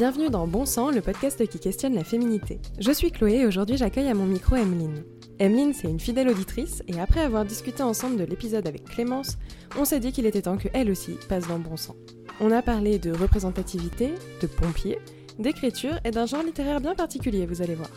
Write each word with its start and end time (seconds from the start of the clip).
Bienvenue 0.00 0.30
dans 0.30 0.46
Bon 0.46 0.64
Sang, 0.64 0.90
le 0.90 1.02
podcast 1.02 1.46
qui 1.46 1.58
questionne 1.58 1.94
la 1.94 2.04
féminité. 2.04 2.58
Je 2.78 2.90
suis 2.90 3.10
Chloé 3.10 3.40
et 3.40 3.46
aujourd'hui 3.46 3.76
j'accueille 3.76 4.08
à 4.08 4.14
mon 4.14 4.24
micro 4.24 4.56
Emeline. 4.56 5.04
Emeline, 5.38 5.74
c'est 5.74 5.90
une 5.90 6.00
fidèle 6.00 6.30
auditrice 6.30 6.82
et 6.88 6.98
après 6.98 7.20
avoir 7.20 7.44
discuté 7.44 7.82
ensemble 7.82 8.16
de 8.16 8.24
l'épisode 8.24 8.66
avec 8.66 8.86
Clémence, 8.86 9.36
on 9.78 9.84
s'est 9.84 10.00
dit 10.00 10.10
qu'il 10.10 10.24
était 10.24 10.40
temps 10.40 10.56
qu'elle 10.56 10.90
aussi 10.90 11.18
passe 11.28 11.46
dans 11.48 11.58
Bon 11.58 11.76
Sang. 11.76 11.96
On 12.40 12.50
a 12.50 12.62
parlé 12.62 12.98
de 12.98 13.12
représentativité, 13.12 14.14
de 14.40 14.46
pompiers, 14.46 15.00
d'écriture 15.38 16.00
et 16.06 16.12
d'un 16.12 16.24
genre 16.24 16.44
littéraire 16.44 16.80
bien 16.80 16.94
particulier, 16.94 17.44
vous 17.44 17.60
allez 17.60 17.74
voir. 17.74 17.90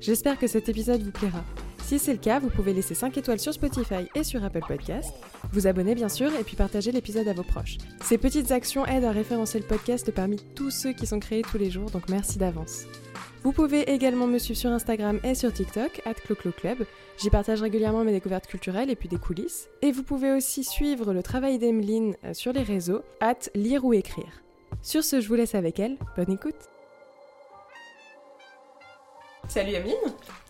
J'espère 0.00 0.40
que 0.40 0.48
cet 0.48 0.68
épisode 0.68 1.04
vous 1.04 1.12
plaira. 1.12 1.44
Si 1.88 1.98
c'est 1.98 2.12
le 2.12 2.18
cas, 2.18 2.38
vous 2.38 2.50
pouvez 2.50 2.74
laisser 2.74 2.94
5 2.94 3.16
étoiles 3.16 3.40
sur 3.40 3.54
Spotify 3.54 4.10
et 4.14 4.22
sur 4.22 4.44
Apple 4.44 4.60
Podcast, 4.60 5.14
vous 5.54 5.66
abonner 5.66 5.94
bien 5.94 6.10
sûr 6.10 6.30
et 6.38 6.44
puis 6.44 6.54
partager 6.54 6.92
l'épisode 6.92 7.26
à 7.26 7.32
vos 7.32 7.42
proches. 7.42 7.78
Ces 8.02 8.18
petites 8.18 8.50
actions 8.50 8.84
aident 8.84 9.06
à 9.06 9.10
référencer 9.10 9.58
le 9.58 9.64
podcast 9.64 10.10
parmi 10.10 10.36
tous 10.54 10.70
ceux 10.70 10.92
qui 10.92 11.06
sont 11.06 11.18
créés 11.18 11.40
tous 11.40 11.56
les 11.56 11.70
jours, 11.70 11.88
donc 11.88 12.10
merci 12.10 12.36
d'avance. 12.36 12.82
Vous 13.42 13.52
pouvez 13.52 13.90
également 13.90 14.26
me 14.26 14.36
suivre 14.36 14.60
sur 14.60 14.70
Instagram 14.70 15.18
et 15.24 15.34
sur 15.34 15.50
TikTok, 15.50 16.02
at 16.04 16.12
Club. 16.12 16.84
J'y 17.16 17.30
partage 17.30 17.62
régulièrement 17.62 18.04
mes 18.04 18.12
découvertes 18.12 18.48
culturelles 18.48 18.90
et 18.90 18.94
puis 18.94 19.08
des 19.08 19.16
coulisses. 19.16 19.70
Et 19.80 19.90
vous 19.90 20.02
pouvez 20.02 20.32
aussi 20.32 20.64
suivre 20.64 21.14
le 21.14 21.22
travail 21.22 21.58
d'Emeline 21.58 22.16
euh, 22.22 22.34
sur 22.34 22.52
les 22.52 22.64
réseaux, 22.64 23.00
at 23.20 23.48
lire 23.54 23.86
ou 23.86 23.94
écrire. 23.94 24.42
Sur 24.82 25.02
ce, 25.02 25.22
je 25.22 25.28
vous 25.28 25.36
laisse 25.36 25.54
avec 25.54 25.80
elle. 25.80 25.96
Bonne 26.18 26.32
écoute. 26.32 26.68
Salut 29.48 29.72
Emeline 29.72 29.96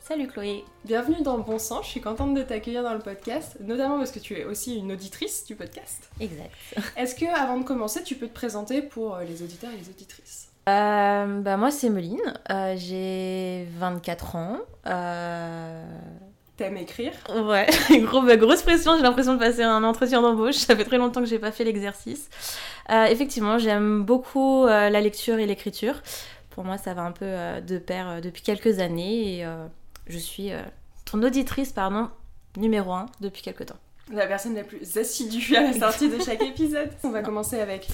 Salut 0.08 0.26
Chloé. 0.26 0.64
Bienvenue 0.86 1.20
dans 1.22 1.36
Bon 1.36 1.58
Sang, 1.58 1.82
je 1.82 1.88
suis 1.88 2.00
contente 2.00 2.32
de 2.32 2.40
t'accueillir 2.40 2.82
dans 2.82 2.94
le 2.94 2.98
podcast, 2.98 3.58
notamment 3.60 3.98
parce 3.98 4.10
que 4.10 4.18
tu 4.18 4.32
es 4.38 4.44
aussi 4.46 4.78
une 4.78 4.90
auditrice 4.90 5.44
du 5.44 5.54
podcast. 5.54 6.08
Exact. 6.18 6.50
Est-ce 6.96 7.14
que 7.14 7.26
avant 7.26 7.58
de 7.58 7.64
commencer, 7.64 8.02
tu 8.02 8.14
peux 8.14 8.26
te 8.26 8.32
présenter 8.32 8.80
pour 8.80 9.16
euh, 9.16 9.24
les 9.24 9.42
auditeurs 9.42 9.68
et 9.70 9.76
les 9.76 9.90
auditrices? 9.90 10.48
Euh, 10.66 11.40
bah 11.42 11.58
moi 11.58 11.70
c'est 11.70 11.90
Meline, 11.90 12.22
euh, 12.50 12.74
j'ai 12.78 13.66
24 13.78 14.36
ans. 14.36 14.56
Euh... 14.86 15.84
T'aimes 16.56 16.78
écrire? 16.78 17.12
Ouais, 17.44 17.66
Gros, 18.00 18.22
bah, 18.22 18.38
grosse 18.38 18.62
pression, 18.62 18.96
j'ai 18.96 19.02
l'impression 19.02 19.34
de 19.34 19.38
passer 19.38 19.62
un 19.62 19.84
entretien 19.84 20.22
d'embauche, 20.22 20.54
ça 20.56 20.74
fait 20.74 20.84
très 20.84 20.96
longtemps 20.96 21.20
que 21.20 21.28
j'ai 21.28 21.38
pas 21.38 21.52
fait 21.52 21.64
l'exercice. 21.64 22.30
Effectivement, 22.88 23.58
j'aime 23.58 24.04
beaucoup 24.04 24.64
la 24.64 25.00
lecture 25.02 25.38
et 25.38 25.44
l'écriture. 25.44 26.00
Pour 26.48 26.64
moi 26.64 26.78
ça 26.78 26.94
va 26.94 27.02
un 27.02 27.12
peu 27.12 27.26
de 27.60 27.78
pair 27.78 28.22
depuis 28.22 28.40
quelques 28.42 28.78
années 28.78 29.40
et 29.40 29.46
je 30.08 30.18
suis 30.18 30.50
ton 31.04 31.22
auditrice 31.22 31.72
pardon, 31.72 32.08
numéro 32.56 32.92
1 32.92 33.06
depuis 33.20 33.42
quelques 33.42 33.66
temps. 33.66 33.76
La 34.12 34.26
personne 34.26 34.54
la 34.54 34.64
plus 34.64 34.96
assidue 34.96 35.54
à 35.56 35.62
la 35.62 35.72
sortie 35.78 36.08
de 36.08 36.18
chaque 36.22 36.42
épisode. 36.42 36.90
On 37.04 37.10
va 37.10 37.22
commencer 37.22 37.60
avec 37.60 37.88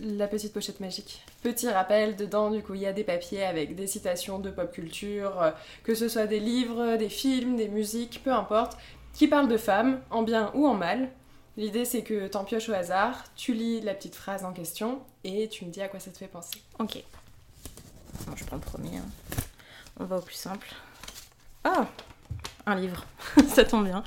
la 0.00 0.26
petite 0.26 0.52
pochette 0.52 0.80
magique. 0.80 1.22
Petit 1.42 1.68
rappel, 1.68 2.16
dedans 2.16 2.50
du 2.50 2.62
coup 2.62 2.74
il 2.74 2.80
y 2.80 2.86
a 2.86 2.92
des 2.92 3.04
papiers 3.04 3.44
avec 3.44 3.74
des 3.76 3.86
citations 3.86 4.38
de 4.38 4.50
pop 4.50 4.72
culture, 4.72 5.40
euh, 5.42 5.50
que 5.84 5.94
ce 5.94 6.08
soit 6.08 6.26
des 6.26 6.40
livres, 6.40 6.96
des 6.96 7.08
films, 7.10 7.56
des 7.56 7.68
musiques, 7.68 8.20
peu 8.24 8.32
importe, 8.32 8.76
qui 9.14 9.28
parlent 9.28 9.48
de 9.48 9.58
femmes, 9.58 10.00
en 10.10 10.22
bien 10.22 10.50
ou 10.54 10.66
en 10.66 10.74
mal. 10.74 11.10
L'idée 11.56 11.84
c'est 11.84 12.02
que 12.02 12.26
t'en 12.28 12.44
pioches 12.44 12.68
au 12.70 12.72
hasard, 12.72 13.24
tu 13.36 13.52
lis 13.52 13.80
la 13.82 13.92
petite 13.94 14.14
phrase 14.14 14.44
en 14.44 14.52
question 14.52 15.00
et 15.24 15.48
tu 15.48 15.64
me 15.66 15.70
dis 15.70 15.82
à 15.82 15.88
quoi 15.88 16.00
ça 16.00 16.10
te 16.10 16.16
fait 16.18 16.28
penser. 16.28 16.58
Ok. 16.78 17.02
Bon, 18.26 18.34
je 18.36 18.44
prends 18.44 18.56
le 18.56 18.62
premier. 18.62 18.96
hein. 18.96 19.04
On 20.00 20.04
va 20.04 20.16
au 20.16 20.22
plus 20.22 20.34
simple. 20.34 20.66
Ah 21.62 21.86
Un 22.64 22.74
livre. 22.74 23.04
Ça 23.48 23.64
tombe 23.64 23.84
bien. 23.84 24.02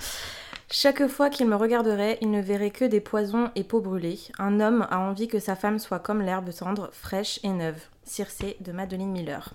Chaque 0.71 1.07
fois 1.07 1.29
qu'il 1.29 1.47
me 1.47 1.55
regarderait, 1.55 2.17
il 2.21 2.31
ne 2.31 2.41
verrait 2.41 2.71
que 2.71 2.83
des 2.83 2.99
poisons 2.99 3.51
et 3.55 3.63
peaux 3.63 3.79
brûlées. 3.79 4.19
Un 4.39 4.59
homme 4.59 4.87
a 4.89 4.97
envie 4.97 5.27
que 5.27 5.37
sa 5.37 5.55
femme 5.55 5.77
soit 5.77 5.99
comme 5.99 6.23
l'herbe 6.23 6.49
tendre, 6.51 6.89
fraîche 6.91 7.39
et 7.43 7.49
neuve. 7.49 7.79
Circé 8.03 8.57
de 8.59 8.71
Madeleine 8.71 9.11
Miller. 9.11 9.53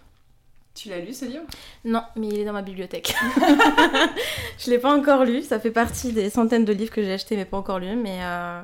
Tu 0.77 0.91
l'as 0.91 1.01
lu 1.01 1.13
ce 1.13 1.25
livre? 1.25 1.43
Non, 1.85 2.05
mais 2.15 2.29
il 2.29 2.39
est 2.39 2.45
dans 2.45 2.53
ma 2.53 2.63
bibliothèque. 2.63 3.17
je 4.59 4.71
l'ai 4.71 4.79
pas 4.79 4.97
encore 4.97 5.25
lu. 5.25 5.43
Ça 5.43 5.59
fait 5.59 5.73
partie 5.73 6.13
des 6.13 6.31
centaines 6.31 6.65
de 6.65 6.73
livres 6.73 6.93
que 6.93 7.03
j'ai 7.03 7.15
achetés 7.15 7.35
mais 7.35 7.47
pas 7.47 7.57
encore 7.57 7.81
lus. 7.81 7.97
Mais, 7.97 8.21
euh, 8.23 8.63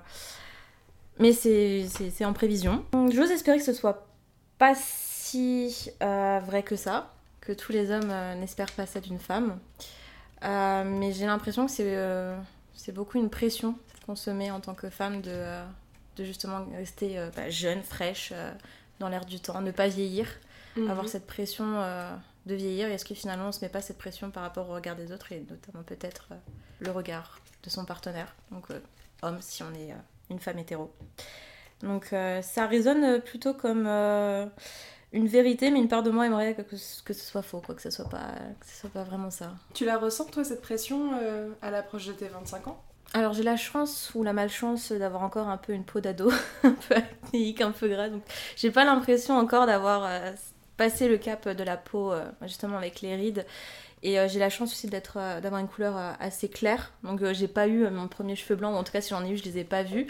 mais 1.18 1.32
c'est, 1.32 1.86
c'est, 1.88 2.10
c'est 2.10 2.24
en 2.24 2.32
prévision. 2.32 2.84
J'ose 3.10 3.32
espérer 3.32 3.58
que 3.58 3.64
ce 3.64 3.72
soit 3.72 4.06
pas 4.58 4.76
si 4.76 5.90
euh, 6.04 6.38
vrai 6.46 6.62
que 6.62 6.76
ça. 6.76 7.13
Que 7.46 7.52
tous 7.52 7.72
les 7.72 7.90
hommes 7.90 8.10
euh, 8.10 8.34
n'espèrent 8.34 8.72
pas 8.72 8.86
ça 8.86 9.00
d'une 9.00 9.18
femme. 9.18 9.58
Euh, 10.44 10.84
mais 10.84 11.12
j'ai 11.12 11.26
l'impression 11.26 11.66
que 11.66 11.72
c'est, 11.72 11.96
euh, 11.96 12.36
c'est 12.74 12.92
beaucoup 12.92 13.18
une 13.18 13.30
pression 13.30 13.76
qu'on 14.06 14.16
se 14.16 14.30
met 14.30 14.50
en 14.50 14.60
tant 14.60 14.74
que 14.74 14.90
femme 14.90 15.20
de, 15.20 15.44
de 16.16 16.24
justement 16.24 16.66
rester 16.76 17.18
bah, 17.36 17.48
jeune, 17.50 17.82
fraîche, 17.82 18.32
dans 18.98 19.08
l'air 19.08 19.24
du 19.24 19.40
temps, 19.40 19.60
ne 19.62 19.70
pas 19.70 19.88
vieillir 19.88 20.28
Mhm. 20.76 20.90
avoir 20.90 21.08
cette 21.08 21.26
pression 21.26 21.64
euh, 21.80 22.10
de 22.46 22.54
vieillir 22.54 22.88
est-ce 22.88 23.04
que 23.04 23.14
finalement 23.14 23.48
on 23.48 23.52
se 23.52 23.60
met 23.60 23.68
pas 23.68 23.80
cette 23.80 23.98
pression 23.98 24.30
par 24.30 24.42
rapport 24.42 24.68
au 24.68 24.74
regard 24.74 24.96
des 24.96 25.12
autres 25.12 25.32
et 25.32 25.44
notamment 25.48 25.84
peut-être 25.84 26.28
euh, 26.32 26.36
le 26.80 26.90
regard 26.90 27.38
de 27.62 27.70
son 27.70 27.84
partenaire 27.84 28.34
donc 28.50 28.70
euh, 28.70 28.80
homme 29.22 29.38
si 29.40 29.62
on 29.62 29.72
est 29.74 29.94
une 30.30 30.40
femme 30.40 30.58
hétéro? 30.58 30.92
Donc 31.82 32.14
ça 32.42 32.66
résonne 32.66 33.20
plutôt 33.20 33.52
comme 33.52 33.86
une 35.14 35.28
vérité 35.28 35.70
mais 35.70 35.78
une 35.78 35.88
part 35.88 36.02
de 36.02 36.10
moi 36.10 36.26
aimerait 36.26 36.54
que, 36.54 36.62
que 36.62 36.76
ce 36.76 37.24
soit 37.24 37.42
faux 37.42 37.60
quoi 37.60 37.74
que 37.74 37.80
ce 37.80 37.90
soit 37.90 38.08
pas 38.08 38.32
que 38.60 38.66
ce 38.66 38.80
soit 38.80 38.90
pas 38.90 39.04
vraiment 39.04 39.30
ça 39.30 39.54
Tu 39.72 39.84
la 39.84 39.96
ressens 39.96 40.26
toi 40.26 40.44
cette 40.44 40.60
pression 40.60 41.12
euh, 41.22 41.48
à 41.62 41.70
l'approche 41.70 42.06
de 42.06 42.12
tes 42.12 42.26
25 42.26 42.66
ans? 42.68 42.82
Alors 43.14 43.32
j'ai 43.32 43.44
la 43.44 43.56
chance 43.56 44.10
ou 44.16 44.24
la 44.24 44.32
malchance 44.32 44.90
d'avoir 44.90 45.22
encore 45.22 45.48
un 45.48 45.56
peu 45.56 45.72
une 45.72 45.84
peau 45.84 46.00
d'ado, 46.00 46.32
un 46.64 46.72
peu 46.72 46.96
acnéique, 46.96 47.60
un 47.60 47.70
peu 47.70 47.86
gras. 47.88 48.08
Donc 48.08 48.22
j'ai 48.56 48.72
pas 48.72 48.84
l'impression 48.84 49.38
encore 49.38 49.66
d'avoir 49.66 50.04
euh, 50.04 50.32
passé 50.76 51.08
le 51.08 51.16
cap 51.16 51.48
de 51.48 51.62
la 51.62 51.76
peau 51.76 52.12
euh, 52.12 52.24
justement 52.42 52.76
avec 52.76 53.00
les 53.00 53.14
rides. 53.14 53.46
Et 54.02 54.18
j'ai 54.28 54.38
la 54.38 54.50
chance 54.50 54.70
aussi 54.72 54.86
d'être, 54.86 55.14
d'avoir 55.40 55.62
une 55.62 55.66
couleur 55.66 55.96
assez 56.20 56.50
claire. 56.50 56.92
Donc 57.04 57.24
j'ai 57.32 57.48
pas 57.48 57.68
eu 57.68 57.88
mon 57.88 58.06
premier 58.06 58.36
cheveu 58.36 58.54
blanc, 58.54 58.74
ou 58.74 58.76
en 58.76 58.84
tout 58.84 58.92
cas 58.92 59.00
si 59.00 59.08
j'en 59.08 59.24
ai 59.24 59.30
eu, 59.30 59.38
je 59.38 59.44
les 59.44 59.56
ai 59.56 59.64
pas 59.64 59.82
vus. 59.82 60.08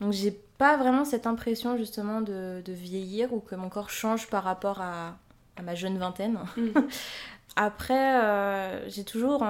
Donc 0.00 0.12
j'ai 0.12 0.30
pas 0.58 0.76
vraiment 0.76 1.04
cette 1.04 1.26
impression 1.26 1.76
justement 1.76 2.20
de, 2.20 2.62
de 2.64 2.72
vieillir 2.72 3.32
ou 3.32 3.40
que 3.40 3.54
mon 3.54 3.68
corps 3.68 3.90
change 3.90 4.28
par 4.28 4.44
rapport 4.44 4.80
à, 4.80 5.16
à 5.56 5.62
ma 5.62 5.74
jeune 5.74 5.98
vingtaine. 5.98 6.38
Après, 7.56 8.22
euh, 8.22 8.88
j'ai 8.88 9.04
toujours 9.04 9.42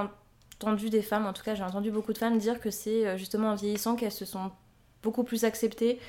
entendu 0.61 0.91
des 0.91 1.03
femmes, 1.03 1.27
en 1.27 1.33
tout 1.33 1.43
cas 1.43 1.55
j'ai 1.55 1.65
entendu 1.65 1.91
beaucoup 1.91 2.13
de 2.13 2.19
femmes 2.19 2.39
dire 2.39 2.61
que 2.61 2.71
c'est 2.71 3.07
euh, 3.07 3.17
justement 3.17 3.51
en 3.51 3.55
vieillissant 3.57 3.97
qu'elles 3.97 4.13
se 4.13 4.25
sont 4.25 4.53
beaucoup 5.03 5.25
plus 5.25 5.45
acceptées, 5.45 6.01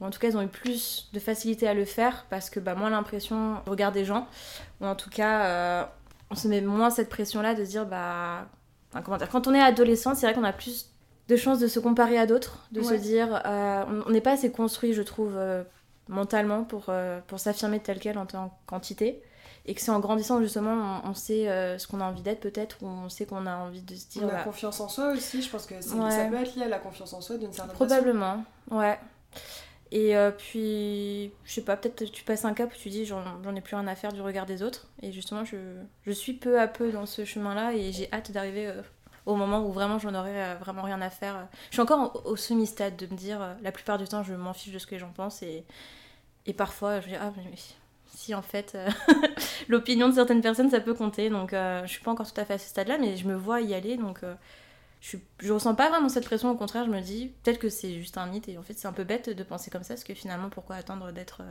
ou 0.00 0.06
en 0.06 0.10
tout 0.10 0.20
cas 0.20 0.28
elles 0.28 0.36
ont 0.36 0.42
eu 0.42 0.48
plus 0.48 1.10
de 1.12 1.18
facilité 1.18 1.66
à 1.68 1.74
le 1.74 1.84
faire 1.84 2.26
parce 2.30 2.50
que 2.50 2.60
bah, 2.60 2.74
moins 2.74 2.90
l'impression 2.90 3.54
du 3.64 3.70
regard 3.70 3.90
des 3.92 4.04
gens, 4.04 4.28
ou 4.80 4.86
en 4.86 4.94
tout 4.94 5.10
cas 5.10 5.44
euh, 5.44 5.84
on 6.30 6.36
se 6.36 6.46
met 6.46 6.60
moins 6.60 6.90
cette 6.90 7.08
pression-là 7.08 7.54
de 7.54 7.64
se 7.64 7.70
dire 7.70 7.86
bah. 7.86 8.46
enfin, 8.90 9.02
comment 9.02 9.16
dire, 9.16 9.28
quand 9.28 9.48
on 9.48 9.54
est 9.54 9.60
adolescent, 9.60 10.14
c'est 10.14 10.26
vrai 10.26 10.34
qu'on 10.34 10.44
a 10.44 10.52
plus 10.52 10.86
de 11.30 11.36
chances 11.36 11.58
de 11.60 11.68
se 11.68 11.78
comparer 11.80 12.18
à 12.18 12.26
d'autres, 12.26 12.66
de 12.72 12.82
se 12.82 12.94
dire 12.94 13.40
euh, 13.46 13.84
on- 14.06 14.10
n'est 14.10 14.20
pas 14.20 14.32
assez 14.32 14.50
construit, 14.50 14.92
je 14.92 15.02
trouve, 15.02 15.34
euh, 15.36 15.62
mentalement 16.08 16.64
pour, 16.64 16.86
euh, 16.88 17.20
pour 17.28 17.38
s'affirmer 17.38 17.80
tel 17.80 17.98
quel 18.00 18.18
en 18.18 18.26
tant 18.26 18.52
quantité 18.66 19.22
et 19.66 19.74
que 19.74 19.80
c'est 19.80 19.90
en 19.92 20.00
grandissant 20.00 20.40
justement 20.42 21.00
on, 21.04 21.10
on 21.10 21.14
sait 21.14 21.44
ce 21.78 21.86
qu'on 21.86 22.00
a 22.00 22.04
envie 22.04 22.22
d'être 22.22 22.40
peut-être 22.40 22.78
ou 22.82 22.86
on 22.86 23.08
sait 23.08 23.26
qu'on 23.26 23.46
a 23.46 23.56
envie 23.56 23.82
de 23.82 23.94
se 23.94 24.08
dire 24.08 24.22
On 24.24 24.28
a 24.28 24.32
bah, 24.32 24.42
confiance 24.42 24.80
en 24.80 24.88
soi 24.88 25.12
aussi, 25.12 25.40
je 25.42 25.50
pense 25.50 25.66
que 25.66 25.74
Ouais. 25.74 26.10
ça 26.10 26.24
peut 26.24 26.36
être 26.42 26.54
lié 26.56 26.64
à 26.64 26.68
la 26.68 26.78
confiance 26.78 27.12
en 27.12 27.20
soi 27.20 27.36
d'une 27.36 27.52
certaine 27.52 27.76
façon. 27.76 27.86
probablement 27.86 28.44
ouais 28.70 28.98
et 29.92 30.14
puis 30.38 31.30
je 31.44 31.52
sais 31.52 31.62
pas 31.62 31.76
peut-être 31.76 32.04
tu 32.10 32.24
passes 32.24 32.44
un 32.44 32.54
cap 32.54 32.70
où 32.72 32.76
tu 32.76 32.88
dis 32.90 33.04
j'en 33.06 33.22
ai 33.56 33.60
plus 33.60 33.76
rien 33.76 33.86
à 33.88 33.94
faire 33.94 34.12
du 34.12 34.20
regard 34.22 34.46
des 34.46 34.62
autres 34.62 34.88
et 35.02 35.12
justement 35.12 35.44
je, 35.44 35.56
je 36.06 36.12
suis 36.12 36.32
peu 36.32 36.60
à 36.60 36.66
peu 36.68 36.90
dans 36.92 37.06
ce 37.06 37.24
chemin 37.24 37.54
là 37.54 37.72
et 37.74 37.92
j'ai 37.92 38.08
hâte 38.12 38.30
d'arriver 38.32 38.72
au 39.26 39.36
moment 39.36 39.64
où 39.64 39.72
vraiment 39.72 39.98
j'en 39.98 40.14
aurai 40.14 40.42
euh, 40.42 40.54
vraiment 40.60 40.82
rien 40.82 41.00
à 41.00 41.10
faire. 41.10 41.48
Je 41.70 41.74
suis 41.74 41.82
encore 41.82 42.22
au, 42.26 42.36
semi-stade 42.36 42.96
de 42.96 43.06
me 43.06 43.16
dire 43.16 43.40
euh, 43.40 43.54
la 43.62 43.72
plupart 43.72 43.98
du 43.98 44.06
temps 44.06 44.22
je 44.22 44.34
m'en 44.34 44.52
fiche 44.52 44.72
de 44.72 44.78
ce 44.78 44.86
que 44.86 44.92
les 44.92 44.98
gens 44.98 45.12
pensent 45.14 45.42
et, 45.42 45.64
et 46.46 46.52
parfois 46.52 47.00
je 47.00 47.06
me 47.06 47.12
dis 47.12 47.18
ah 47.20 47.32
mais 47.36 47.56
si 48.06 48.34
en 48.34 48.42
fait 48.42 48.72
euh, 48.74 48.88
l'opinion 49.68 50.08
de 50.08 50.14
certaines 50.14 50.40
personnes 50.40 50.70
ça 50.70 50.80
peut 50.80 50.94
compter. 50.94 51.30
Donc 51.30 51.52
euh, 51.52 51.82
je 51.82 51.90
suis 51.90 52.02
pas 52.02 52.10
encore 52.10 52.30
tout 52.30 52.40
à 52.40 52.44
fait 52.44 52.54
à 52.54 52.58
ce 52.58 52.68
stade 52.68 52.88
là 52.88 52.98
mais 52.98 53.16
je 53.16 53.26
me 53.26 53.34
vois 53.34 53.60
y 53.60 53.74
aller. 53.74 53.96
Donc 53.96 54.20
je, 55.00 55.16
je 55.38 55.52
ressens 55.52 55.74
pas 55.74 55.88
vraiment 55.90 56.08
cette 56.08 56.24
pression. 56.24 56.50
Au 56.50 56.56
contraire 56.56 56.86
je 56.86 56.90
me 56.90 57.00
dis 57.00 57.32
peut-être 57.42 57.58
que 57.58 57.68
c'est 57.68 57.94
juste 57.94 58.18
un 58.18 58.26
mythe 58.26 58.48
et 58.48 58.58
en 58.58 58.62
fait 58.62 58.74
c'est 58.74 58.88
un 58.88 58.92
peu 58.92 59.04
bête 59.04 59.30
de 59.30 59.42
penser 59.42 59.70
comme 59.70 59.82
ça 59.82 59.94
parce 59.94 60.04
que 60.04 60.14
finalement 60.14 60.50
pourquoi 60.50 60.76
attendre 60.76 61.12
d'être 61.12 61.42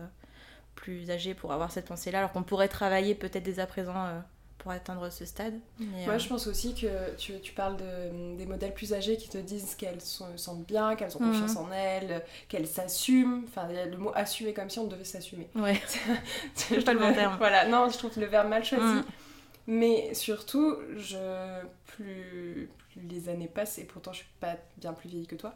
plus 0.75 1.10
âgé 1.12 1.33
pour 1.33 1.51
avoir 1.51 1.71
cette 1.71 1.86
pensée 1.86 2.10
là 2.12 2.19
alors 2.19 2.31
qu'on 2.31 2.44
pourrait 2.44 2.69
travailler 2.69 3.16
peut-être 3.16 3.44
dès 3.44 3.60
à 3.60 3.68
présent 3.68 4.21
pour 4.59 4.71
atteindre 4.71 5.09
ce 5.11 5.25
stade 5.25 5.59
mais, 5.79 6.06
Moi, 6.06 6.13
euh, 6.15 6.19
je 6.19 6.27
pense 6.29 6.45
aussi 6.47 6.75
que 6.75 7.15
tu, 7.17 7.39
tu 7.41 7.53
parles 7.53 7.77
de, 7.77 8.35
des 8.38 8.45
modèles 8.45 8.73
plus 8.73 8.94
âgés 8.94 9.17
qui 9.17 9.27
te 9.29 9.38
disent 9.38 9.73
qu'elles 9.75 10.01
se 10.01 10.23
sentent 10.35 10.65
bien, 10.67 10.95
qu'elles 10.95 11.15
ont 11.17 11.19
confiance 11.19 11.51
Mhm. 11.56 11.57
en 11.57 11.71
elles, 11.71 12.23
qu'elles 12.47 12.67
s'assument. 12.67 13.44
Enfin, 13.47 13.67
il 13.69 13.75
y 13.75 13.79
a 13.79 13.85
le 13.85 13.97
mot 13.97 14.11
assumer 14.15 14.53
comme 14.53 14.69
si 14.69 14.77
on 14.79 14.88
devait 14.88 15.03
s'assumer. 15.03 15.50
ouais 15.56 15.81
C'est 16.56 16.83
pas 16.85 16.94
le 16.94 17.00
bon 17.00 17.13
terme. 17.13 17.35
Voilà, 17.39 17.67
non, 17.67 17.89
je 17.89 17.97
trouve 17.97 18.17
le 18.19 18.25
verbe 18.27 18.47
mal 18.50 18.63
choisi. 18.63 18.83
Mm. 18.83 19.03
Mais 19.67 20.13
surtout, 20.15 20.77
je, 20.97 21.17
plus, 21.85 22.69
plus 22.89 23.01
les 23.07 23.29
années 23.29 23.47
passent, 23.47 23.77
et 23.77 23.83
pourtant 23.85 24.11
je 24.11 24.19
suis 24.19 24.27
pas 24.39 24.56
bien 24.77 24.94
plus 24.94 25.09
vieille 25.09 25.27
que 25.27 25.35
toi, 25.35 25.53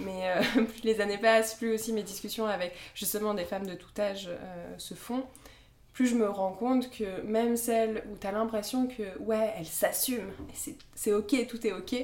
mais 0.00 0.28
euh, 0.36 0.42
plus 0.66 0.82
les 0.84 1.00
années 1.00 1.16
passent, 1.18 1.54
plus 1.54 1.72
aussi 1.72 1.92
mes 1.94 2.02
discussions 2.02 2.46
avec 2.46 2.74
justement 2.94 3.32
des 3.32 3.44
femmes 3.46 3.66
de 3.66 3.74
tout 3.74 3.88
âge 3.98 4.28
euh, 4.28 4.74
se 4.78 4.92
font, 4.94 5.24
plus 5.94 6.08
je 6.08 6.16
me 6.16 6.28
rends 6.28 6.52
compte 6.52 6.90
que 6.90 7.22
même 7.22 7.56
celles 7.56 8.04
où 8.12 8.16
tu 8.16 8.26
as 8.26 8.32
l'impression 8.32 8.86
que 8.86 9.16
ouais, 9.20 9.54
elles 9.56 9.64
s'assument, 9.66 10.30
c'est 10.94 11.12
ok, 11.12 11.46
tout 11.46 11.66
est 11.66 11.72
ok, 11.72 11.94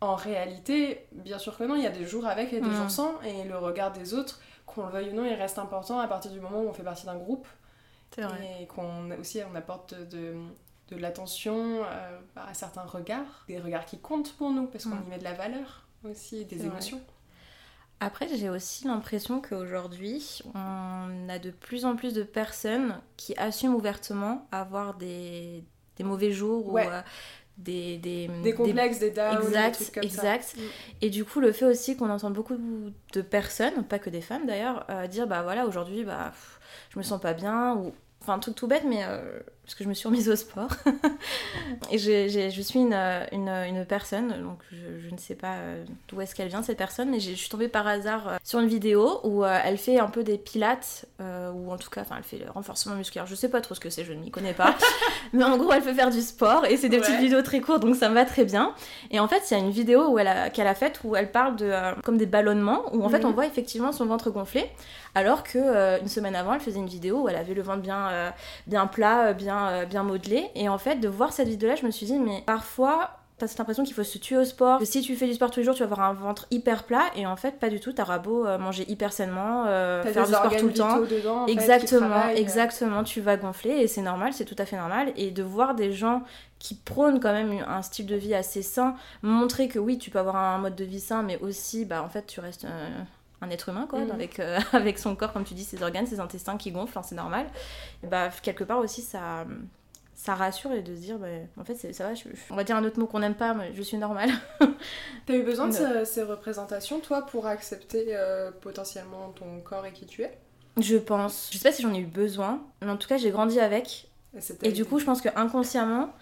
en 0.00 0.16
réalité, 0.16 1.06
bien 1.12 1.38
sûr 1.38 1.56
que 1.56 1.62
non, 1.62 1.76
il 1.76 1.82
y 1.82 1.86
a 1.86 1.90
des 1.90 2.06
jours 2.06 2.26
avec 2.26 2.52
et 2.52 2.60
des 2.60 2.70
jours 2.70 2.90
sans, 2.90 3.20
et 3.20 3.44
le 3.44 3.56
regard 3.56 3.92
des 3.92 4.14
autres, 4.14 4.40
qu'on 4.66 4.86
le 4.86 4.92
veuille 4.92 5.10
ou 5.10 5.14
non, 5.14 5.24
il 5.24 5.34
reste 5.34 5.58
important 5.58 6.00
à 6.00 6.08
partir 6.08 6.32
du 6.32 6.40
moment 6.40 6.60
où 6.62 6.68
on 6.68 6.72
fait 6.72 6.82
partie 6.82 7.06
d'un 7.06 7.16
groupe. 7.16 7.46
Et 8.60 8.66
qu'on 8.66 9.10
aussi 9.20 9.40
on 9.50 9.54
apporte 9.54 9.94
de, 9.94 10.34
de 10.88 10.96
l'attention 10.96 11.84
euh, 11.84 12.18
à 12.36 12.52
certains 12.54 12.82
regards, 12.82 13.44
des 13.46 13.58
regards 13.60 13.84
qui 13.84 13.98
comptent 13.98 14.32
pour 14.36 14.50
nous, 14.50 14.66
parce 14.66 14.84
qu'on 14.84 14.96
y 15.06 15.08
met 15.08 15.18
de 15.18 15.24
la 15.24 15.34
valeur 15.34 15.86
aussi, 16.04 16.44
des 16.46 16.64
émotions. 16.66 17.00
Après, 18.04 18.26
j'ai 18.34 18.50
aussi 18.50 18.84
l'impression 18.88 19.40
qu'aujourd'hui, 19.40 20.40
on 20.56 21.28
a 21.28 21.38
de 21.38 21.52
plus 21.52 21.84
en 21.84 21.94
plus 21.94 22.12
de 22.12 22.24
personnes 22.24 23.00
qui 23.16 23.32
assument 23.36 23.76
ouvertement 23.76 24.48
avoir 24.50 24.94
des, 24.94 25.62
des 25.96 26.02
mauvais 26.02 26.32
jours 26.32 26.72
ou 26.72 26.78
euh, 26.78 27.00
des, 27.58 27.98
des, 27.98 28.28
des, 28.42 28.54
complexes, 28.54 28.98
des, 28.98 29.12
downs, 29.12 29.38
exact, 29.44 29.78
des 29.78 29.84
trucs 29.84 29.94
comme 29.94 30.02
exact. 30.02 30.42
ça. 30.42 30.60
Mm. 30.60 30.64
Et 31.02 31.10
du 31.10 31.24
coup, 31.24 31.38
le 31.38 31.52
fait 31.52 31.64
aussi 31.64 31.96
qu'on 31.96 32.10
entend 32.10 32.32
beaucoup 32.32 32.56
de 32.56 33.22
personnes, 33.22 33.84
pas 33.84 34.00
que 34.00 34.10
des 34.10 34.20
femmes 34.20 34.48
d'ailleurs, 34.48 34.84
euh, 34.90 35.06
dire 35.06 35.28
bah 35.28 35.42
voilà, 35.44 35.64
aujourd'hui, 35.64 36.02
bah, 36.02 36.32
je 36.90 36.98
me 36.98 37.04
sens 37.04 37.20
pas 37.20 37.34
bien, 37.34 37.76
ou 37.76 37.94
enfin 38.22 38.34
un 38.34 38.38
truc 38.38 38.54
tout 38.54 38.68
bête, 38.68 38.84
mais 38.86 39.02
euh, 39.02 39.40
parce 39.64 39.74
que 39.74 39.82
je 39.82 39.88
me 39.88 39.94
suis 39.94 40.06
remise 40.06 40.28
au 40.28 40.36
sport. 40.36 40.68
et 41.90 41.98
je, 41.98 42.28
je, 42.28 42.62
suis 42.62 42.78
une, 42.78 42.94
une, 43.32 43.48
une, 43.48 43.84
personne, 43.84 44.28
donc 44.42 44.58
je, 44.70 45.06
je 45.06 45.12
ne 45.12 45.18
sais 45.18 45.34
pas 45.34 45.54
euh, 45.54 45.84
d'où 46.08 46.20
est-ce 46.20 46.34
qu'elle 46.34 46.48
vient 46.48 46.62
cette 46.62 46.78
personne, 46.78 47.10
mais 47.10 47.18
je 47.18 47.32
suis 47.32 47.48
tombée 47.48 47.68
par 47.68 47.86
hasard 47.86 48.28
euh, 48.28 48.36
sur 48.44 48.60
une 48.60 48.68
vidéo 48.68 49.20
où 49.24 49.44
elle 49.44 49.76
fait 49.76 49.98
un 49.98 50.06
peu 50.06 50.22
des 50.22 50.38
pilates, 50.38 51.06
ou 51.20 51.72
en 51.72 51.76
tout 51.76 51.90
cas, 51.90 52.02
enfin 52.02 52.16
elle 52.18 52.24
fait 52.24 52.38
le 52.38 52.50
renforcement 52.50 52.94
musculaire. 52.94 53.26
Je 53.26 53.34
sais 53.34 53.48
pas 53.48 53.60
trop 53.60 53.74
ce 53.74 53.80
que 53.80 53.90
c'est, 53.90 54.04
je 54.04 54.12
ne 54.12 54.20
m'y 54.20 54.30
connais 54.30 54.54
pas. 54.54 54.76
mais 55.32 55.44
en 55.44 55.56
gros, 55.56 55.72
elle 55.72 55.82
peut 55.82 55.94
faire 55.94 56.10
du 56.10 56.20
sport 56.20 56.64
et 56.66 56.76
c'est 56.76 56.88
des 56.88 56.98
petites 56.98 57.18
vidéos 57.18 57.42
très 57.42 57.60
courtes, 57.60 57.80
donc 57.80 57.96
ça 57.96 58.08
me 58.08 58.14
va 58.14 58.24
très 58.24 58.44
bien. 58.44 58.74
Et 59.10 59.18
en 59.20 59.28
fait, 59.28 59.42
il 59.50 59.54
y 59.54 59.56
a 59.56 59.60
une 59.60 59.70
vidéo 59.70 60.08
où 60.08 60.18
elle 60.18 60.52
qu'elle 60.52 60.66
a 60.66 60.74
faite 60.74 61.00
où 61.04 61.16
elle 61.16 61.30
parle 61.30 61.56
de 61.56 61.72
comme 62.02 62.18
des 62.18 62.26
ballonnements, 62.26 62.94
où 62.94 63.04
en 63.04 63.08
fait 63.08 63.24
on 63.24 63.28
mhm. 63.28 63.34
voit 63.34 63.46
effectivement 63.46 63.92
son 63.92 64.06
ventre 64.06 64.30
gonflé, 64.30 64.70
alors 65.14 65.42
que 65.42 66.00
une 66.00 66.08
semaine 66.08 66.34
avant, 66.34 66.54
elle 66.54 66.60
faisait 66.60 66.78
une 66.78 66.86
vidéo 66.86 67.22
où 67.22 67.28
elle 67.28 67.36
avait 67.36 67.54
le 67.54 67.62
ventre 67.62 67.82
bien, 67.82 68.32
bien 68.66 68.86
plat, 68.86 69.32
bien 69.32 69.62
euh, 69.72 69.84
bien, 69.84 70.02
modelé. 70.02 70.48
Et 70.54 70.68
en 70.68 70.78
fait, 70.78 70.96
de 70.96 71.08
voir 71.08 71.32
cette 71.32 71.48
vidéo-là, 71.48 71.76
je 71.76 71.86
me 71.86 71.90
suis 71.90 72.06
dit, 72.06 72.18
mais 72.18 72.42
parfois, 72.46 73.10
t'as 73.38 73.46
cette 73.46 73.60
impression 73.60 73.84
qu'il 73.84 73.94
faut 73.94 74.04
se 74.04 74.18
tuer 74.18 74.36
au 74.36 74.44
sport, 74.44 74.78
que 74.78 74.84
si 74.84 75.00
tu 75.02 75.16
fais 75.16 75.26
du 75.26 75.34
sport 75.34 75.50
tous 75.50 75.60
les 75.60 75.64
jours, 75.64 75.74
tu 75.74 75.80
vas 75.80 75.90
avoir 75.90 76.08
un 76.08 76.12
ventre 76.12 76.46
hyper 76.50 76.84
plat, 76.84 77.04
et 77.16 77.26
en 77.26 77.36
fait, 77.36 77.58
pas 77.58 77.68
du 77.68 77.80
tout, 77.80 77.92
t'auras 77.92 78.18
beau 78.18 78.46
euh, 78.46 78.58
manger 78.58 78.84
hyper 78.90 79.12
sainement, 79.12 79.64
euh, 79.66 80.02
faire 80.02 80.26
du 80.26 80.32
sport 80.32 80.56
tout 80.56 80.66
le 80.66 80.72
temps. 80.72 81.00
Dedans, 81.00 81.46
exactement, 81.46 82.28
exactement, 82.28 83.04
tu 83.04 83.20
vas 83.20 83.36
gonfler, 83.36 83.80
et 83.80 83.88
c'est 83.88 84.02
normal, 84.02 84.32
c'est 84.32 84.44
tout 84.44 84.56
à 84.58 84.64
fait 84.64 84.76
normal. 84.76 85.12
Et 85.16 85.30
de 85.30 85.42
voir 85.42 85.74
des 85.74 85.92
gens 85.92 86.22
qui 86.58 86.74
prônent 86.76 87.18
quand 87.18 87.32
même 87.32 87.52
un 87.66 87.82
style 87.82 88.06
de 88.06 88.14
vie 88.14 88.34
assez 88.34 88.62
sain, 88.62 88.94
montrer 89.22 89.66
que 89.66 89.80
oui, 89.80 89.98
tu 89.98 90.10
peux 90.10 90.20
avoir 90.20 90.36
un 90.36 90.58
mode 90.58 90.76
de 90.76 90.84
vie 90.84 91.00
sain, 91.00 91.22
mais 91.22 91.38
aussi, 91.38 91.84
bah 91.84 92.02
en 92.02 92.08
fait, 92.08 92.26
tu 92.26 92.38
restes 92.38 92.66
un 93.42 93.50
être 93.50 93.68
humain, 93.68 93.86
quoi, 93.88 94.00
mm. 94.00 94.10
avec, 94.10 94.40
avec 94.72 94.98
son 94.98 95.14
corps, 95.14 95.32
comme 95.32 95.44
tu 95.44 95.54
dis, 95.54 95.64
ses 95.64 95.82
organes, 95.82 96.06
ses 96.06 96.20
intestins 96.20 96.56
qui 96.56 96.72
gonflent, 96.72 96.98
c'est 97.02 97.14
normal. 97.14 97.46
bah, 98.02 98.30
quelque 98.42 98.64
part 98.64 98.78
aussi, 98.78 99.02
ça, 99.02 99.44
ça 100.22 100.36
rassure 100.36 100.72
et 100.72 100.82
de 100.82 100.94
se 100.94 101.00
dire, 101.00 101.18
bah, 101.18 101.26
en 101.58 101.64
fait, 101.64 101.74
ça 101.74 102.08
va, 102.08 102.14
on 102.50 102.54
va 102.54 102.62
dire 102.62 102.76
un 102.76 102.84
autre 102.84 102.98
mot 102.98 103.06
qu'on 103.06 103.18
n'aime 103.18 103.34
pas, 103.34 103.54
mais 103.54 103.72
je 103.74 103.82
suis 103.82 103.96
normale. 103.96 104.30
T'as 105.26 105.34
eu 105.34 105.42
besoin 105.42 105.68
de 105.68 106.04
ces, 106.04 106.22
représentations, 106.22 107.00
toi, 107.00 107.26
pour 107.26 107.46
accepter 107.46 108.06
euh, 108.10 108.52
potentiellement 108.60 109.32
ton 109.34 109.60
corps 109.60 109.84
et 109.84 109.92
qui 109.92 110.06
tu 110.06 110.22
es? 110.22 110.38
Je 110.80 110.96
pense. 110.96 111.50
Je 111.52 111.58
sais 111.58 111.68
pas 111.68 111.74
si 111.74 111.82
j'en 111.82 111.92
ai 111.92 111.98
eu 111.98 112.06
besoin, 112.06 112.62
mais 112.80 112.90
en 112.90 112.96
tout 112.96 113.08
cas, 113.08 113.16
j'ai 113.16 113.30
grandi 113.30 113.58
avec. 113.58 114.08
Et, 114.34 114.68
et 114.68 114.72
du 114.72 114.84
coup, 114.84 114.98
je 114.98 115.04
pense 115.04 115.20
que 115.20 115.28
inconsciemment, 115.36 116.12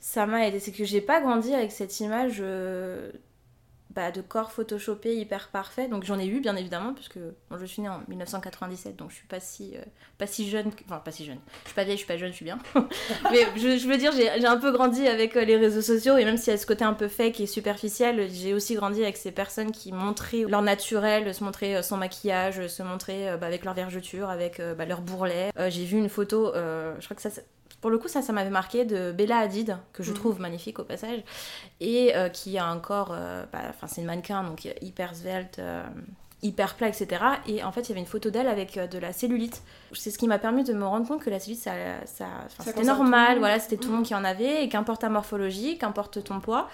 ça 0.00 0.26
m'a 0.26 0.46
aidé. 0.46 0.60
C'est 0.60 0.72
que 0.72 0.84
j'ai 0.84 1.00
pas 1.00 1.20
grandi 1.20 1.52
avec 1.52 1.72
cette 1.72 1.98
image 2.00 2.38
euh, 2.40 3.10
bah, 3.98 4.12
de 4.12 4.20
corps 4.20 4.52
photoshopé 4.52 5.16
hyper 5.16 5.48
parfait. 5.48 5.88
Donc 5.88 6.04
j'en 6.04 6.20
ai 6.20 6.26
eu 6.28 6.38
bien 6.38 6.54
évidemment, 6.54 6.94
puisque 6.94 7.18
je 7.50 7.64
suis 7.64 7.82
née 7.82 7.88
en 7.88 8.00
1997, 8.06 8.94
donc 8.94 9.10
je 9.10 9.16
suis 9.16 9.26
pas 9.26 9.40
si, 9.40 9.76
euh, 9.76 9.80
pas 10.18 10.28
si 10.28 10.48
jeune, 10.48 10.70
enfin 10.84 10.98
pas 10.98 11.10
si 11.10 11.24
jeune. 11.24 11.40
Je 11.64 11.70
suis 11.70 11.74
pas 11.74 11.82
vieille, 11.82 11.96
je 11.96 12.02
suis 12.02 12.06
pas 12.06 12.16
jeune, 12.16 12.30
je 12.30 12.36
suis 12.36 12.44
bien. 12.44 12.60
Mais 13.32 13.44
je, 13.56 13.88
veux 13.88 13.96
dire, 13.96 14.12
j'ai 14.12 14.46
un 14.46 14.56
peu 14.56 14.70
grandi 14.70 15.08
avec 15.08 15.36
euh, 15.36 15.44
les 15.44 15.56
réseaux 15.56 15.82
sociaux, 15.82 16.16
et 16.16 16.24
même 16.24 16.36
s'il 16.36 16.52
y 16.52 16.54
a 16.54 16.58
ce 16.58 16.66
côté 16.66 16.84
un 16.84 16.92
peu 16.92 17.08
fake 17.08 17.40
et 17.40 17.46
superficiel, 17.48 18.30
j'ai 18.30 18.54
aussi 18.54 18.76
grandi 18.76 19.02
avec 19.02 19.16
ces 19.16 19.32
personnes 19.32 19.72
qui 19.72 19.90
montraient 19.90 20.44
leur 20.46 20.62
naturel, 20.62 21.34
se 21.34 21.42
montraient 21.42 21.74
euh, 21.74 21.82
sans 21.82 21.96
maquillage, 21.96 22.68
se 22.68 22.84
montraient 22.84 23.36
bah, 23.36 23.48
avec 23.48 23.64
leur 23.64 23.74
vergeture, 23.74 24.30
avec 24.30 24.62
bah, 24.76 24.84
leur 24.84 25.00
bourrelet. 25.00 25.50
j'ai 25.70 25.84
vu 25.84 25.98
une 25.98 26.08
photo, 26.08 26.52
je 26.54 27.04
crois 27.04 27.16
que 27.16 27.22
ça 27.22 27.30
pour 27.80 27.90
le 27.90 27.98
coup, 27.98 28.08
ça, 28.08 28.22
ça 28.22 28.32
m'avait 28.32 28.50
marqué 28.50 28.84
de 28.84 29.12
Bella 29.12 29.38
Hadid, 29.38 29.78
que 29.92 30.02
je 30.02 30.10
mm. 30.10 30.14
trouve 30.14 30.40
magnifique 30.40 30.78
au 30.78 30.84
passage, 30.84 31.20
et 31.80 32.16
euh, 32.16 32.28
qui 32.28 32.58
a 32.58 32.66
un 32.66 32.78
corps, 32.78 33.10
euh, 33.12 33.44
bah, 33.52 33.60
enfin 33.68 33.86
c'est 33.86 34.00
une 34.00 34.06
mannequin, 34.06 34.42
donc 34.42 34.68
hyper 34.80 35.14
svelte, 35.14 35.58
euh, 35.60 35.84
hyper 36.42 36.74
plat, 36.74 36.88
etc. 36.88 37.22
Et 37.46 37.62
en 37.62 37.70
fait, 37.70 37.82
il 37.82 37.88
y 37.90 37.92
avait 37.92 38.00
une 38.00 38.06
photo 38.06 38.30
d'elle 38.30 38.48
avec 38.48 38.78
de 38.78 38.98
la 38.98 39.12
cellulite. 39.12 39.62
C'est 39.92 40.10
ce 40.10 40.18
qui 40.18 40.26
m'a 40.26 40.38
permis 40.38 40.64
de 40.64 40.72
me 40.72 40.84
rendre 40.84 41.06
compte 41.06 41.22
que 41.22 41.30
la 41.30 41.38
cellulite, 41.38 41.62
ça, 41.62 41.72
ça, 42.04 42.26
c'était 42.60 42.82
normal, 42.82 43.38
voilà, 43.38 43.60
c'était 43.60 43.76
tout 43.76 43.90
le 43.90 43.96
monde 43.96 44.04
qui 44.04 44.14
en 44.14 44.24
avait, 44.24 44.64
et 44.64 44.68
qu'importe 44.68 45.02
ta 45.02 45.08
morphologie, 45.08 45.78
qu'importe 45.78 46.22
ton 46.24 46.40
poids. 46.40 46.68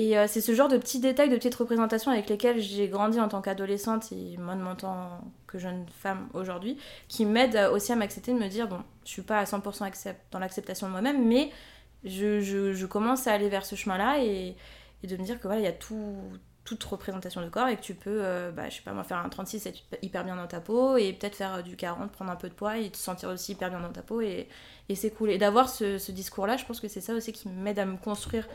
Et 0.00 0.14
c'est 0.28 0.40
ce 0.40 0.54
genre 0.54 0.68
de 0.68 0.76
petits 0.76 1.00
détails, 1.00 1.28
de 1.28 1.34
petites 1.34 1.56
représentations 1.56 2.12
avec 2.12 2.28
lesquelles 2.28 2.60
j'ai 2.60 2.86
grandi 2.86 3.18
en 3.18 3.26
tant 3.26 3.42
qu'adolescente 3.42 4.12
et 4.12 4.36
moi 4.36 4.54
de 4.54 4.60
mon 4.60 4.76
temps 4.76 5.20
que 5.48 5.58
jeune 5.58 5.86
femme 5.88 6.28
aujourd'hui, 6.34 6.78
qui 7.08 7.26
m'aident 7.26 7.68
aussi 7.72 7.90
à 7.90 7.96
m'accepter, 7.96 8.32
de 8.32 8.38
me 8.38 8.46
dire, 8.46 8.68
bon, 8.68 8.78
je 9.04 9.10
suis 9.10 9.22
pas 9.22 9.40
à 9.40 9.44
100% 9.44 9.82
accept 9.82 10.20
dans 10.30 10.38
l'acceptation 10.38 10.86
de 10.86 10.92
moi-même, 10.92 11.26
mais 11.26 11.50
je, 12.04 12.86
commence 12.86 13.26
à 13.26 13.32
aller 13.32 13.48
vers 13.48 13.66
ce 13.66 13.74
chemin-là 13.74 14.22
et, 14.22 14.54
de 15.02 15.16
me 15.16 15.24
dire 15.24 15.40
que 15.40 15.48
voilà, 15.48 15.60
il 15.60 15.64
y 15.64 15.68
a 15.68 15.72
tout, 15.72 16.14
toute 16.64 16.84
représentation 16.84 17.42
de 17.42 17.48
corps 17.48 17.66
et 17.66 17.74
que 17.74 17.82
tu 17.82 17.94
peux, 17.94 18.20
euh, 18.22 18.52
bah, 18.52 18.68
je 18.68 18.76
sais 18.76 18.82
pas 18.82 18.92
moi, 18.92 19.02
faire 19.02 19.18
un 19.18 19.28
36, 19.28 19.66
être 19.66 19.80
hyper 20.02 20.22
bien 20.22 20.36
dans 20.36 20.46
ta 20.46 20.60
peau 20.60 20.96
et 20.96 21.12
peut-être 21.12 21.34
faire 21.34 21.64
du 21.64 21.74
40, 21.74 22.12
prendre 22.12 22.30
un 22.30 22.36
peu 22.36 22.48
de 22.48 22.54
poids 22.54 22.78
et 22.78 22.88
te 22.88 22.96
sentir 22.96 23.30
aussi 23.30 23.50
hyper 23.50 23.70
bien 23.70 23.80
dans 23.80 23.90
ta 23.90 24.02
peau 24.02 24.20
et, 24.20 24.46
c'est 24.94 25.10
cool. 25.10 25.30
Et 25.30 25.38
d'avoir 25.38 25.68
ce 25.68 26.12
discours-là, 26.12 26.56
je 26.56 26.64
pense 26.64 26.78
que 26.78 26.86
c'est 26.86 27.00
ça 27.00 27.14
aussi 27.14 27.32
qui 27.32 27.48
m'aide 27.48 27.80
à 27.80 27.84
me 27.84 27.96
construire 27.96 28.46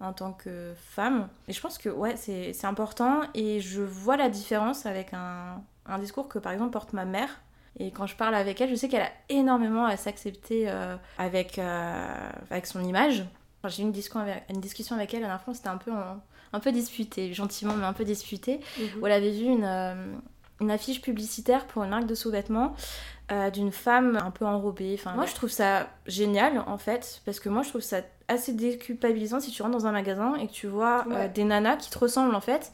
en 0.00 0.12
tant 0.12 0.32
que 0.32 0.74
femme. 0.76 1.28
Et 1.48 1.52
je 1.52 1.60
pense 1.60 1.78
que 1.78 1.88
ouais, 1.88 2.16
c'est 2.16 2.64
important 2.64 3.22
et 3.34 3.60
je 3.60 3.82
vois 3.82 4.16
la 4.16 4.28
différence 4.28 4.86
avec 4.86 5.12
un, 5.12 5.62
un 5.86 5.98
discours 5.98 6.28
que 6.28 6.38
par 6.38 6.52
exemple 6.52 6.70
porte 6.70 6.92
ma 6.92 7.04
mère 7.04 7.40
et 7.78 7.90
quand 7.90 8.06
je 8.06 8.16
parle 8.16 8.34
avec 8.34 8.60
elle, 8.60 8.70
je 8.70 8.74
sais 8.74 8.88
qu'elle 8.88 9.02
a 9.02 9.12
énormément 9.28 9.84
à 9.84 9.96
s'accepter 9.96 10.68
euh, 10.68 10.96
avec, 11.16 11.58
euh, 11.58 12.30
avec 12.50 12.66
son 12.66 12.82
image. 12.82 13.24
J'ai 13.66 13.82
eu 13.82 13.86
une, 13.86 13.92
discussion 13.92 14.20
avec, 14.20 14.44
une 14.50 14.60
discussion 14.60 14.96
avec 14.96 15.14
elle 15.14 15.24
à 15.24 15.28
la 15.28 15.38
fois, 15.38 15.54
c'était 15.54 15.68
un 15.68 15.76
peu, 15.76 15.90
un 16.52 16.60
peu 16.60 16.72
disputé, 16.72 17.32
gentiment, 17.34 17.74
mais 17.74 17.84
un 17.84 17.92
peu 17.92 18.04
disputé, 18.04 18.60
mhm. 18.78 19.02
où 19.02 19.06
elle 19.06 19.12
avait 19.12 19.30
vu 19.30 19.44
une, 19.44 19.64
euh, 19.64 20.12
une, 20.60 20.70
affiche 20.70 21.02
publicitaire 21.02 21.66
pour 21.66 21.84
une 21.84 21.90
marque 21.90 22.06
de 22.06 22.14
sous-vêtements 22.14 22.74
d'une 23.52 23.72
femme 23.72 24.16
un 24.16 24.30
peu 24.30 24.46
enrobée. 24.46 24.96
Enfin, 24.98 25.12
moi, 25.12 25.26
je 25.26 25.34
trouve 25.34 25.50
ça 25.50 25.86
génial, 26.06 26.64
en 26.66 26.78
fait, 26.78 27.20
parce 27.26 27.40
que 27.40 27.50
moi, 27.50 27.62
je 27.62 27.68
trouve 27.68 27.82
ça 27.82 28.00
assez 28.28 28.52
déculpabilisant 28.52 29.40
si 29.40 29.50
tu 29.50 29.62
rentres 29.62 29.76
dans 29.76 29.86
un 29.86 29.92
magasin 29.92 30.34
et 30.36 30.46
que 30.46 30.52
tu 30.52 30.66
vois 30.66 31.04
des 31.34 31.44
nanas 31.44 31.76
qui 31.76 31.90
te 31.90 31.98
ressemblent, 31.98 32.34
en 32.34 32.40
fait. 32.40 32.72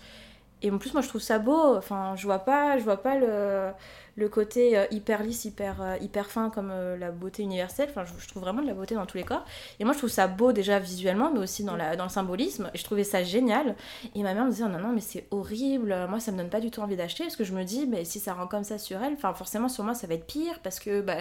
Et 0.62 0.70
en 0.70 0.78
plus, 0.78 0.92
moi, 0.94 1.02
je 1.02 1.08
trouve 1.08 1.20
ça 1.20 1.38
beau. 1.38 1.76
Enfin, 1.76 2.14
je 2.16 2.25
vois 2.25 2.38
pas, 2.38 2.78
je 2.78 2.84
vois 2.84 3.02
pas 3.02 3.16
le 3.16 3.70
le 4.16 4.28
côté 4.28 4.78
euh, 4.78 4.87
hyper 4.90 5.23
lisse, 5.23 5.44
hyper, 5.44 5.83
euh, 5.83 5.97
hyper 6.00 6.26
fin 6.26 6.49
comme 6.49 6.71
euh, 6.73 6.97
la 6.97 7.11
beauté 7.11 7.42
universelle. 7.42 7.88
Enfin, 7.90 8.04
je, 8.04 8.28
trouve 8.28 8.42
vraiment 8.42 8.62
de 8.62 8.66
la 8.66 8.75
beauté 8.75 8.94
dans 8.94 9.06
tous 9.06 9.16
les 9.16 9.25
corps. 9.25 9.44
Et 9.80 9.85
moi, 9.85 9.92
je 9.92 9.99
trouve 9.99 10.11
ça 10.11 10.28
beau 10.28 10.52
déjà 10.52 10.78
visuellement, 10.78 11.30
mais 11.33 11.40
aussi 11.40 11.64
dans, 11.64 11.76
la, 11.76 11.97
dans 11.97 12.04
le 12.04 12.11
symbolisme. 12.11 12.71
Et 12.75 12.78
je 12.78 12.85
trouvais 12.85 13.02
ça 13.02 13.25
génial. 13.25 13.75
Et 14.14 14.23
ma 14.23 14.35
mère 14.35 14.44
me 14.44 14.50
disait, 14.50 14.68
non, 14.68 14.78
non, 14.78 14.92
mais 14.94 15.00
c'est 15.00 15.26
horrible. 15.30 15.97
Moi, 16.09 16.21
ça 16.21 16.30
me 16.30 16.38
donne 16.38 16.49
pas 16.49 16.61
du 16.61 16.71
tout 16.71 16.80
envie 16.80 16.97
d'acheter. 16.97 17.25
Parce 17.25 17.37
que 17.37 17.44
je 17.44 17.52
me 17.52 17.64
dis, 17.64 17.87
mais 17.87 18.04
si 18.04 18.21
ça 18.21 18.35
rend 18.35 18.47
comme 18.47 18.64
ça 18.64 18.78
sur 18.78 19.02
elle, 19.02 19.14
enfin, 19.14 19.35
forcément, 19.35 19.68
sur 19.68 19.83
moi, 19.83 19.94
ça 19.94 20.06
va 20.06 20.14
être 20.14 20.26
pire. 20.26 20.61
Parce 20.62 20.78
que 20.78 21.00
bah, 21.00 21.16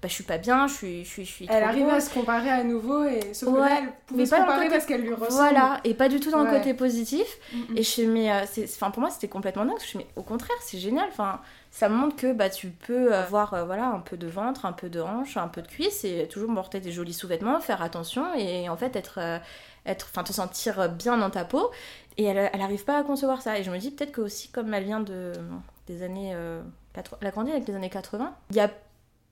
bah, 0.00 0.08
je 0.08 0.12
suis 0.12 0.24
pas 0.24 0.38
bien, 0.38 0.68
je 0.68 0.74
suis, 0.74 1.04
je 1.04 1.10
suis, 1.10 1.24
je 1.24 1.30
suis 1.30 1.46
Elle 1.50 1.64
arrive 1.64 1.88
à 1.88 2.00
se 2.00 2.14
comparer 2.14 2.50
à 2.50 2.62
nouveau. 2.62 3.04
Et 3.04 3.34
sauf 3.34 3.54
ouais, 3.54 3.68
elle 3.76 3.92
pouvait 4.06 4.26
se 4.26 4.34
comparer 4.36 4.68
parce 4.68 4.86
qu'elle 4.86 5.02
lui 5.02 5.14
ressemble. 5.14 5.32
Voilà. 5.32 5.80
Et 5.82 5.94
pas 5.94 6.08
du 6.08 6.20
tout 6.20 6.30
dans 6.30 6.44
le 6.44 6.50
côté 6.50 6.74
positif. 6.74 7.26
Et 7.74 7.82
je 7.82 7.88
suis, 7.88 8.06
mais, 8.06 8.30
enfin, 8.32 8.92
pour 8.92 9.00
moi, 9.00 9.10
c'était 9.10 9.28
complètement 9.28 9.64
dingue. 9.64 9.78
Je 9.80 9.86
suis, 9.86 9.98
mais 9.98 10.06
au 10.14 10.22
contraire, 10.22 10.56
c'est 10.60 10.78
génial. 10.78 11.08
Enfin, 11.08 11.40
ça 11.76 11.90
montre 11.90 12.16
que 12.16 12.32
bah, 12.32 12.48
tu 12.48 12.70
peux 12.70 13.14
avoir 13.14 13.52
euh, 13.52 13.64
voilà, 13.66 13.88
un 13.88 14.00
peu 14.00 14.16
de 14.16 14.26
ventre, 14.26 14.64
un 14.64 14.72
peu 14.72 14.88
de 14.88 14.98
hanche, 14.98 15.36
un 15.36 15.46
peu 15.46 15.60
de 15.60 15.68
cuisse 15.68 16.04
et 16.04 16.26
toujours 16.26 16.52
porter 16.54 16.80
des 16.80 16.90
jolis 16.90 17.12
sous-vêtements, 17.12 17.60
faire 17.60 17.82
attention 17.82 18.32
et 18.34 18.70
en 18.70 18.78
fait 18.78 18.96
être, 18.96 19.18
euh, 19.20 19.38
être, 19.84 20.10
te 20.10 20.32
sentir 20.32 20.88
bien 20.88 21.18
dans 21.18 21.28
ta 21.28 21.44
peau. 21.44 21.70
Et 22.16 22.24
elle, 22.24 22.50
elle 22.50 22.62
arrive 22.62 22.86
pas 22.86 22.96
à 22.96 23.02
concevoir 23.02 23.42
ça. 23.42 23.58
Et 23.58 23.62
je 23.62 23.70
me 23.70 23.76
dis 23.76 23.90
peut-être 23.90 24.12
que 24.12 24.22
aussi, 24.22 24.48
comme 24.48 24.72
elle 24.72 24.84
vient 24.84 25.00
de, 25.00 25.34
des 25.86 26.02
années. 26.02 26.32
Euh, 26.34 26.62
elle 27.20 27.28
a 27.28 27.30
grandi 27.30 27.50
avec 27.50 27.68
les 27.68 27.74
années 27.74 27.90
80, 27.90 28.34
il 28.48 28.56
y 28.56 28.60
a 28.60 28.70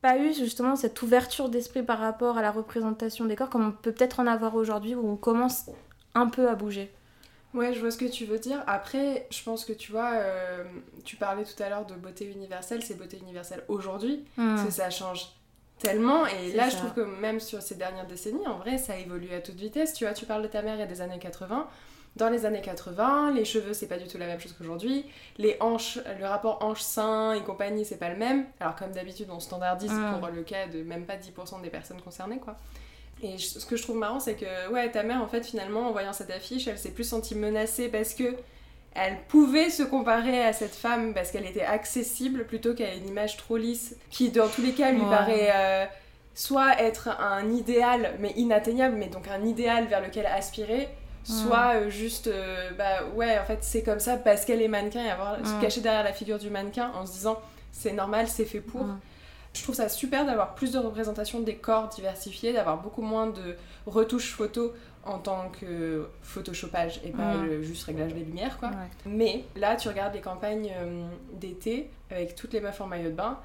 pas 0.03 0.19
eu 0.19 0.35
justement 0.35 0.77
cette 0.77 1.01
ouverture 1.01 1.49
d'esprit 1.49 1.83
par 1.83 1.99
rapport 1.99 2.37
à 2.37 2.43
la 2.43 2.51
représentation 2.51 3.25
des 3.25 3.37
corps 3.37 3.49
comme 3.49 3.69
on 3.69 3.73
peut 3.73 3.93
peut-être 3.93 4.21
en 4.21 4.27
avoir 4.27 4.55
aujourd'hui 4.55 4.95
où 4.95 5.09
on 5.11 5.17
commence 5.17 5.71
un 6.15 6.27
peu 6.27 6.51
à 6.51 6.55
bouger. 6.55 6.93
Ouais, 7.55 7.73
je 7.73 7.79
vois 7.79 7.93
ce 7.93 7.99
que 7.99 8.05
tu 8.05 8.25
veux 8.25 8.39
dire. 8.39 8.63
Après, 8.67 9.29
je 9.31 9.43
pense 9.43 9.65
que 9.65 9.73
tu 9.73 9.93
vois, 9.93 10.15
euh, 10.15 10.65
tu 11.05 11.15
parlais 11.15 11.45
tout 11.45 11.63
à 11.63 11.69
l'heure 11.69 11.87
de 11.87 11.95
beauté 11.95 12.27
universelle, 12.27 12.83
c'est 12.83 12.99
beauté 12.99 13.17
universelle 13.17 13.63
aujourd'hui, 13.69 14.25
hmm. 14.37 14.57
parce 14.57 14.67
que 14.67 14.73
ça 14.73 14.91
change 14.91 15.29
tellement. 15.79 16.27
Et 16.27 16.53
là, 16.53 16.69
je 16.69 16.77
trouve 16.77 16.93
que 16.93 17.01
même 17.01 17.39
sur 17.39 17.63
ces 17.63 17.77
dernières 17.77 18.09
décennies, 18.09 18.47
en 18.49 18.59
vrai, 18.59 18.77
ça 18.77 18.99
évolue 18.99 19.33
à 19.33 19.41
toute 19.41 19.55
vitesse. 19.55 19.93
Tu 19.95 20.05
vois, 20.05 20.15
tu 20.15 20.27
parles 20.27 20.43
de 20.43 20.49
ta 20.49 20.63
mère 20.63 20.75
il 20.75 20.81
y 20.81 20.83
a 20.83 20.87
des 20.87 21.01
années 21.01 21.21
80. 21.21 21.69
Dans 22.17 22.29
les 22.29 22.45
années 22.47 22.61
80, 22.61 23.33
les 23.33 23.45
cheveux, 23.45 23.73
c'est 23.73 23.89
pas 23.89 23.99
du 23.99 24.07
tout 24.07 24.19
la 24.19 24.27
même 24.27 24.41
chose 24.41 24.53
qu'aujourd'hui. 24.53 25.05
Les 25.37 25.57
hanches, 25.61 25.99
le 26.19 26.27
rapport 26.27 26.63
hanche-sein 26.63 27.35
et 27.35 27.43
compagnie, 27.43 27.85
c'est 27.85 27.99
pas 27.99 28.09
le 28.09 28.17
même. 28.17 28.47
Alors, 28.59 28.75
comme 28.75 28.93
d'habitude, 28.93 29.29
on 29.31 29.39
standardise 29.39 29.93
hmm. 29.93 30.19
pour 30.19 30.29
le 30.29 30.43
cas 30.43 30.67
de 30.67 30.83
même 30.83 31.07
pas 31.07 31.17
10% 31.17 31.63
des 31.63 31.71
personnes 31.71 32.01
concernées, 32.01 32.39
quoi. 32.39 32.57
Et 33.23 33.39
ce 33.39 33.65
que 33.65 33.77
je 33.77 33.83
trouve 33.83 33.97
marrant, 33.97 34.21
c'est 34.21 34.35
que 34.35 34.71
ouais, 34.73 34.91
ta 34.91 35.03
mère, 35.03 35.23
en 35.23 35.29
fait, 35.29 35.45
finalement, 35.45 35.89
en 35.89 35.93
voyant 35.93 36.13
cette 36.13 36.31
affiche, 36.31 36.67
elle 36.69 36.79
s'est 36.79 36.91
plus 36.91 37.05
sentie 37.05 37.35
menacée 37.35 37.89
parce 37.89 38.15
que 38.15 38.37
elle 38.95 39.19
pouvait 39.29 39.71
se 39.71 39.83
comparer 39.83 40.45
à 40.45 40.53
cette 40.53 40.75
femme 40.75 41.15
parce 41.15 41.33
qu'elle 41.33 41.47
était 41.47 41.65
accessible 41.65 42.45
plutôt 42.45 42.75
qu'à 42.75 42.95
une 42.95 43.09
image 43.09 43.37
trop 43.37 43.57
lisse 43.57 43.97
qui, 44.11 44.31
dans 44.31 44.49
tous 44.49 44.63
les 44.63 44.73
cas, 44.73 44.93
lui 44.93 45.01
paraît 45.01 45.51
euh, 45.53 45.85
soit 46.35 46.81
être 46.81 47.09
un 47.21 47.51
idéal 47.51 48.15
mais 48.21 48.33
inatteignable, 48.37 48.97
mais 48.97 49.09
donc 49.09 49.27
un 49.29 49.45
idéal 49.45 49.87
vers 49.87 50.01
lequel 50.01 50.27
aspirer, 50.27 50.89
soit 51.25 51.75
euh, 51.75 51.91
juste, 51.91 52.29
euh, 52.29 52.71
bah 52.79 53.05
ouais, 53.17 53.37
en 53.39 53.45
fait, 53.45 53.59
c'est 53.63 53.83
comme 53.83 53.99
ça 53.99 54.17
parce 54.17 54.45
qu'elle 54.45 54.63
est 54.63 54.69
mannequin. 54.69 55.05
Et 55.05 55.11
avoir 55.11 55.39
se 55.39 55.61
cacher 55.61 55.81
derrière 55.81 56.05
la 56.05 56.13
figure 56.13 56.39
du 56.39 56.51
mannequin 56.51 56.93
en 56.95 57.05
se 57.05 57.13
disant 57.13 57.39
c'est 57.73 57.93
normal, 57.93 58.29
c'est 58.29 58.45
fait 58.45 58.61
pour. 58.61 58.87
Je 59.55 59.63
trouve 59.63 59.75
ça 59.75 59.89
super 59.89 60.27
d'avoir 60.27 60.55
plus 60.55 60.73
de 60.73 60.79
représentation 60.79 61.41
des 61.41 61.57
corps 61.57 61.89
diversifiés, 61.89 62.53
d'avoir 62.53 62.81
beaucoup 62.83 63.03
moins 63.03 63.29
de 63.29 63.57
retouches 63.87 64.33
photos 64.33 64.73
en 65.05 65.19
tant 65.19 65.51
que 65.51 66.09
photoshopage 66.23 67.01
et 67.05 67.11
pas 67.11 67.35
juste 67.63 67.85
réglage 67.85 68.15
des 68.15 68.25
lumières 68.25 68.59
quoi. 68.59 68.71
Mais 69.07 69.45
là 69.55 69.77
tu 69.77 69.89
regardes 69.89 70.15
les 70.15 70.21
campagnes 70.21 70.73
euh, 70.77 71.07
d'été 71.35 71.91
avec 72.11 72.35
toutes 72.35 72.53
les 72.53 72.61
meufs 72.61 72.81
en 72.81 72.87
maillot 72.87 73.11
de 73.11 73.15
bain, 73.15 73.39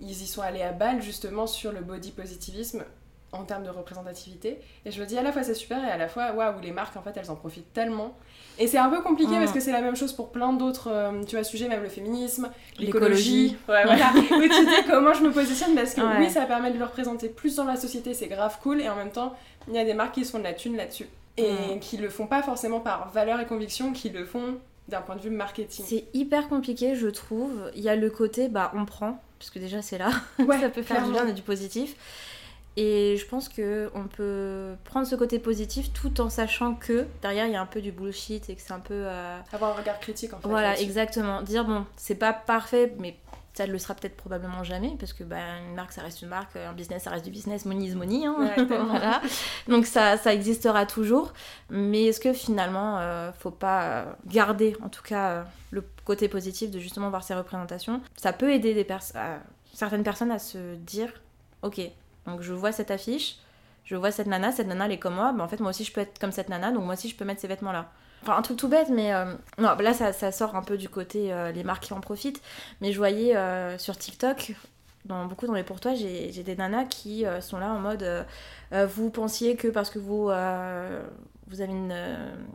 ils 0.00 0.22
y 0.22 0.26
sont 0.26 0.42
allés 0.42 0.62
à 0.62 0.72
balle 0.72 1.02
justement 1.02 1.46
sur 1.46 1.72
le 1.72 1.80
body 1.80 2.12
positivisme 2.12 2.84
en 3.32 3.44
termes 3.44 3.64
de 3.64 3.70
représentativité 3.70 4.58
et 4.84 4.90
je 4.90 5.00
me 5.00 5.06
dis 5.06 5.18
à 5.18 5.22
la 5.22 5.32
fois 5.32 5.42
c'est 5.42 5.54
super 5.54 5.84
et 5.84 5.90
à 5.90 5.96
la 5.96 6.08
fois 6.08 6.32
waouh 6.32 6.60
les 6.60 6.72
marques 6.72 6.96
en 6.96 7.02
fait 7.02 7.16
elles 7.16 7.30
en 7.30 7.36
profitent 7.36 7.72
tellement 7.72 8.16
et 8.58 8.66
c'est 8.66 8.78
un 8.78 8.88
peu 8.88 9.00
compliqué 9.00 9.34
parce 9.36 9.52
mm. 9.52 9.54
que 9.54 9.60
c'est 9.60 9.72
la 9.72 9.80
même 9.80 9.96
chose 9.96 10.12
pour 10.12 10.30
plein 10.30 10.52
d'autres 10.52 10.88
euh, 10.90 11.22
tu 11.24 11.36
vois, 11.36 11.44
sujets, 11.44 11.68
même 11.68 11.82
le 11.82 11.88
féminisme, 11.88 12.50
l'écologie. 12.78 13.56
Ouais, 13.68 13.84
voilà. 13.84 14.10
Où 14.16 14.42
tu 14.42 14.66
dis 14.66 14.84
comment 14.88 15.14
je 15.14 15.22
me 15.22 15.30
positionne 15.30 15.74
parce 15.74 15.94
que 15.94 16.00
oui, 16.18 16.28
ça 16.30 16.44
permet 16.44 16.72
de 16.72 16.78
le 16.78 16.84
représenter 16.84 17.28
plus 17.28 17.56
dans 17.56 17.64
la 17.64 17.76
société, 17.76 18.14
c'est 18.14 18.26
grave 18.26 18.58
cool. 18.62 18.80
Et 18.80 18.88
en 18.88 18.96
même 18.96 19.10
temps, 19.10 19.34
il 19.68 19.74
y 19.74 19.78
a 19.78 19.84
des 19.84 19.94
marques 19.94 20.14
qui 20.14 20.24
se 20.24 20.32
font 20.32 20.38
de 20.38 20.44
la 20.44 20.54
thune 20.54 20.76
là-dessus. 20.76 21.06
Et 21.36 21.76
mm. 21.76 21.80
qui 21.80 21.98
le 21.98 22.08
font 22.08 22.26
pas 22.26 22.42
forcément 22.42 22.80
par 22.80 23.10
valeur 23.10 23.40
et 23.40 23.46
conviction, 23.46 23.92
qui 23.92 24.10
le 24.10 24.24
font 24.24 24.58
d'un 24.88 25.02
point 25.02 25.14
de 25.14 25.20
vue 25.20 25.30
marketing. 25.30 25.84
C'est 25.86 26.06
hyper 26.14 26.48
compliqué, 26.48 26.96
je 26.96 27.08
trouve. 27.08 27.70
Il 27.76 27.82
y 27.82 27.88
a 27.88 27.94
le 27.94 28.10
côté, 28.10 28.48
bah, 28.48 28.72
on 28.74 28.84
prend, 28.86 29.22
parce 29.38 29.50
que 29.50 29.60
déjà 29.60 29.82
c'est 29.82 29.98
là. 29.98 30.10
ça 30.60 30.68
peut 30.68 30.82
faire 30.82 31.04
du 31.04 31.12
bien 31.12 31.28
et 31.28 31.32
du 31.32 31.42
positif. 31.42 31.94
Et 32.80 33.16
je 33.16 33.26
pense 33.26 33.48
que 33.48 33.90
on 33.92 34.04
peut 34.04 34.76
prendre 34.84 35.04
ce 35.04 35.16
côté 35.16 35.40
positif 35.40 35.92
tout 35.92 36.20
en 36.20 36.30
sachant 36.30 36.76
que 36.76 37.06
derrière 37.22 37.46
il 37.46 37.52
y 37.52 37.56
a 37.56 37.60
un 37.60 37.66
peu 37.66 37.80
du 37.80 37.90
bullshit 37.90 38.48
et 38.48 38.54
que 38.54 38.62
c'est 38.62 38.72
un 38.72 38.78
peu. 38.78 38.94
Euh, 38.94 39.36
Avoir 39.52 39.72
un 39.72 39.80
regard 39.80 39.98
critique 39.98 40.32
en 40.32 40.38
fait. 40.38 40.46
Voilà, 40.46 40.78
exactement. 40.78 41.42
Dire 41.42 41.64
bon, 41.64 41.86
c'est 41.96 42.14
pas 42.14 42.32
parfait, 42.32 42.94
mais 43.00 43.16
ça 43.54 43.66
ne 43.66 43.72
le 43.72 43.78
sera 43.78 43.94
peut-être 43.94 44.16
probablement 44.16 44.62
jamais 44.62 44.94
parce 44.96 45.12
que 45.12 45.24
bah, 45.24 45.38
une 45.68 45.74
marque 45.74 45.90
ça 45.90 46.02
reste 46.02 46.22
une 46.22 46.28
marque, 46.28 46.54
un 46.54 46.72
business 46.72 47.02
ça 47.02 47.10
reste 47.10 47.24
du 47.24 47.32
business, 47.32 47.64
money 47.64 47.86
is 47.86 47.96
money. 47.96 48.26
Hein. 48.26 48.54
voilà. 48.68 49.22
Donc 49.66 49.84
ça, 49.84 50.16
ça 50.16 50.32
existera 50.32 50.86
toujours. 50.86 51.32
Mais 51.70 52.04
est-ce 52.04 52.20
que 52.20 52.32
finalement, 52.32 52.98
euh, 53.00 53.32
faut 53.32 53.50
pas 53.50 54.16
garder 54.24 54.76
en 54.84 54.88
tout 54.88 55.02
cas 55.02 55.30
euh, 55.30 55.42
le 55.72 55.82
côté 56.04 56.28
positif 56.28 56.70
de 56.70 56.78
justement 56.78 57.10
voir 57.10 57.24
ces 57.24 57.34
représentations? 57.34 58.00
Ça 58.14 58.32
peut 58.32 58.52
aider 58.52 58.72
des 58.72 58.86
certaines 59.72 60.04
personnes 60.04 60.30
à 60.30 60.38
se 60.38 60.76
dire 60.76 61.12
ok 61.62 61.80
donc 62.28 62.42
je 62.42 62.52
vois 62.52 62.72
cette 62.72 62.90
affiche, 62.90 63.36
je 63.84 63.96
vois 63.96 64.10
cette 64.10 64.26
nana, 64.26 64.52
cette 64.52 64.66
nana 64.66 64.86
elle 64.86 64.92
est 64.92 64.98
comme 64.98 65.14
moi, 65.14 65.32
bah, 65.32 65.44
en 65.44 65.48
fait 65.48 65.60
moi 65.60 65.70
aussi 65.70 65.84
je 65.84 65.92
peux 65.92 66.00
être 66.00 66.18
comme 66.18 66.32
cette 66.32 66.48
nana, 66.48 66.72
donc 66.72 66.84
moi 66.84 66.94
aussi 66.94 67.08
je 67.08 67.16
peux 67.16 67.24
mettre 67.24 67.40
ces 67.40 67.48
vêtements 67.48 67.72
là. 67.72 67.90
Enfin 68.22 68.36
un 68.36 68.42
truc 68.42 68.56
tout 68.56 68.68
bête, 68.68 68.88
mais 68.90 69.14
euh, 69.14 69.24
là 69.58 69.94
ça, 69.94 70.32
sort 70.32 70.56
un 70.56 70.62
peu 70.62 70.76
du 70.76 70.88
côté 70.88 71.32
euh, 71.32 71.52
les 71.52 71.64
marques 71.64 71.84
qui 71.84 71.92
en 71.92 72.00
profitent, 72.00 72.42
mais 72.80 72.92
je 72.92 72.98
voyais 72.98 73.36
euh, 73.36 73.78
sur 73.78 73.96
TikTok, 73.96 74.52
dans, 75.04 75.26
beaucoup 75.26 75.46
dans 75.46 75.54
les 75.54 75.62
pour 75.62 75.80
toi, 75.80 75.94
j'ai 75.94 76.42
des 76.42 76.56
nanas 76.56 76.84
qui 76.84 77.24
sont 77.40 77.58
là 77.58 77.72
en 77.72 77.78
mode 77.78 78.26
vous 78.72 79.10
pensiez 79.10 79.56
que 79.56 79.68
parce 79.68 79.88
que 79.88 79.98
vous 79.98 80.28
avez 80.30 81.72
une, 81.72 81.94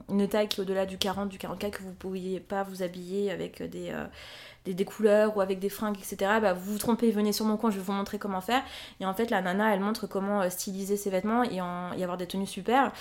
une 0.10 0.28
taille 0.28 0.48
qui 0.48 0.60
est 0.60 0.64
au-delà 0.64 0.86
du 0.86 0.98
40, 1.00 1.30
du 1.30 1.40
44, 1.40 1.78
que 1.78 1.82
vous 1.82 1.90
ne 1.90 1.96
pouviez 1.96 2.40
pas 2.40 2.64
vous 2.64 2.84
habiller 2.84 3.32
avec 3.32 3.64
des, 3.64 3.92
des, 4.66 4.86
couleurs 4.86 5.36
ou 5.36 5.42
avec 5.42 5.60
des 5.60 5.70
fringues, 5.70 5.98
etc. 5.98 6.40
Bah, 6.42 6.54
vous 6.54 6.74
vous 6.74 6.78
trompez, 6.78 7.12
venez 7.12 7.34
sur 7.34 7.46
mon 7.46 7.58
compte, 7.58 7.72
je 7.72 7.78
vais 7.78 7.84
vous 7.84 7.92
montrer 7.92 8.20
comment 8.20 8.42
faire. 8.42 8.64
Et 9.00 9.06
en 9.06 9.14
fait, 9.14 9.30
la 9.30 9.42
nana, 9.42 9.74
elle 9.74 9.80
montre 9.80 10.08
comment 10.08 10.42
euh, 10.42 10.50
styliser 10.50 10.98
ses 10.98 11.10
vêtements 11.10 11.44
et, 11.44 11.62
en, 11.62 11.94
y 11.94 12.04
avoir 12.04 12.18
des 12.18 12.28
tenues 12.28 12.48
super. 12.48 12.92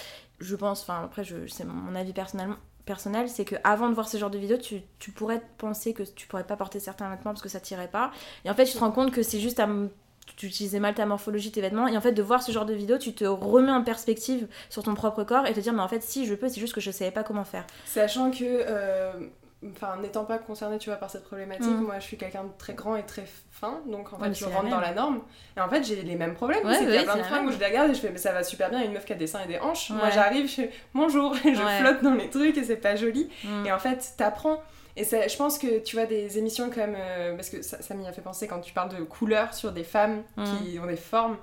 Je 0.40 0.56
pense, 0.56 0.82
enfin 0.82 1.02
après, 1.04 1.22
c'est 1.48 1.64
mon 1.64 1.94
avis 1.94 2.12
personnel, 2.12 2.50
personnel 2.84 3.28
c'est 3.28 3.44
que 3.44 3.54
avant 3.62 3.88
de 3.88 3.94
voir 3.94 4.08
ce 4.08 4.16
genre 4.16 4.30
de 4.30 4.38
vidéo, 4.38 4.56
tu, 4.56 4.82
tu, 4.98 5.12
pourrais 5.12 5.42
penser 5.58 5.94
que 5.94 6.02
tu 6.02 6.26
pourrais 6.26 6.44
pas 6.44 6.56
porter 6.56 6.80
certains 6.80 7.08
vêtements 7.10 7.32
parce 7.32 7.42
que 7.42 7.48
ça 7.48 7.60
tirait 7.60 7.88
pas. 7.88 8.10
Et 8.44 8.50
en 8.50 8.54
fait, 8.54 8.64
tu 8.64 8.72
te 8.72 8.78
rends 8.78 8.90
compte 8.90 9.12
que 9.12 9.22
c'est 9.22 9.40
juste 9.40 9.60
à 9.60 9.68
tu 10.36 10.46
utilisais 10.46 10.80
mal 10.80 10.94
ta 10.94 11.06
morphologie, 11.06 11.50
tes 11.50 11.60
vêtements, 11.60 11.88
et 11.88 11.96
en 11.96 12.00
fait 12.00 12.12
de 12.12 12.22
voir 12.22 12.42
ce 12.42 12.52
genre 12.52 12.64
de 12.64 12.74
vidéo, 12.74 12.98
tu 12.98 13.12
te 13.12 13.24
remets 13.24 13.72
en 13.72 13.82
perspective 13.82 14.46
sur 14.70 14.82
ton 14.82 14.94
propre 14.94 15.24
corps 15.24 15.46
et 15.46 15.52
te 15.52 15.60
dire 15.60 15.72
mais 15.72 15.82
en 15.82 15.88
fait 15.88 16.02
si 16.02 16.26
je 16.26 16.34
peux, 16.34 16.48
c'est 16.48 16.60
juste 16.60 16.74
que 16.74 16.80
je 16.80 16.90
savais 16.90 17.10
pas 17.10 17.22
comment 17.22 17.44
faire. 17.44 17.66
Sachant 17.84 18.30
que 18.30 18.38
euh, 18.42 19.12
enfin 19.70 19.96
n'étant 20.00 20.24
pas 20.24 20.38
concernée 20.38 20.78
tu 20.78 20.90
vois 20.90 20.98
par 20.98 21.10
cette 21.10 21.24
problématique 21.24 21.66
mm. 21.66 21.84
moi 21.84 21.98
je 21.98 22.04
suis 22.04 22.16
quelqu'un 22.16 22.44
de 22.44 22.50
très 22.58 22.74
grand 22.74 22.96
et 22.96 23.04
très 23.04 23.24
fin 23.50 23.80
donc 23.86 24.12
en 24.12 24.18
fait 24.18 24.34
je 24.34 24.44
rentre 24.44 24.68
dans 24.68 24.80
la 24.80 24.92
norme. 24.92 25.20
Et 25.56 25.60
en 25.60 25.68
fait 25.68 25.84
j'ai 25.84 26.02
les 26.02 26.16
mêmes 26.16 26.34
problèmes. 26.34 26.60
C'est 26.72 26.80
qu'il 26.80 26.94
y 26.94 26.98
a 26.98 27.04
plein 27.04 27.16
de 27.16 27.22
fringues 27.22 27.48
où 27.48 27.52
je 27.52 27.58
les 27.58 27.66
regarde 27.66 27.90
et 27.90 27.94
je 27.94 28.00
fais 28.00 28.10
mais 28.10 28.18
ça 28.18 28.32
va 28.32 28.42
super 28.42 28.70
bien 28.70 28.82
une 28.82 28.92
meuf 28.92 29.04
qui 29.04 29.12
a 29.12 29.16
des 29.16 29.26
seins 29.26 29.42
et 29.44 29.48
des 29.48 29.58
hanches. 29.58 29.90
Moi 29.90 30.10
j'arrive 30.10 30.48
je 30.48 30.54
fais 30.54 30.70
bonjour 30.94 31.34
et 31.44 31.54
je 31.54 31.62
flotte 31.62 32.02
dans 32.02 32.14
les 32.14 32.30
trucs 32.30 32.56
et 32.56 32.64
c'est 32.64 32.76
pas 32.76 32.96
joli. 32.96 33.30
Mm. 33.44 33.66
et 33.66 33.72
en 33.72 33.78
fait 33.78 34.14
t'apprends. 34.16 34.60
Et 34.94 35.04
je 35.04 35.36
pense 35.38 35.58
que 35.58 35.78
tu 35.78 35.96
vois 35.96 36.04
des 36.04 36.36
émissions 36.38 36.68
comme 36.68 36.94
euh, 36.94 37.34
parce 37.34 37.48
que 37.48 37.62
ça, 37.62 37.80
ça 37.80 37.94
m'y 37.94 38.06
a 38.06 38.12
fait 38.12 38.20
penser 38.20 38.46
quand 38.46 38.60
tu 38.60 38.74
parles 38.74 38.94
de 38.94 39.02
couleurs 39.02 39.54
sur 39.54 39.72
des 39.72 39.84
femmes 39.84 40.22
mm. 40.36 40.44
qui 40.44 40.78
ont 40.78 40.86
des 40.86 40.96
formes. 40.96 41.36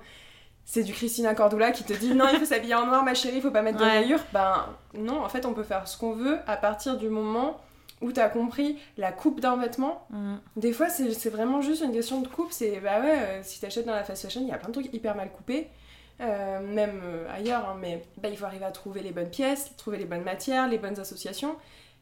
C'est 0.64 0.84
du 0.84 0.92
Christina 0.92 1.34
Cordula 1.34 1.72
qui 1.72 1.82
te 1.82 1.92
dit 1.92 2.14
non 2.14 2.26
il 2.32 2.38
faut 2.38 2.44
s'habiller 2.44 2.76
en 2.76 2.86
noir 2.86 3.02
ma 3.02 3.14
chérie 3.14 3.36
il 3.36 3.42
faut 3.42 3.50
pas 3.50 3.62
mettre 3.62 3.78
de 3.78 3.84
rayures 3.84 4.20
ben 4.32 4.66
non 4.94 5.24
en 5.24 5.28
fait 5.28 5.44
on 5.46 5.52
peut 5.52 5.64
faire 5.64 5.88
ce 5.88 5.98
qu'on 5.98 6.12
veut 6.12 6.38
à 6.46 6.56
partir 6.56 6.96
du 6.96 7.08
moment 7.08 7.60
où 8.00 8.12
t'as 8.12 8.28
compris 8.28 8.78
la 8.96 9.12
coupe 9.12 9.40
d'un 9.40 9.56
vêtement. 9.56 10.06
Mm. 10.10 10.36
Des 10.56 10.72
fois, 10.72 10.88
c'est 10.88 11.30
vraiment 11.30 11.60
juste 11.60 11.82
une 11.82 11.92
question 11.92 12.20
de 12.20 12.28
coupe. 12.28 12.52
C'est 12.52 12.80
bah 12.80 13.00
ouais, 13.00 13.18
euh, 13.18 13.40
si 13.42 13.60
t'achètes 13.60 13.86
dans 13.86 13.94
la 13.94 14.04
fast 14.04 14.22
fashion, 14.22 14.40
il 14.42 14.48
y 14.48 14.52
a 14.52 14.58
plein 14.58 14.68
de 14.68 14.74
trucs 14.74 14.92
hyper 14.92 15.14
mal 15.14 15.30
coupés. 15.30 15.68
Euh, 16.20 16.60
même 16.60 17.00
euh, 17.02 17.26
ailleurs, 17.34 17.66
hein, 17.66 17.78
mais 17.80 18.02
bah, 18.18 18.28
il 18.28 18.36
faut 18.36 18.44
arriver 18.44 18.66
à 18.66 18.70
trouver 18.70 19.00
les 19.00 19.10
bonnes 19.10 19.30
pièces, 19.30 19.74
trouver 19.78 19.96
les 19.96 20.04
bonnes 20.04 20.22
matières, 20.22 20.68
les 20.68 20.76
bonnes 20.76 21.00
associations 21.00 21.56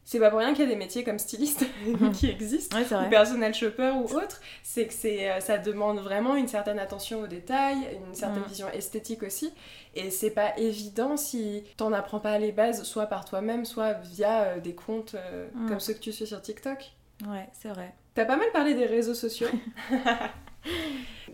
c'est 0.08 0.20
pas 0.20 0.30
pour 0.30 0.38
rien 0.38 0.54
qu'il 0.54 0.64
y 0.64 0.66
a 0.66 0.70
des 0.70 0.74
métiers 0.74 1.04
comme 1.04 1.18
styliste 1.18 1.66
qui 2.14 2.30
existent, 2.30 2.78
ou 2.80 3.10
personnel 3.10 3.52
shopper 3.52 3.90
ou 3.90 4.04
autre. 4.04 4.40
C'est 4.62 4.86
que 4.86 4.94
c'est, 4.94 5.30
euh, 5.30 5.40
ça 5.40 5.58
demande 5.58 5.98
vraiment 5.98 6.34
une 6.34 6.48
certaine 6.48 6.78
attention 6.78 7.20
aux 7.20 7.26
détails, 7.26 7.76
une 7.92 8.14
certaine 8.14 8.42
mm. 8.42 8.48
vision 8.48 8.68
esthétique 8.70 9.22
aussi. 9.22 9.52
Et 9.94 10.10
c'est 10.10 10.30
pas 10.30 10.56
évident 10.56 11.18
si 11.18 11.62
t'en 11.76 11.92
apprends 11.92 12.20
pas 12.20 12.38
les 12.38 12.52
bases, 12.52 12.84
soit 12.84 13.04
par 13.04 13.26
toi-même, 13.26 13.66
soit 13.66 13.92
via 13.92 14.44
euh, 14.44 14.60
des 14.60 14.74
comptes 14.74 15.14
euh, 15.14 15.46
mm. 15.52 15.68
comme 15.68 15.78
ceux 15.78 15.92
que 15.92 16.00
tu 16.00 16.10
suis 16.10 16.26
sur 16.26 16.40
TikTok. 16.40 16.90
Ouais, 17.26 17.46
c'est 17.52 17.68
vrai. 17.68 17.92
T'as 18.14 18.24
pas 18.24 18.38
mal 18.38 18.50
parlé 18.54 18.72
des 18.72 18.86
réseaux 18.86 19.12
sociaux. 19.12 19.48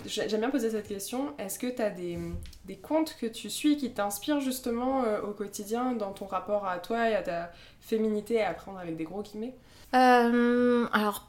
J'aime 0.06 0.40
bien 0.40 0.50
poser 0.50 0.70
cette 0.70 0.88
question. 0.88 1.34
Est-ce 1.38 1.58
que 1.58 1.66
tu 1.66 1.80
as 1.80 1.90
des, 1.90 2.18
des, 2.64 2.76
comptes 2.76 3.16
que 3.18 3.26
tu 3.26 3.48
suis 3.48 3.76
qui 3.76 3.92
t'inspirent 3.92 4.40
justement 4.40 5.04
euh, 5.04 5.22
au 5.22 5.32
quotidien 5.32 5.92
dans 5.92 6.12
ton 6.12 6.26
rapport 6.26 6.66
à 6.66 6.78
toi 6.78 7.08
et 7.08 7.14
à 7.14 7.22
ta 7.22 7.50
féminité 7.84 8.42
à 8.42 8.50
apprendre 8.50 8.78
avec 8.78 8.96
des 8.96 9.04
gros 9.04 9.22
guillemets 9.22 9.54
euh, 9.94 10.86
Alors, 10.92 11.28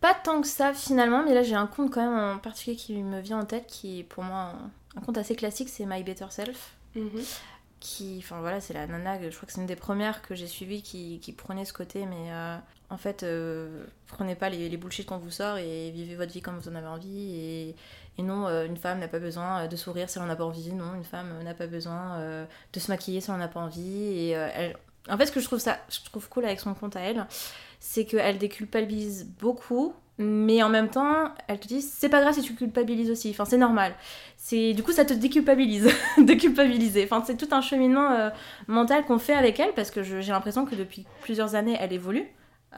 pas 0.00 0.14
tant 0.14 0.40
que 0.40 0.46
ça 0.46 0.72
finalement, 0.72 1.22
mais 1.22 1.34
là 1.34 1.42
j'ai 1.42 1.54
un 1.54 1.66
compte 1.66 1.90
quand 1.92 2.02
même 2.02 2.36
en 2.36 2.38
particulier 2.38 2.76
qui 2.76 2.94
me 3.02 3.20
vient 3.20 3.40
en 3.40 3.44
tête 3.44 3.66
qui 3.66 4.00
est 4.00 4.04
pour 4.04 4.24
moi 4.24 4.54
un, 4.96 5.00
compte 5.00 5.18
assez 5.18 5.36
classique, 5.36 5.68
c'est 5.68 5.86
My 5.86 6.02
Better 6.02 6.26
Self. 6.30 6.74
Mhm. 6.94 7.22
Qui, 7.78 8.16
enfin 8.18 8.40
voilà, 8.40 8.60
c'est 8.60 8.74
la 8.74 8.86
nana, 8.86 9.18
je 9.22 9.34
crois 9.34 9.46
que 9.46 9.52
c'est 9.54 9.60
une 9.60 9.66
des 9.66 9.76
premières 9.76 10.20
que 10.20 10.34
j'ai 10.34 10.46
suivies 10.46 10.82
qui, 10.82 11.18
qui, 11.20 11.32
prenait 11.32 11.64
ce 11.64 11.72
côté, 11.72 12.04
mais 12.04 12.30
euh, 12.30 12.58
en 12.90 12.98
fait, 12.98 13.24
prenez 14.06 14.34
pas 14.34 14.50
les, 14.50 14.68
les 14.68 14.76
bullshit 14.76 15.06
qu'on 15.06 15.16
vous 15.16 15.30
sort 15.30 15.56
et 15.56 15.90
vivez 15.90 16.14
votre 16.14 16.30
vie 16.30 16.42
comme 16.42 16.58
vous 16.58 16.68
en 16.68 16.74
avez 16.74 16.88
envie. 16.88 17.34
Et, 17.34 17.74
et 18.20 18.22
non, 18.22 18.46
euh, 18.46 18.66
une 18.66 18.76
femme 18.76 18.98
n'a 18.98 19.08
pas 19.08 19.18
besoin 19.18 19.60
euh, 19.60 19.66
de 19.66 19.76
sourire 19.76 20.10
si 20.10 20.18
elle 20.18 20.24
n'en 20.24 20.30
a 20.30 20.36
pas 20.36 20.44
envie. 20.44 20.72
Non, 20.72 20.94
une 20.94 21.04
femme 21.04 21.42
n'a 21.42 21.54
pas 21.54 21.66
besoin 21.66 22.18
euh, 22.18 22.44
de 22.72 22.78
se 22.78 22.90
maquiller 22.90 23.22
si 23.22 23.30
elle 23.30 23.38
n'en 23.38 23.44
a 23.44 23.48
pas 23.48 23.60
envie. 23.60 24.02
Et 24.02 24.30
elle... 24.30 24.76
En 25.08 25.16
fait, 25.16 25.26
ce 25.26 25.32
que 25.32 25.40
je 25.40 25.46
trouve, 25.46 25.58
ça, 25.58 25.78
je 25.88 25.98
trouve 26.04 26.28
cool 26.28 26.44
avec 26.44 26.60
son 26.60 26.74
compte 26.74 26.96
à 26.96 27.00
elle, 27.00 27.26
c'est 27.78 28.04
qu'elle 28.04 28.38
déculpabilise 28.38 29.26
beaucoup 29.40 29.94
mais 30.22 30.62
en 30.62 30.68
même 30.68 30.90
temps, 30.90 31.32
elles 31.48 31.58
te 31.58 31.66
disent 31.66 31.90
c'est 31.90 32.10
pas 32.10 32.20
grave 32.20 32.34
si 32.34 32.42
tu 32.42 32.54
culpabilises 32.54 33.10
aussi, 33.10 33.30
enfin 33.30 33.46
c'est 33.46 33.56
normal. 33.56 33.94
C'est 34.36 34.74
du 34.74 34.82
coup 34.82 34.92
ça 34.92 35.06
te 35.06 35.14
déculpabilise 35.14 35.90
de 36.18 36.34
culpabiliser. 36.34 37.04
Enfin 37.04 37.22
c'est 37.26 37.38
tout 37.38 37.48
un 37.52 37.62
cheminement 37.62 38.10
euh, 38.10 38.28
mental 38.66 39.06
qu'on 39.06 39.18
fait 39.18 39.32
avec 39.32 39.58
elle 39.58 39.72
parce 39.72 39.90
que 39.90 40.02
j'ai 40.02 40.30
l'impression 40.30 40.66
que 40.66 40.74
depuis 40.74 41.06
plusieurs 41.22 41.54
années 41.54 41.78
elle 41.80 41.94
évolue. 41.94 42.26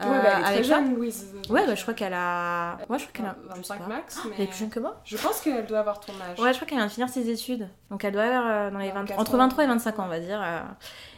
Euh, 0.01 0.09
ouais, 0.09 0.23
bah, 0.23 0.29
elle 0.37 0.39
est 0.39 0.61
très 0.61 0.63
jeune, 0.63 0.95
Louise. 0.95 1.35
Ouais, 1.49 1.67
bah, 1.67 1.75
je 1.75 1.81
crois 1.81 1.93
qu'elle 1.93 2.13
a. 2.13 2.77
Ouais, 2.89 2.97
je 2.97 3.07
crois 3.07 3.13
qu'elle 3.13 3.25
a. 3.25 3.35
25 3.55 3.87
max. 3.89 4.21
Mais... 4.25 4.35
Elle 4.37 4.43
est 4.45 4.47
plus 4.47 4.59
jeune 4.59 4.69
que 4.69 4.79
moi 4.79 5.01
Je 5.03 5.17
pense 5.17 5.41
qu'elle 5.41 5.65
doit 5.65 5.79
avoir 5.79 5.99
ton 5.99 6.13
âge. 6.13 6.39
Ouais, 6.39 6.51
je 6.53 6.57
crois 6.57 6.67
qu'elle 6.67 6.77
vient 6.77 6.87
de 6.87 6.91
finir 6.91 7.09
ses 7.09 7.29
études. 7.29 7.67
Donc 7.91 8.05
elle 8.05 8.13
doit 8.13 8.23
avoir 8.23 8.45
euh, 8.47 8.71
dans 8.71 8.79
les 8.79 8.91
20... 8.91 9.11
entre 9.17 9.35
23 9.35 9.65
et 9.65 9.67
25 9.67 9.99
ans, 9.99 10.05
on 10.05 10.09
va 10.09 10.19
dire. 10.19 10.41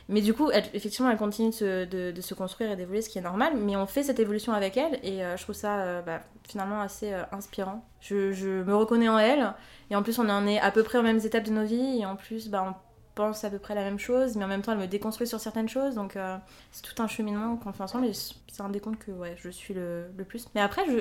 Mais 0.08 0.22
du 0.22 0.34
coup, 0.34 0.52
effectivement, 0.52 1.10
elle 1.10 1.18
continue 1.18 1.50
de 1.50 2.22
se, 2.22 2.34
construire 2.34 2.72
et 2.72 2.76
d'évoluer, 2.76 3.02
ce 3.02 3.10
qui 3.10 3.18
est 3.18 3.24
normal. 3.24 3.54
Mais 3.58 3.76
on 3.76 3.88
fait 3.88 4.04
cette 4.04 4.20
évolution 4.20 4.54
avec 4.54 4.78
elle 4.78 5.00
et 5.04 5.22
je 5.36 5.42
trouve 5.42 5.56
ça 5.56 6.02
bah, 6.04 6.22
finalement 6.48 6.80
assez 6.80 7.12
inspirant. 7.32 7.84
Je, 8.02 8.64
me 8.64 8.76
reconnais 8.76 9.10
en 9.10 9.18
elle. 9.18 9.54
Et 9.90 9.96
en 9.96 10.04
plus, 10.04 10.20
on 10.20 10.30
en 10.30 10.46
est 10.46 10.60
à 10.60 10.70
peu 10.70 10.84
près 10.84 11.00
aux 11.00 11.04
mêmes 11.04 11.22
étapes 11.24 11.46
de 11.46 11.52
nos 11.52 11.66
vies. 11.66 12.02
Et 12.02 12.06
en 12.06 12.16
plus, 12.16 12.50
bah, 12.50 12.64
on 12.70 12.76
pense 13.16 13.46
à 13.46 13.50
peu 13.50 13.58
près 13.58 13.74
la 13.74 13.82
même 13.82 13.98
chose, 13.98 14.36
mais 14.36 14.44
en 14.44 14.48
même 14.48 14.62
temps 14.62 14.74
elle 14.74 14.78
me 14.78 14.88
déconstruit 14.88 15.26
sur 15.26 15.40
certaines 15.40 15.70
choses, 15.70 15.96
donc 15.96 16.16
euh, 16.18 16.38
c'est 16.72 16.84
tout 16.84 17.02
un 17.02 17.08
cheminement 17.08 17.56
qu'on 17.56 17.74
fait 17.74 17.82
ensemble 17.82 18.06
et 18.06 18.14
c'est 18.14 18.62
un 18.62 18.70
des 18.70 18.82
comptes 18.82 19.00
que 19.00 19.12
ouais, 19.12 19.36
je 19.38 19.50
suis 19.50 19.74
le, 19.74 20.08
plus. 20.28 20.48
Mais 20.54 20.62
après, 20.62 20.86
je, 20.88 21.00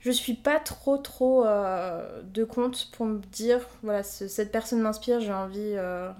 je 0.00 0.10
suis 0.10 0.34
pas 0.34 0.60
trop 0.60 0.96
trop 0.96 1.44
euh, 1.44 2.22
de 2.22 2.44
compte 2.44 2.88
pour 2.92 3.06
me 3.06 3.18
dire, 3.18 3.60
voilà, 3.82 4.02
cette 4.02 4.52
personne 4.52 4.80
m'inspire, 4.80 5.20
j'ai 5.20 5.32
envie 5.32 5.74
euh, 5.76 6.10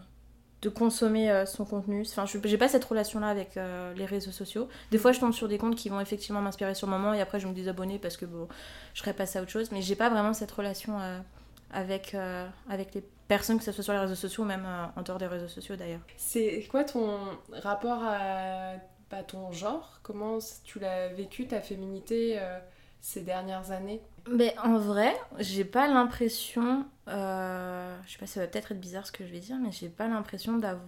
de 0.65 0.69
consommer 0.71 1.45
son 1.47 1.65
contenu. 1.65 2.03
Enfin, 2.03 2.27
je 2.27 2.39
j'ai 2.43 2.59
pas 2.59 2.69
cette 2.69 2.85
relation-là 2.85 3.29
avec 3.29 3.59
les 3.97 4.05
réseaux 4.05 4.33
sociaux. 4.33 4.69
Des 4.91 4.99
fois, 4.99 5.13
je 5.13 5.21
tombe 5.21 5.33
sur 5.33 5.47
des 5.47 5.59
comptes 5.59 5.77
qui 5.77 5.89
vont 5.89 6.01
effectivement 6.01 6.41
m'inspirer 6.41 6.75
sur 6.75 6.87
le 6.87 6.93
moment 6.93 7.15
et 7.15 7.21
après, 7.21 7.39
je 7.39 7.47
me 7.47 7.53
désabonner 7.53 7.99
parce 7.99 8.17
que 8.17 8.25
bon, 8.25 8.49
je 8.95 9.01
serais 9.01 9.13
passée 9.13 9.39
à 9.39 9.43
autre 9.43 9.51
chose, 9.51 9.71
mais 9.71 9.83
j'ai 9.83 9.95
pas 9.95 10.09
vraiment 10.09 10.33
cette 10.33 10.51
relation 10.51 10.99
avec, 11.71 12.17
avec 12.69 12.95
les 12.95 13.05
personne, 13.29 13.59
que 13.59 13.65
ce 13.65 13.73
soit 13.73 13.85
sur 13.85 13.93
les 13.93 13.99
réseaux 13.99 14.15
sociaux 14.15 14.45
ou 14.45 14.47
même 14.47 14.65
euh, 14.67 14.87
en 14.97 15.03
dehors 15.03 15.19
des 15.19 15.27
réseaux 15.27 15.49
sociaux 15.49 15.77
d'ailleurs. 15.77 16.01
C'est 16.17 16.67
quoi 16.71 16.85
ton 16.85 17.19
rapport 17.53 18.03
à, 18.03 18.75
ton 19.29 19.53
genre? 19.53 20.01
Comment 20.03 20.39
tu 20.65 20.81
l'as 20.81 21.09
vécu, 21.09 21.47
ta 21.47 21.61
féminité, 21.61 22.37
euh, 22.39 22.59
ces 23.01 23.21
dernières 23.21 23.71
années? 23.71 24.01
Mais 24.31 24.55
en 24.63 24.79
vrai, 24.79 25.15
j'ai 25.39 25.65
pas 25.65 25.87
l'impression. 25.87 26.87
Euh, 27.09 27.97
je 28.07 28.13
sais 28.13 28.19
pas, 28.19 28.27
ça 28.27 28.41
va 28.41 28.47
peut-être 28.47 28.73
être 28.73 28.81
bizarre 28.81 29.07
ce 29.07 29.13
que 29.13 29.27
je 29.27 29.31
vais 29.31 29.41
dire, 29.41 29.57
mais 29.61 29.71
j'ai 29.73 29.89
pas 29.89 30.09
l'impression 30.09 30.59
d'avoir 30.59 30.83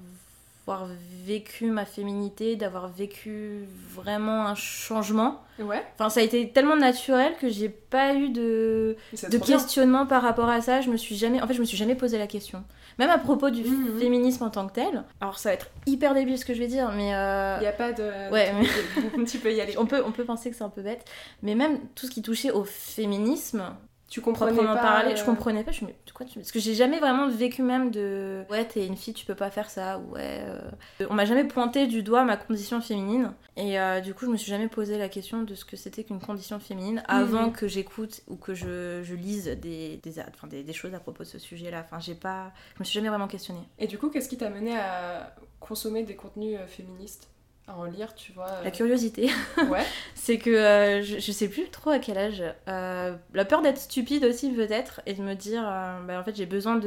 d'avoir 0.67 0.89
vécu 1.25 1.71
ma 1.71 1.85
féminité, 1.85 2.57
d'avoir 2.57 2.89
vécu 2.89 3.69
vraiment 3.95 4.47
un 4.47 4.57
changement. 4.57 5.43
Ouais. 5.61 5.83
Enfin, 5.95 6.11
ça 6.11 6.21
a 6.21 6.23
été 6.25 6.51
tellement 6.51 6.77
naturel 6.77 7.35
que 7.41 7.49
j'ai 7.49 7.69
pas 7.69 8.15
eu 8.15 8.31
de, 8.31 8.97
de 9.31 9.39
questionnement 9.39 10.07
par 10.07 10.23
rapport 10.23 10.49
à 10.49 10.61
ça. 10.61 10.81
Je 10.81 10.91
me 10.91 10.97
suis 10.97 11.15
jamais, 11.15 11.41
en 11.41 11.47
fait, 11.47 11.55
je 11.55 11.61
me 11.61 11.65
suis 11.65 11.77
jamais 11.77 11.95
posé 11.95 12.19
la 12.19 12.27
question. 12.27 12.65
Même 12.99 13.11
à 13.11 13.19
propos 13.19 13.51
du 13.51 13.63
mmh, 13.63 13.95
mmh. 13.95 14.01
féminisme 14.01 14.45
en 14.45 14.51
tant 14.51 14.67
que 14.67 14.73
tel. 14.73 15.05
Alors, 15.21 15.39
ça 15.39 15.51
va 15.51 15.55
être 15.55 15.71
hyper 15.87 16.15
débile 16.15 16.39
ce 16.39 16.45
que 16.45 16.55
je 16.55 16.59
vais 16.59 16.67
dire, 16.67 16.91
mais. 16.93 17.09
Il 17.11 17.61
n'y 17.61 17.67
a 17.67 17.75
pas 17.77 17.93
de. 17.93 18.31
Ouais, 18.33 18.53
mais... 18.59 19.25
tu 19.25 19.39
peux 19.39 19.53
y 19.53 19.61
aller. 19.61 19.79
On 19.79 19.87
peut, 19.87 20.03
on 20.05 20.11
peut 20.11 20.25
penser 20.25 20.51
que 20.51 20.57
c'est 20.57 20.65
un 20.65 20.71
peu 20.71 20.83
bête, 20.83 21.05
mais 21.43 21.55
même 21.55 21.79
tout 21.95 22.07
ce 22.07 22.11
qui 22.11 22.23
touchait 22.23 22.51
au 22.51 22.65
féminisme, 22.65 23.63
tu 24.09 24.21
comprenais 24.21 24.57
pas 24.57 24.77
parler, 24.77 25.17
je 25.17 25.23
euh, 25.23 25.25
comprenais 25.25 25.65
pas 25.65 25.73
je 25.73 25.85
me 25.85 25.91
quoi 26.15 26.25
tu 26.25 26.39
parce 26.39 26.53
que 26.53 26.61
j'ai 26.61 26.75
jamais 26.75 27.01
vraiment 27.01 27.29
vécu 27.29 27.63
même 27.63 27.91
de 27.91 28.45
ouais 28.51 28.65
t'es 28.65 28.87
une 28.87 28.97
fille 28.97 29.13
tu 29.13 29.27
peux 29.27 29.35
pas 29.35 29.51
faire 29.51 29.69
ça 29.69 29.99
ouais 29.99 30.45
euh. 30.47 31.07
on 31.11 31.15
m'a 31.15 31.25
jamais 31.25 31.45
pointé 31.45 31.89
du 31.89 32.05
doigt 32.05 32.25
ma 32.25 32.37
condition 32.37 32.81
féminine 32.81 33.33
et 33.57 33.81
euh, 33.81 34.01
du 34.01 34.15
coup 34.15 34.27
je 34.27 34.31
me 34.31 34.37
suis 34.37 34.49
jamais 34.49 34.69
posé 34.69 34.97
la 34.97 35.09
question 35.09 35.43
de 35.43 35.55
ce 35.57 35.65
que 35.65 35.77
c'était 35.77 36.05
qu'une 36.05 36.21
condition 36.21 36.61
féminine 36.61 37.03
avant 37.09 37.51
que 37.51 37.67
j'écoute 37.67 38.23
ou 38.29 38.37
que 38.37 38.55
je, 38.55 39.03
je 39.03 39.15
lise 39.15 39.47
des 39.61 39.97
des, 39.97 40.21
enfin, 40.21 40.47
des, 40.47 40.63
des, 40.63 40.73
choses 40.73 40.95
à 40.95 41.01
propos 41.01 41.25
de 41.25 41.29
ce 41.29 41.41
sujet 41.41 41.71
là 41.73 41.83
enfin 41.85 41.99
j'ai 41.99 42.15
pas 42.15 42.53
je 42.77 42.81
me 42.81 42.85
suis 42.85 42.95
jamais 42.95 43.09
vraiment 43.09 43.29
questionnée. 43.29 43.69
Et 43.79 43.89
du 43.89 43.99
coup 43.99 44.09
qu'est-ce 44.09 44.29
qui 44.29 44.37
t'a 44.37 44.51
mené 44.51 44.79
à 44.79 45.35
consommer 45.59 46.05
des 46.05 46.15
contenus 46.15 46.59
féministes? 46.69 47.29
À 47.67 47.77
en 47.77 47.85
lire, 47.85 48.15
tu 48.15 48.33
vois. 48.33 48.63
La 48.63 48.71
curiosité. 48.71 49.31
Ouais. 49.69 49.85
c'est 50.15 50.39
que 50.39 50.51
euh, 50.51 51.03
je, 51.03 51.19
je, 51.19 51.33
sais 51.33 51.49
plus 51.49 51.69
trop 51.71 51.91
à 51.91 51.99
quel 51.99 52.19
âge. 52.19 52.43
Euh, 52.69 53.17
la 53.35 53.45
peur 53.45 53.63
d'être 53.63 53.79
stupide 53.79 54.25
aussi, 54.25 54.51
peut-être, 54.53 55.01
et 55.07 55.15
de 55.15 55.23
me 55.23 55.35
dire, 55.35 55.65
euh, 55.67 56.01
bah, 56.07 56.21
en 56.21 56.25
fait, 56.25 56.37
j'ai 56.37 56.47
besoin 56.47 56.81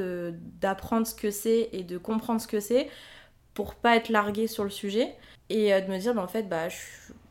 d'apprendre 0.62 1.06
ce 1.06 1.14
que 1.14 1.32
c'est 1.32 1.70
et 1.74 1.84
de 1.84 1.98
comprendre 1.98 2.40
ce 2.40 2.48
que 2.48 2.60
c'est 2.60 2.90
pour 3.54 3.76
pas 3.76 3.98
être 3.98 4.10
larguée 4.10 4.48
sur 4.48 4.64
le 4.64 4.70
sujet. 4.70 5.16
Et 5.50 5.70
de 5.82 5.92
me 5.92 5.98
dire, 5.98 6.14
bah, 6.14 6.24
en 6.24 6.28
fait, 6.28 6.44
bah, 6.44 6.70
je, 6.70 6.78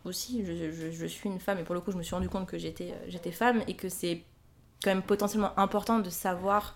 aussi, 0.04 0.44
je, 0.44 0.90
je, 0.90 1.06
suis 1.06 1.28
une 1.28 1.40
femme, 1.40 1.58
et 1.58 1.62
pour 1.62 1.74
le 1.74 1.80
coup, 1.80 1.92
je 1.92 1.96
me 1.96 2.02
suis 2.02 2.14
rendu 2.14 2.28
compte 2.28 2.46
que 2.46 2.58
j'étais 2.58 2.92
femme 3.30 3.62
et 3.66 3.74
que 3.74 3.88
c'est 3.88 4.22
quand 4.82 4.90
même 4.90 5.02
potentiellement 5.02 5.58
important 5.58 5.98
de 5.98 6.10
savoir 6.10 6.74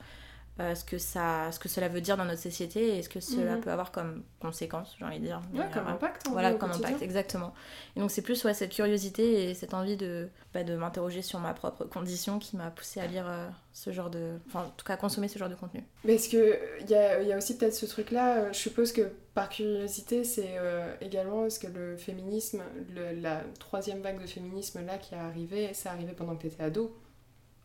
euh, 0.63 0.75
ce, 0.75 0.85
que 0.85 0.99
ça, 0.99 1.51
ce 1.51 1.59
que 1.59 1.69
cela 1.69 1.89
veut 1.89 2.01
dire 2.01 2.17
dans 2.17 2.25
notre 2.25 2.41
société 2.41 2.97
et 2.97 3.03
ce 3.03 3.09
que 3.09 3.21
cela 3.21 3.57
mhm. 3.57 3.61
peut 3.61 3.71
avoir 3.71 3.91
comme 3.91 4.23
conséquence, 4.41 4.95
j'ai 4.99 5.05
envie 5.05 5.19
de 5.19 5.25
dire. 5.25 5.41
Ouais, 5.55 5.67
comme 5.73 5.87
impact. 5.87 6.29
Voilà, 6.31 6.55
comme 6.55 6.71
impact, 6.71 7.03
exactement. 7.03 7.53
Et 7.97 8.01
donc 8.01 8.11
c'est 8.11 8.23
plus 8.23 8.45
ouais, 8.45 8.55
cette 8.55 8.73
curiosité 8.73 9.51
et 9.51 9.55
cette 9.55 9.75
envie 9.75 9.97
de, 9.97 10.29
bah, 10.55 10.63
de 10.63 10.77
m'interroger 10.77 11.21
sur 11.23 11.41
ma 11.41 11.53
propre 11.53 11.85
condition 11.85 12.39
qui 12.39 12.57
m'a 12.57 12.71
poussé 12.71 13.01
à 13.01 13.07
lire 13.07 13.25
euh, 13.27 13.49
ce 13.73 13.91
genre 13.91 14.09
de... 14.09 14.39
Enfin, 14.47 14.67
en 14.67 14.71
tout 14.71 14.85
cas, 14.85 14.95
à 14.95 14.97
consommer 14.97 15.29
ce 15.29 15.39
genre 15.39 15.49
de 15.49 15.55
contenu. 15.55 15.83
Mais 16.05 16.15
est-ce 16.15 16.29
qu'il 16.29 16.89
y 16.89 16.95
a, 16.95 17.23
y 17.23 17.33
a 17.33 17.37
aussi 17.37 17.59
peut-être 17.59 17.75
ce 17.75 17.87
truc-là, 17.87 18.37
euh, 18.37 18.53
je 18.53 18.59
suppose 18.59 18.93
que 18.93 19.11
par 19.35 19.49
curiosité, 19.49 20.25
c'est 20.25 20.57
également 21.01 21.47
est-ce 21.47 21.59
que 21.59 21.67
le 21.67 21.97
féminisme, 21.97 22.63
la 22.95 23.41
troisième 23.59 24.03
vague 24.03 24.21
de 24.21 24.27
féminisme 24.27 24.85
là 24.85 24.99
qui 24.99 25.15
est 25.15 25.19
arrivée, 25.19 25.71
c'est 25.73 25.89
arrivé 25.89 26.13
pendant 26.13 26.37
que 26.37 26.43
tu 26.43 26.49
étais 26.49 26.63
ado 26.63 26.95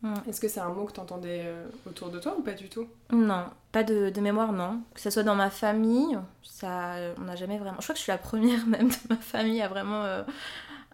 Mm. 0.02 0.14
Est-ce 0.28 0.40
que 0.40 0.48
c'est 0.48 0.60
un 0.60 0.68
mot 0.68 0.84
que 0.84 0.92
tu 0.92 1.00
entendais 1.00 1.42
euh, 1.44 1.66
autour 1.86 2.10
de 2.10 2.18
toi 2.18 2.36
ou 2.38 2.42
pas 2.42 2.52
du 2.52 2.68
tout? 2.68 2.86
Non, 3.10 3.46
pas 3.72 3.82
de, 3.82 4.10
de, 4.10 4.20
mémoire, 4.20 4.52
non. 4.52 4.80
Que 4.94 5.00
ce 5.00 5.10
soit 5.10 5.24
dans 5.24 5.34
ma 5.34 5.50
famille, 5.50 6.16
ça, 6.42 6.94
on 7.18 7.22
n'a 7.22 7.36
jamais 7.36 7.58
vraiment. 7.58 7.78
Je 7.78 7.84
crois 7.84 7.94
que 7.94 7.98
je 7.98 8.04
suis 8.04 8.12
la 8.12 8.18
première 8.18 8.66
même 8.68 8.88
de 8.88 8.96
ma 9.10 9.16
famille 9.16 9.60
à 9.60 9.68
vraiment 9.68 10.02
euh, 10.04 10.22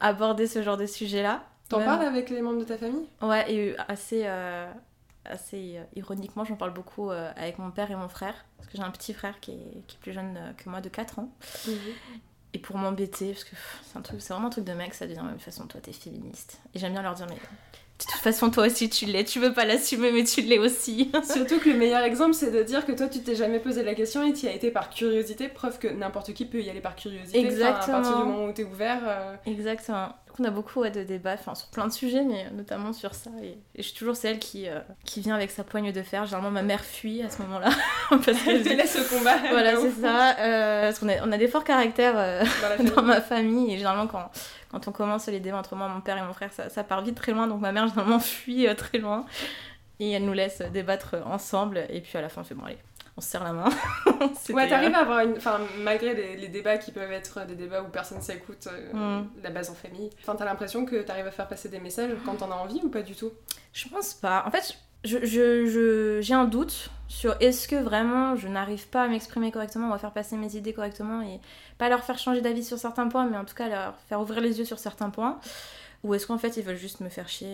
aborder 0.01 0.47
ce 0.47 0.63
genre 0.63 0.77
de 0.77 0.87
sujet-là. 0.87 1.45
T'en 1.69 1.81
parles 1.81 2.05
avec 2.05 2.31
les 2.31 2.43
membres 2.43 2.61
de 2.61 2.65
ta 2.65 2.77
famille? 2.77 3.07
Ouais, 3.23 3.51
et 3.53 3.77
assez, 3.89 4.23
euh, 4.27 4.71
assez 5.25 5.81
ironiquement, 5.97 6.45
j'en 6.45 6.57
parle 6.57 6.75
beaucoup 6.75 7.11
avec 7.11 7.59
mon 7.59 7.71
père 7.71 7.91
et 7.91 7.97
mon 7.97 8.09
frère. 8.09 8.45
Parce 8.59 8.69
que 8.69 8.77
j'ai 8.77 8.83
un 8.83 8.91
petit 8.91 9.15
frère 9.15 9.41
qui 9.41 9.53
est, 9.53 9.87
qui 9.87 9.97
est, 9.97 10.01
plus 10.01 10.13
jeune 10.13 10.39
que 10.59 10.69
moi 10.69 10.83
de 10.83 10.91
4 10.91 11.21
ans. 11.21 11.31
Mhm. 11.67 11.75
Et 12.53 12.59
pour 12.59 12.77
m'embêter, 12.77 13.33
parce 13.33 13.45
que 13.45 13.57
c'est 13.83 13.99
un 13.99 14.03
truc, 14.03 14.21
c'est 14.21 14.33
vraiment 14.33 14.47
un 14.47 14.51
truc 14.51 14.65
de 14.65 14.73
mec, 14.75 14.95
ça 14.95 15.07
devient 15.07 15.19
de 15.19 15.25
la 15.25 15.31
même 15.31 15.41
façon, 15.41 15.67
toi 15.67 15.81
t'es 15.81 15.93
féministe. 15.93 16.61
Et 16.73 16.79
j'aime 16.79 16.93
bien 16.93 17.03
leur 17.03 17.15
dire, 17.15 17.27
mais 17.29 17.39
de 18.07 18.13
toute 18.13 18.21
façon, 18.21 18.51
toi 18.51 18.67
aussi, 18.67 18.91
tu 18.91 19.07
l'es. 19.07 19.25
Tu 19.25 19.39
veux 19.39 19.53
pas 19.53 19.65
l'assumer, 19.65 20.13
mais 20.13 20.25
tu 20.25 20.43
l'es 20.43 20.59
aussi. 20.59 21.11
Surtout 21.25 21.59
que 21.59 21.71
le 21.71 21.77
meilleur 21.77 22.03
exemple, 22.03 22.35
c'est 22.35 22.51
de 22.51 22.63
dire 22.63 22.85
que 22.85 22.93
toi, 22.93 23.09
tu 23.09 23.21
t'es 23.21 23.35
jamais 23.35 23.59
posé 23.59 23.83
la 23.83 23.95
question 23.95 24.27
et 24.27 24.33
tu 24.33 24.47
y 24.47 24.49
as 24.49 24.53
été 24.53 24.71
par 24.71 24.91
curiosité. 24.91 25.49
Preuve 25.49 25.79
que 25.79 25.89
n'importe 25.89 26.35
qui 26.35 26.45
peut 26.45 26.61
y 26.61 26.69
aller 26.69 26.81
par 26.81 26.97
curiosité. 26.97 27.39
Exactement. 27.39 27.99
à 27.99 28.01
partir 28.01 28.19
du 28.19 28.25
moment 28.25 28.45
où 28.47 28.53
t'es 28.53 28.65
ouvert. 28.65 29.01
Euh. 29.07 29.35
Exactement 29.47 30.15
on 30.39 30.45
a 30.45 30.51
beaucoup 30.51 30.83
de 30.83 31.03
débats 31.05 31.35
enfin, 31.35 31.55
sur 31.55 31.69
plein 31.69 31.87
de 31.87 31.93
sujets, 31.93 32.25
mais 32.25 32.51
notamment 32.51 32.93
sur 32.93 33.15
ça. 33.15 33.31
Et, 33.43 33.57
je 33.77 33.83
suis 33.83 33.95
toujours 33.95 34.17
celle 34.17 34.39
qui, 34.39 34.69
euh, 34.69 34.81
qui 35.05 35.21
vient 35.21 35.35
avec 35.35 35.51
sa 35.51 35.63
poigne 35.63 35.93
de 35.93 36.03
fer. 36.03 36.25
Généralement, 36.25 36.51
ma 36.51 36.63
mère 36.63 36.85
fuit 36.85 37.23
à 37.23 37.31
ce 37.31 37.41
moment-là. 37.43 37.71
parce 38.11 38.43
qu'elle 38.43 38.63
te 38.63 38.69
laisse 38.69 38.97
au 38.97 39.17
combat. 39.17 39.37
Voilà, 39.51 39.77
c'est 39.77 39.93
ça. 39.93 40.37
Euh, 40.39 40.83
parce 40.83 40.99
qu'on 40.99 41.09
a, 41.09 41.27
on 41.27 41.31
a 41.31 41.39
des 41.39 41.47
forts 41.47 41.65
caractères 41.65 42.15
euh, 42.17 42.43
dans, 42.97 43.03
ma 43.03 43.21
famille. 43.21 43.75
Et 43.75 43.77
généralement, 43.77 44.09
quand, 44.09 44.31
quand 44.75 44.89
on 44.89 44.93
commence 44.93 45.29
les 45.29 45.39
débats 45.39 45.59
entre 45.59 45.77
moi, 45.77 45.87
mon 45.89 46.01
père 46.01 46.19
et 46.19 46.23
mon 46.23 46.33
frère, 46.33 46.53
ça, 46.53 46.69
ça 46.69 46.83
part 46.83 47.03
vite 47.03 47.15
très 47.15 47.31
loin. 47.31 47.47
Donc 47.47 47.61
ma 47.61 47.71
mère, 47.71 47.87
généralement, 47.87 48.19
fuit 48.21 48.67
très 48.77 48.99
loin. 48.99 49.25
Et 50.01 50.11
elle 50.11 50.25
nous 50.25 50.33
laisse 50.33 50.63
débattre 50.73 51.15
ensemble. 51.25 51.87
Et 51.89 52.01
puis 52.01 52.19
à 52.19 52.21
la 52.21 52.29
fin, 52.29 52.41
on 52.41 52.45
fait 52.45 52.57
bon, 52.57 52.65
allez, 52.65 52.79
on 53.17 53.21
se 53.21 53.29
serre 53.29 53.45
la 53.45 53.53
main. 53.53 53.71
ouais, 54.51 54.69
t'arrives 54.69 54.95
à 54.95 54.99
avoir 54.99 55.21
une. 55.21 55.37
Enfin, 55.37 55.61
malgré 55.79 56.15
les, 56.37 56.49
débats 56.49 56.79
qui 56.79 56.91
peuvent 56.91 57.13
être 57.13 57.47
des 57.47 57.55
débats 57.55 57.83
où 57.83 57.89
personne 57.89 58.21
s'écoute, 58.21 58.67
euh, 58.67 59.21
mm. 59.21 59.31
la 59.45 59.51
base 59.51 59.71
en 59.71 59.75
famille, 59.75 60.11
enfin, 60.21 60.35
t'as 60.35 60.45
l'impression 60.45 60.85
que 60.85 60.97
t'arrives 61.03 61.29
à 61.29 61.31
faire 61.31 61.47
passer 61.47 61.69
des 61.69 61.79
messages 61.79 62.11
quand 62.25 62.35
t'en 62.35 62.51
as 62.51 62.57
envie 62.57 62.81
ou 62.83 62.89
pas 62.89 63.03
du 63.03 63.15
tout? 63.15 63.31
Je 63.73 63.89
pense 63.89 64.15
pas. 64.15 64.43
En 64.45 64.51
fait, 64.51 64.77
j'ai 65.05 65.27
je, 65.27 66.21
je, 66.21 66.33
un 66.33 66.45
doute 66.45 66.91
sur 67.09 67.37
est-ce 67.41 67.69
que 67.69 67.77
vraiment 67.77 68.37
je 68.37 68.49
n'arrive 68.49 68.89
pas 68.89 69.03
à 69.05 69.09
m'exprimer 69.09 69.53
correctement 69.53 69.91
ou 69.91 69.95
à 69.95 69.99
faire 69.99 70.13
passer 70.13 70.37
mes 70.37 70.57
idées 70.57 70.73
correctement 70.73 71.23
et 71.23 71.41
pas 71.79 71.89
leur 71.89 72.03
faire 72.03 72.19
changer 72.19 72.41
d'avis 72.41 72.65
sur 72.65 72.79
certains 72.79 73.09
points, 73.09 73.27
mais 73.27 73.37
en 73.37 73.45
tout 73.45 73.55
cas 73.55 73.69
leur 73.69 73.95
faire 74.09 74.21
ouvrir 74.21 74.41
les 74.41 74.59
yeux 74.59 74.65
sur 74.65 74.79
certains 74.79 75.11
points. 75.11 75.39
Ou 76.05 76.13
est-ce 76.13 76.27
qu'en 76.27 76.37
fait 76.37 76.59
ils 76.59 76.63
veulent 76.63 76.77
juste 76.77 77.01
me 77.01 77.09
faire 77.09 77.31
chier 77.31 77.49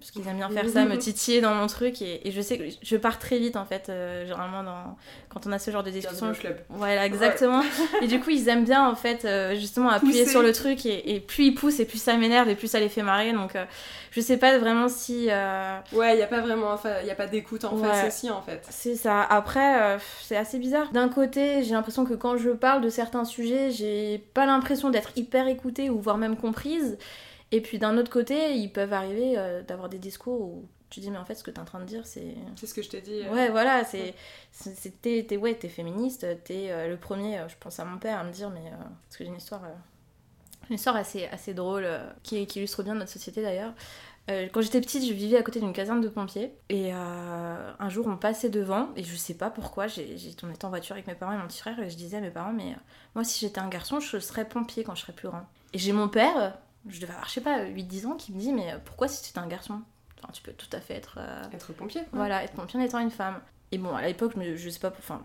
parce 0.00 0.10
qu'ils 0.10 0.26
aiment 0.26 0.38
bien 0.38 0.50
faire 0.50 0.68
ça, 0.68 0.84
me 0.84 0.98
titiller 0.98 1.40
dans 1.40 1.54
mon 1.54 1.68
truc 1.68 2.02
et, 2.02 2.20
je 2.32 2.40
sais 2.40 2.58
que 2.58 2.64
je 2.82 2.96
pars 2.96 3.20
très 3.20 3.38
vite 3.38 3.54
en 3.54 3.64
fait 3.64 3.88
euh, 3.88 4.24
généralement 4.24 4.64
dans 4.64 4.96
quand 5.28 5.46
on 5.46 5.52
a 5.52 5.60
ce 5.60 5.70
genre 5.70 5.84
de 5.84 5.90
discussion. 5.90 6.32
club. 6.32 6.58
Voilà 6.68 7.06
exactement. 7.06 7.62
et 8.02 8.08
du 8.08 8.18
coup 8.18 8.30
ils 8.30 8.48
aiment 8.48 8.64
bien 8.64 8.88
en 8.88 8.96
fait 8.96 9.24
euh, 9.24 9.54
justement 9.54 9.90
appuyer 9.90 10.26
sur 10.26 10.42
le 10.42 10.52
truc 10.52 10.84
et, 10.84 11.20
plus 11.20 11.44
ils 11.44 11.54
poussent 11.54 11.78
et 11.78 11.84
plus 11.84 12.02
ça 12.02 12.16
m'énerve 12.16 12.48
et 12.48 12.56
plus 12.56 12.66
ça 12.66 12.80
les 12.80 12.88
fait 12.88 13.02
marrer 13.02 13.32
donc 13.32 13.54
euh, 13.54 13.64
je 14.10 14.20
sais 14.20 14.36
pas 14.36 14.58
vraiment 14.58 14.88
si. 14.88 15.28
Ouais 15.92 16.16
il 16.16 16.18
y 16.18 16.22
a 16.22 16.26
pas 16.26 16.40
vraiment 16.40 16.72
enfin 16.72 16.94
il 17.02 17.06
y 17.06 17.12
a 17.12 17.14
pas 17.14 17.28
d'écoute 17.28 17.64
en 17.64 17.76
face 17.76 18.08
aussi 18.08 18.30
en 18.30 18.42
fait. 18.42 18.66
C'est 18.68 18.96
ça. 18.96 19.22
Après 19.22 19.96
c'est 20.22 20.36
assez 20.36 20.58
bizarre. 20.58 20.90
D'un 20.90 21.08
côté 21.08 21.62
j'ai 21.62 21.74
l'impression 21.74 22.04
que 22.04 22.14
quand 22.14 22.36
je 22.36 22.50
parle 22.50 22.80
de 22.80 22.88
certains 22.88 23.24
sujets 23.24 23.70
j'ai 23.70 24.18
pas 24.34 24.44
l'impression 24.44 24.90
d'être 24.90 25.10
hyper 25.14 25.46
écoutée 25.46 25.88
ou 25.88 26.00
voire 26.00 26.18
même 26.18 26.36
comprise. 26.36 26.98
Et 27.52 27.60
puis 27.60 27.78
d'un 27.78 27.96
autre 27.96 28.10
côté, 28.10 28.54
ils 28.56 28.72
peuvent 28.72 28.92
arriver 28.92 29.34
euh, 29.38 29.62
d'avoir 29.62 29.88
des 29.88 29.98
discours 29.98 30.40
où 30.40 30.68
tu 30.90 31.00
dis 31.00 31.10
mais 31.10 31.18
en 31.18 31.24
fait 31.24 31.34
ce 31.34 31.42
que 31.42 31.50
t'es 31.50 31.58
en 31.58 31.64
train 31.64 31.80
de 31.80 31.84
dire 31.84 32.06
c'est 32.06 32.36
c'est 32.54 32.66
ce 32.66 32.72
que 32.72 32.80
je 32.80 32.88
t'ai 32.88 33.00
dit 33.00 33.22
euh. 33.24 33.32
ouais 33.34 33.48
voilà 33.50 33.82
c'est 33.82 34.14
c'est 34.52 35.02
t'es 35.02 35.26
t'es- 35.28 35.36
ouais 35.36 35.54
t'es 35.54 35.68
féministe 35.68 36.24
t'es 36.44 36.70
euh, 36.70 36.88
le 36.88 36.96
premier 36.96 37.40
je 37.48 37.56
pense 37.58 37.80
à 37.80 37.84
mon 37.84 37.98
père 37.98 38.20
à 38.20 38.22
me 38.24 38.30
dire 38.30 38.50
mais 38.50 38.70
euh, 38.70 38.76
parce 39.04 39.16
que 39.16 39.24
j'ai 39.24 39.30
une 39.30 39.36
histoire 39.36 39.62
une 40.70 40.76
histoire 40.76 40.94
assez 40.94 41.26
assez 41.26 41.54
drôle 41.54 41.88
qui, 42.22 42.46
qui 42.46 42.60
illustre 42.60 42.84
bien 42.84 42.94
notre 42.94 43.10
société 43.10 43.42
d'ailleurs. 43.42 43.72
Quand 44.28 44.60
j'étais 44.60 44.80
petite 44.80 45.04
je 45.06 45.12
vivais 45.12 45.36
à 45.36 45.42
côté 45.42 45.60
d'une 45.60 45.72
caserne 45.72 46.00
de 46.00 46.08
pompiers. 46.08 46.52
Et 46.68 46.90
un 46.92 47.88
jour 47.88 48.06
on 48.08 48.16
passait 48.16 48.48
devant 48.48 48.88
et 48.96 49.02
je 49.04 49.14
sais 49.16 49.34
pas 49.34 49.50
pourquoi 49.50 49.86
j'ai 49.88 50.16
on 50.44 50.50
était 50.50 50.64
en 50.64 50.68
voiture 50.70 50.94
avec 50.94 51.06
mes 51.08 51.14
parents 51.14 51.32
et 51.32 51.36
mon 51.36 51.46
petit 51.48 51.60
frère 51.60 51.78
et 51.80 51.90
je 51.90 51.96
disais 51.96 52.16
à 52.16 52.20
mes 52.20 52.30
parents 52.30 52.52
mais 52.52 52.74
moi 53.14 53.22
si 53.24 53.40
j'étais 53.40 53.60
un 53.60 53.68
garçon 53.68 53.98
je 54.00 54.18
serais 54.18 54.44
pompier 54.48 54.82
quand 54.84 54.94
je 54.94 55.02
serais 55.02 55.12
plus 55.12 55.28
grand. 55.28 55.42
Et 55.72 55.78
j'ai 55.78 55.92
mon 55.92 56.08
père 56.08 56.58
je 56.88 57.00
devais 57.00 57.12
avoir 57.12 57.28
je 57.28 57.34
sais 57.34 57.40
pas 57.40 57.64
8-10 57.64 58.06
ans 58.06 58.14
qui 58.14 58.32
me 58.32 58.38
dit 58.38 58.52
mais 58.52 58.74
pourquoi 58.84 59.08
si 59.08 59.32
tu 59.32 59.38
un 59.38 59.46
garçon? 59.46 59.80
Enfin, 60.18 60.32
tu 60.32 60.42
peux 60.42 60.52
tout 60.52 60.68
à 60.72 60.80
fait 60.80 60.94
être 60.94 61.18
euh, 61.20 61.42
être 61.52 61.72
pompier 61.72 62.02
voilà, 62.12 62.42
être 62.42 62.54
pompier 62.54 62.80
en 62.80 62.82
étant 62.82 62.98
une 62.98 63.10
femme. 63.10 63.40
Et 63.72 63.78
bon, 63.78 63.94
à 63.94 64.02
l'époque, 64.02 64.32
je, 64.40 64.56
je 64.56 64.70
sais 64.70 64.78
pas, 64.78 64.92
enfin, 64.96 65.22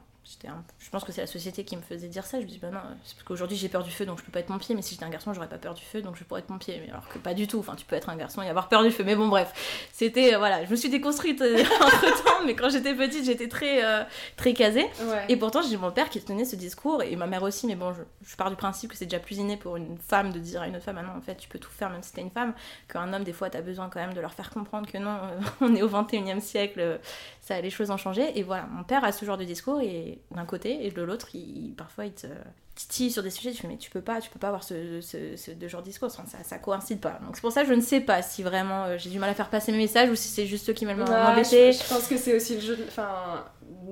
un- 0.48 0.64
je 0.80 0.90
pense 0.90 1.04
que 1.04 1.12
c'est 1.12 1.22
la 1.22 1.28
société 1.28 1.64
qui 1.64 1.76
me 1.78 1.82
faisait 1.82 2.08
dire 2.08 2.26
ça. 2.26 2.40
Je 2.40 2.46
me 2.46 2.50
dis, 2.50 2.58
bah 2.58 2.70
non, 2.72 2.80
c'est 3.04 3.16
parce 3.16 3.24
qu'aujourd'hui 3.24 3.58
j'ai 3.58 3.70
peur 3.70 3.84
du 3.84 3.92
feu 3.92 4.06
donc 4.06 4.20
je 4.20 4.24
peux 4.24 4.32
pas 4.32 4.40
être 4.40 4.48
pompier, 4.48 4.76
mais 4.76 4.82
si 4.82 4.94
j'étais 4.96 5.06
un 5.06 5.10
garçon, 5.10 5.34
j'aurais 5.34 5.50
pas 5.50 5.58
peur 5.58 5.74
du 5.74 5.84
feu 5.84 6.02
donc 6.02 6.16
je 6.16 6.24
pourrais 6.24 6.42
être 6.42 6.48
pompier. 6.48 6.82
Mais 6.84 6.92
alors 6.92 7.08
que 7.08 7.18
pas 7.20 7.34
du 7.34 7.48
tout, 7.48 7.60
enfin, 7.60 7.76
tu 7.76 7.86
peux 7.86 7.96
être 7.96 8.10
un 8.10 8.16
garçon 8.16 8.42
et 8.42 8.48
avoir 8.50 8.68
peur 8.70 8.84
du 8.84 8.92
feu. 8.92 9.04
Mais 9.04 9.16
bon, 9.16 9.28
bref, 9.28 9.88
c'était, 9.92 10.34
euh, 10.36 10.38
voilà, 10.38 10.64
je 10.66 10.72
me 10.72 10.76
suis 10.76 10.90
déconstruite 10.90 11.42
entre 11.82 12.24
temps, 12.24 12.46
mais 12.46 12.56
quand 12.56 12.70
j'étais 12.70 12.94
petite, 12.96 13.26
j'étais 13.26 13.48
très, 13.48 13.84
euh, 13.84 14.04
très 14.38 14.54
casée. 14.54 14.88
ouais 15.02 15.26
Et 15.30 15.38
pourtant, 15.38 15.62
j'ai 15.62 15.78
mon 15.78 15.92
père 15.92 16.10
qui 16.10 16.22
tenait 16.22 16.46
ce 16.46 16.56
discours 16.56 17.04
et 17.04 17.16
ma 17.16 17.28
mère 17.28 17.44
aussi, 17.44 17.68
mais 17.68 17.76
bon, 17.76 17.94
je, 17.94 18.02
je 18.30 18.36
pars 18.36 18.50
du 18.50 18.56
principe 18.56 18.92
que 18.92 18.98
c'est 18.98 19.06
déjà 19.06 19.20
plus 19.20 19.38
inné 19.38 19.58
pour 19.58 19.76
une 19.78 19.98
femme 19.98 20.32
de 20.32 20.40
dire 20.40 20.62
à 20.62 20.68
une 20.68 20.76
autre 20.76 20.86
femme, 20.86 20.98
ah 21.00 21.04
non, 21.04 21.18
en 21.18 21.22
fait, 21.22 21.36
tu 21.36 21.50
peux 21.50 21.60
tout 21.60 21.72
faire 21.72 21.90
même 21.90 22.04
si 22.04 22.14
t'es 22.14 22.22
une 22.22 22.32
femme, 22.32 22.54
qu'un 22.88 23.12
homme, 23.14 23.24
des 23.24 23.34
fois, 23.34 23.50
t'as 23.50 23.62
besoin 23.62 23.90
quand 23.90 24.00
même 24.00 24.14
de 24.14 24.22
leur 24.22 24.34
faire 24.34 24.50
comprendre 24.50 24.88
que 24.90 24.98
non, 24.98 25.10
euh, 25.24 25.40
on 25.62 25.76
est 25.76 25.82
au 25.82 25.88
21 25.88 26.38
e 26.38 26.40
siècle, 26.40 26.80
euh, 26.80 26.98
ça, 27.42 27.60
les 27.60 27.70
choses 27.70 27.92
ont 27.92 27.98
changé. 27.98 28.38
Et 28.38 28.44
voilà, 28.44 28.64
mon 28.72 28.84
père 28.84 29.04
a 29.04 29.12
ce 29.12 29.26
genre 29.26 29.38
de 29.38 29.44
discours 29.44 29.82
et 30.12 30.22
d'un 30.36 30.46
côté, 30.46 30.86
et 30.86 30.92
de 30.92 31.02
l'autre, 31.02 31.30
il, 31.36 31.74
parfois, 31.78 32.06
il 32.06 32.14
te 32.14 32.28
titille 32.76 33.12
sur 33.12 33.22
des 33.22 33.30
sujets, 33.30 33.52
tu 33.52 33.62
fais, 33.62 33.68
mais 33.68 33.78
tu 33.78 33.92
peux 33.92 34.02
pas, 34.02 34.22
tu 34.22 34.30
peux 34.30 34.40
pas 34.40 34.48
avoir 34.48 34.64
ce, 34.64 35.02
ce, 35.02 35.36
ce 35.36 35.52
de 35.52 35.68
genre 35.68 35.82
de 35.82 35.88
discours, 35.88 36.10
ça, 36.10 36.24
ça 36.44 36.58
coïncide 36.58 37.00
pas. 37.02 37.20
Donc 37.26 37.36
c'est 37.36 37.42
pour 37.42 37.52
ça 37.52 37.64
que 37.64 37.68
je 37.68 37.74
ne 37.74 37.82
sais 37.82 38.00
pas 38.02 38.22
si 38.22 38.44
vraiment 38.44 38.86
euh, 38.86 38.98
j'ai 38.98 39.10
du 39.10 39.20
mal 39.20 39.30
à 39.30 39.34
faire 39.34 39.50
passer 39.50 39.72
mes 39.72 39.78
messages 39.78 40.10
ou 40.10 40.16
si 40.16 40.30
c'est 40.30 40.46
juste 40.48 40.70
eux 40.70 40.74
qui 40.74 40.86
m'ont 40.86 40.96
Ouais, 40.96 41.04
embêté. 41.04 41.74
je, 41.74 41.80
je 41.84 41.84
pense 41.90 42.08
que 42.08 42.18
c'est 42.18 42.36
aussi 42.36 42.56
le 42.56 42.62
jeu 42.62 42.76
de... 42.78 42.84
Enfin, 42.88 43.46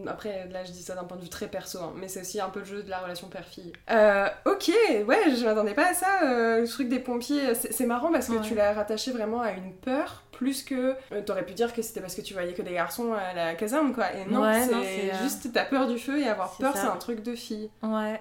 après, 0.08 0.48
là, 0.52 0.64
je 0.64 0.72
dis 0.72 0.82
ça 0.84 0.96
d'un 0.96 1.04
point 1.04 1.18
de 1.18 1.22
vue 1.24 1.30
très 1.30 1.48
perso, 1.48 1.80
hein, 1.80 1.94
mais 1.96 2.08
c'est 2.08 2.22
aussi 2.22 2.40
un 2.40 2.50
peu 2.50 2.60
le 2.60 2.66
jeu 2.66 2.84
de 2.84 2.90
la 2.90 3.00
relation 3.00 3.28
père-fille. 3.28 3.74
Euh, 3.92 4.28
ok, 4.46 4.72
ouais, 5.08 5.36
je 5.36 5.46
m'attendais 5.46 5.74
pas 5.74 5.90
à 5.90 5.94
ça. 5.94 6.08
euh, 6.24 6.62
le 6.62 6.68
truc 6.68 6.90
des 6.90 7.00
pompiers, 7.00 7.54
c'est 7.56 7.86
marrant 7.86 8.12
parce 8.12 8.28
que 8.28 8.34
Ouais. 8.34 8.42
tu 8.42 8.56
l'as 8.56 8.74
rattaché 8.74 9.12
vraiment 9.12 9.42
à 9.42 9.52
une 9.52 9.74
peur, 9.74 10.24
plus 10.32 10.64
que... 10.64 10.96
euh, 11.12 11.22
T'aurais 11.26 11.46
pu 11.46 11.54
dire 11.54 11.74
que 11.74 11.82
c'était 11.82 12.02
parce 12.02 12.16
que 12.16 12.22
tu 12.22 12.34
voyais 12.34 12.54
que 12.54 12.62
des 12.62 12.74
garçons 12.74 13.14
à 13.14 13.34
la 13.34 13.56
caserne, 13.56 13.94
quoi. 13.94 14.14
Et 14.14 14.26
non, 14.26 14.42
Ouais, 14.42 14.62
c'est 14.62 14.74
euh, 15.14 15.24
juste 15.24 15.52
t'as 15.54 15.66
peur 15.66 15.88
du 15.88 15.98
feu 16.00 16.20
et 16.20 16.28
avoir 16.28 16.52
peur, 16.58 16.74
c'est 16.76 16.88
un 16.88 16.96
truc 16.98 17.22
de 17.24 17.36
fille. 17.36 17.70
Ouais. 17.84 18.20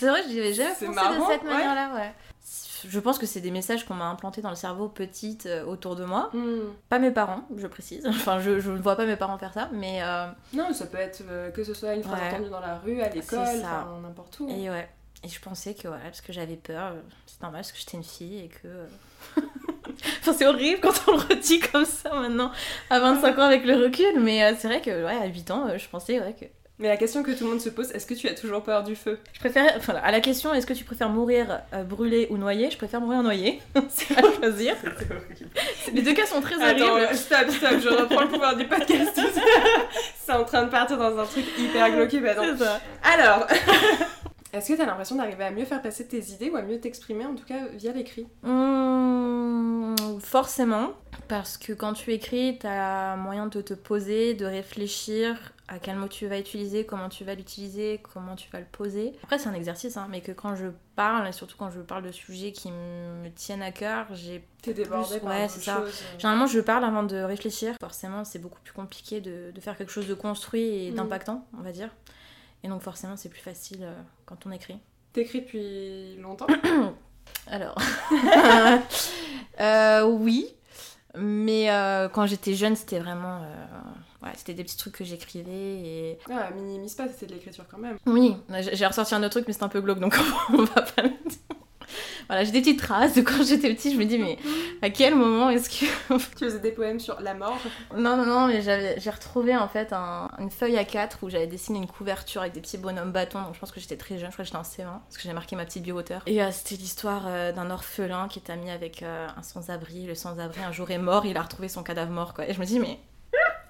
C'est 0.00 0.06
vrai, 0.08 0.22
je 0.22 0.32
n'y 0.32 0.38
avais 0.38 0.52
jamais 0.52 0.70
pensé 0.70 0.88
marrant, 0.88 1.26
de 1.26 1.32
cette 1.32 1.42
ouais. 1.42 1.48
manière-là, 1.48 1.90
ouais. 1.96 2.12
Je 2.86 3.00
pense 3.00 3.18
que 3.18 3.24
c'est 3.26 3.40
des 3.40 3.50
messages 3.50 3.84
qu'on 3.86 3.94
m'a 3.94 4.06
implantés 4.06 4.42
dans 4.42 4.50
le 4.50 4.56
cerveau 4.56 4.88
petite 4.88 5.46
euh, 5.46 5.64
autour 5.64 5.96
de 5.96 6.04
moi. 6.04 6.30
Hmm. 6.34 6.60
Pas 6.88 6.98
mes 6.98 7.10
parents, 7.10 7.42
je 7.56 7.66
précise. 7.66 8.06
Enfin, 8.08 8.38
je, 8.40 8.60
je 8.60 8.70
ne 8.70 8.78
vois 8.78 8.96
pas 8.96 9.06
mes 9.06 9.16
parents 9.16 9.38
faire 9.38 9.54
ça, 9.54 9.68
mais. 9.72 10.00
euh, 10.02 10.26
Non, 10.52 10.72
ça 10.72 10.86
peut 10.86 10.98
être 10.98 11.22
euh, 11.30 11.50
que 11.50 11.64
ce 11.64 11.72
soit 11.74 11.94
une 11.94 12.02
phrase 12.02 12.20
Ouais. 12.20 12.28
entendue 12.34 12.50
dans 12.50 12.60
la 12.60 12.76
rue, 12.78 13.00
à 13.00 13.08
l'école, 13.08 13.38
n'importe 14.02 14.40
où. 14.40 14.48
et 14.50 14.68
ouais. 14.70 14.88
Et 15.24 15.28
je 15.28 15.40
pensais 15.40 15.74
que 15.74 15.88
voilà, 15.88 16.04
parce 16.04 16.20
que 16.20 16.32
j'avais 16.32 16.54
peur, 16.56 16.92
c'est 17.26 17.40
normal 17.42 17.62
parce 17.62 17.72
que 17.72 17.78
j'étais 17.78 17.96
une 17.96 18.04
fille 18.04 18.38
et 18.44 18.48
que. 18.48 18.68
euh, 18.68 18.86
enfin, 20.20 20.32
c'est 20.32 20.46
horrible 20.46 20.80
quand 20.80 20.92
on 21.08 21.12
le 21.12 21.18
redit 21.34 21.58
comme 21.60 21.84
ça 21.84 22.14
maintenant, 22.14 22.52
à 22.90 23.00
25 23.00 23.38
ans 23.38 23.42
avec 23.42 23.64
le 23.64 23.74
recul, 23.82 24.20
mais 24.20 24.54
c'est 24.56 24.68
vrai 24.68 24.80
que, 24.80 25.04
ouais, 25.04 25.16
à 25.16 25.26
8 25.26 25.50
ans, 25.50 25.76
je 25.76 25.88
pensais, 25.88 26.20
ouais, 26.20 26.34
que. 26.34 26.44
Mais 26.80 26.86
la 26.86 26.96
question 26.96 27.24
que 27.24 27.32
tout 27.32 27.42
le 27.42 27.50
monde 27.50 27.60
se 27.60 27.70
pose, 27.70 27.90
est-ce 27.90 28.06
que 28.06 28.14
tu 28.14 28.28
as 28.28 28.34
toujours 28.34 28.62
peur 28.62 28.84
du 28.84 28.94
feu? 28.94 29.18
Je 29.32 29.40
préfère. 29.40 29.74
Enfin, 29.76 29.94
à 29.94 30.12
la 30.12 30.20
question, 30.20 30.54
est-ce 30.54 30.66
que 30.66 30.74
tu 30.74 30.84
préfères 30.84 31.08
mourir 31.08 31.60
euh, 31.72 31.82
brûlé 31.82 32.28
ou 32.30 32.36
noyé 32.36 32.70
Je 32.70 32.76
préfère 32.76 33.00
mourir 33.00 33.24
noyé. 33.24 33.60
c'est 33.88 34.16
à 34.16 34.22
choisir. 34.22 34.76
Les 35.92 36.02
deux 36.02 36.14
cas 36.14 36.26
sont 36.26 36.40
très 36.40 36.54
horribles. 36.54 36.82
Attends, 36.82 37.14
stop, 37.16 37.50
stop, 37.50 37.80
je 37.82 37.88
reprends 37.88 38.22
le 38.22 38.28
pouvoir 38.28 38.56
du 38.56 38.64
podcast. 38.64 39.20
c'est 40.20 40.32
en 40.32 40.44
train 40.44 40.64
de 40.64 40.70
partir 40.70 40.98
dans 40.98 41.18
un 41.18 41.24
truc 41.24 41.46
hyper 41.58 41.90
glauque, 41.90 42.22
bah 42.22 42.34
non. 42.36 42.42
C'est 42.56 42.64
ça. 42.64 42.80
Alors, 43.02 43.46
est-ce 44.52 44.72
que 44.72 44.78
t'as 44.78 44.86
l'impression 44.86 45.16
d'arriver 45.16 45.44
à 45.44 45.50
mieux 45.50 45.64
faire 45.64 45.82
passer 45.82 46.06
tes 46.06 46.30
idées 46.30 46.50
ou 46.50 46.56
à 46.56 46.62
mieux 46.62 46.78
t'exprimer, 46.78 47.26
en 47.26 47.34
tout 47.34 47.44
cas 47.44 47.66
via 47.74 47.90
l'écrit? 47.90 48.28
Mmh, 48.44 49.96
forcément, 50.20 50.92
parce 51.26 51.58
que 51.58 51.72
quand 51.72 51.94
tu 51.94 52.12
écris, 52.12 52.56
t'as 52.60 53.16
moyen 53.16 53.46
de 53.46 53.60
te 53.62 53.74
poser, 53.74 54.34
de 54.34 54.46
réfléchir 54.46 55.54
à 55.68 55.78
quel 55.78 55.96
mot 55.96 56.08
tu 56.08 56.26
vas 56.26 56.38
utiliser, 56.38 56.86
comment 56.86 57.08
tu 57.10 57.24
vas 57.24 57.34
l'utiliser, 57.34 58.00
comment 58.14 58.34
tu 58.36 58.48
vas 58.50 58.58
le 58.60 58.66
poser. 58.66 59.12
Après, 59.22 59.38
c'est 59.38 59.48
un 59.48 59.54
exercice, 59.54 59.96
hein, 59.98 60.06
mais 60.10 60.22
que 60.22 60.32
quand 60.32 60.56
je 60.56 60.66
parle, 60.96 61.28
et 61.28 61.32
surtout 61.32 61.56
quand 61.58 61.70
je 61.70 61.80
parle 61.80 62.02
de 62.04 62.10
sujets 62.12 62.52
qui 62.52 62.70
me 62.70 63.28
tiennent 63.34 63.60
à 63.62 63.70
cœur, 63.70 64.06
j'ai 64.12 64.42
T'es 64.62 64.72
débordée 64.72 65.18
Plus- 65.20 65.28
ouais, 65.28 65.46
c'est 65.48 65.60
ça. 65.60 65.82
choses. 65.84 66.02
Généralement, 66.18 66.46
je 66.46 66.60
parle 66.60 66.84
avant 66.84 67.02
de 67.02 67.16
réfléchir. 67.16 67.74
Forcément, 67.80 68.24
c'est 68.24 68.38
beaucoup 68.38 68.60
plus 68.64 68.72
compliqué 68.72 69.20
de, 69.20 69.50
de 69.54 69.60
faire 69.60 69.76
quelque 69.76 69.92
chose 69.92 70.08
de 70.08 70.14
construit 70.14 70.86
et 70.86 70.90
Mhm. 70.90 70.96
d'impactant, 70.96 71.46
on 71.58 71.62
va 71.62 71.70
dire. 71.72 71.90
Et 72.64 72.68
donc, 72.68 72.80
forcément, 72.82 73.16
c'est 73.16 73.28
plus 73.28 73.40
facile 73.42 73.80
euh, 73.82 73.94
quand 74.26 74.46
on 74.46 74.50
écrit. 74.50 74.78
T'écris 75.12 75.42
depuis 75.42 76.16
longtemps 76.16 76.46
Alors, 77.46 77.76
Euh, 79.60 80.04
oui, 80.04 80.46
mais 81.16 81.70
euh, 81.70 82.08
quand 82.08 82.26
j'étais 82.26 82.54
jeune, 82.54 82.76
c'était 82.76 83.00
vraiment, 83.00 83.42
ouais, 84.22 84.30
c'était 84.36 84.54
des 84.54 84.64
petits 84.64 84.76
trucs 84.76 84.94
que 84.96 85.04
j'écrivais 85.04 85.50
et 85.52 86.18
Ah, 86.30 86.50
minimise 86.54 86.94
pas, 86.94 87.08
c'était 87.08 87.26
de 87.26 87.32
l'écriture 87.34 87.64
quand 87.70 87.78
même. 87.78 87.96
oui, 88.06 88.36
j'ai 88.72 88.86
ressorti 88.86 89.14
un 89.14 89.20
autre 89.22 89.30
truc, 89.30 89.44
mais 89.46 89.52
c'est 89.52 89.62
un 89.64 89.68
peu 89.68 89.80
glauque, 89.80 90.00
donc 90.00 90.16
on 90.52 90.62
va 90.64 90.82
pas 90.82 91.02
le 91.02 91.08
dire. 91.10 91.38
Voilà, 92.28 92.44
j'ai 92.44 92.52
des 92.52 92.60
petites 92.60 92.78
traces 92.80 93.14
de 93.14 93.22
quand 93.22 93.42
j'étais 93.42 93.72
petite. 93.74 93.94
Je 93.94 93.98
me 93.98 94.04
dis, 94.04 94.18
mais 94.18 94.36
à 94.82 94.90
quel 94.90 95.14
moment 95.14 95.48
est-ce 95.48 95.70
que 95.70 95.86
Tu 96.36 96.44
faisais 96.44 96.58
des 96.58 96.72
poèmes 96.72 97.00
sur 97.00 97.18
la 97.22 97.32
mort. 97.32 97.56
Non, 97.96 98.18
non, 98.18 98.26
non, 98.26 98.46
mais 98.48 98.60
j'ai 98.60 99.08
retrouvé 99.10 99.56
en 99.56 99.66
fait 99.66 99.94
un- 99.94 100.28
une 100.38 100.50
feuille 100.50 100.76
à 100.76 100.84
4 100.84 101.20
où 101.22 101.30
j'avais 101.30 101.46
dessiné 101.46 101.78
une 101.78 101.86
couverture 101.86 102.42
avec 102.42 102.52
des 102.52 102.60
petits 102.60 102.76
bonhommes 102.76 103.12
bâtons. 103.12 103.40
Donc 103.40 103.54
je 103.54 103.58
pense 103.60 103.72
que 103.72 103.80
j'étais 103.80 103.96
très 103.96 104.18
jeune, 104.18 104.28
je 104.28 104.32
crois 104.34 104.42
que 104.44 104.48
j'étais 104.50 104.58
en 104.58 104.62
C1 104.62 104.98
parce 105.06 105.16
que 105.16 105.22
j'ai 105.22 105.32
marqué 105.32 105.56
ma 105.56 105.64
petite 105.64 105.82
bio 105.82 105.96
auteur. 105.96 106.20
Et 106.26 106.42
euh, 106.42 106.50
c'était 106.50 106.74
l'histoire 106.74 107.22
euh, 107.26 107.52
d'un 107.52 107.70
orphelin 107.70 108.28
qui 108.28 108.40
est 108.40 108.50
ami 108.50 108.70
avec 108.70 109.02
euh, 109.02 109.26
un 109.34 109.42
sans-abri. 109.42 110.04
Le 110.04 110.14
sans-abri 110.14 110.60
un 110.62 110.72
jour 110.72 110.90
est 110.90 110.98
mort, 110.98 111.24
il 111.24 111.38
a 111.38 111.42
retrouvé 111.42 111.68
son 111.70 111.82
cadavre 111.82 112.10
mort 112.10 112.34
quoi. 112.34 112.46
Et 112.46 112.52
je 112.52 112.60
me 112.60 112.66
dis, 112.66 112.78
mais. 112.78 112.98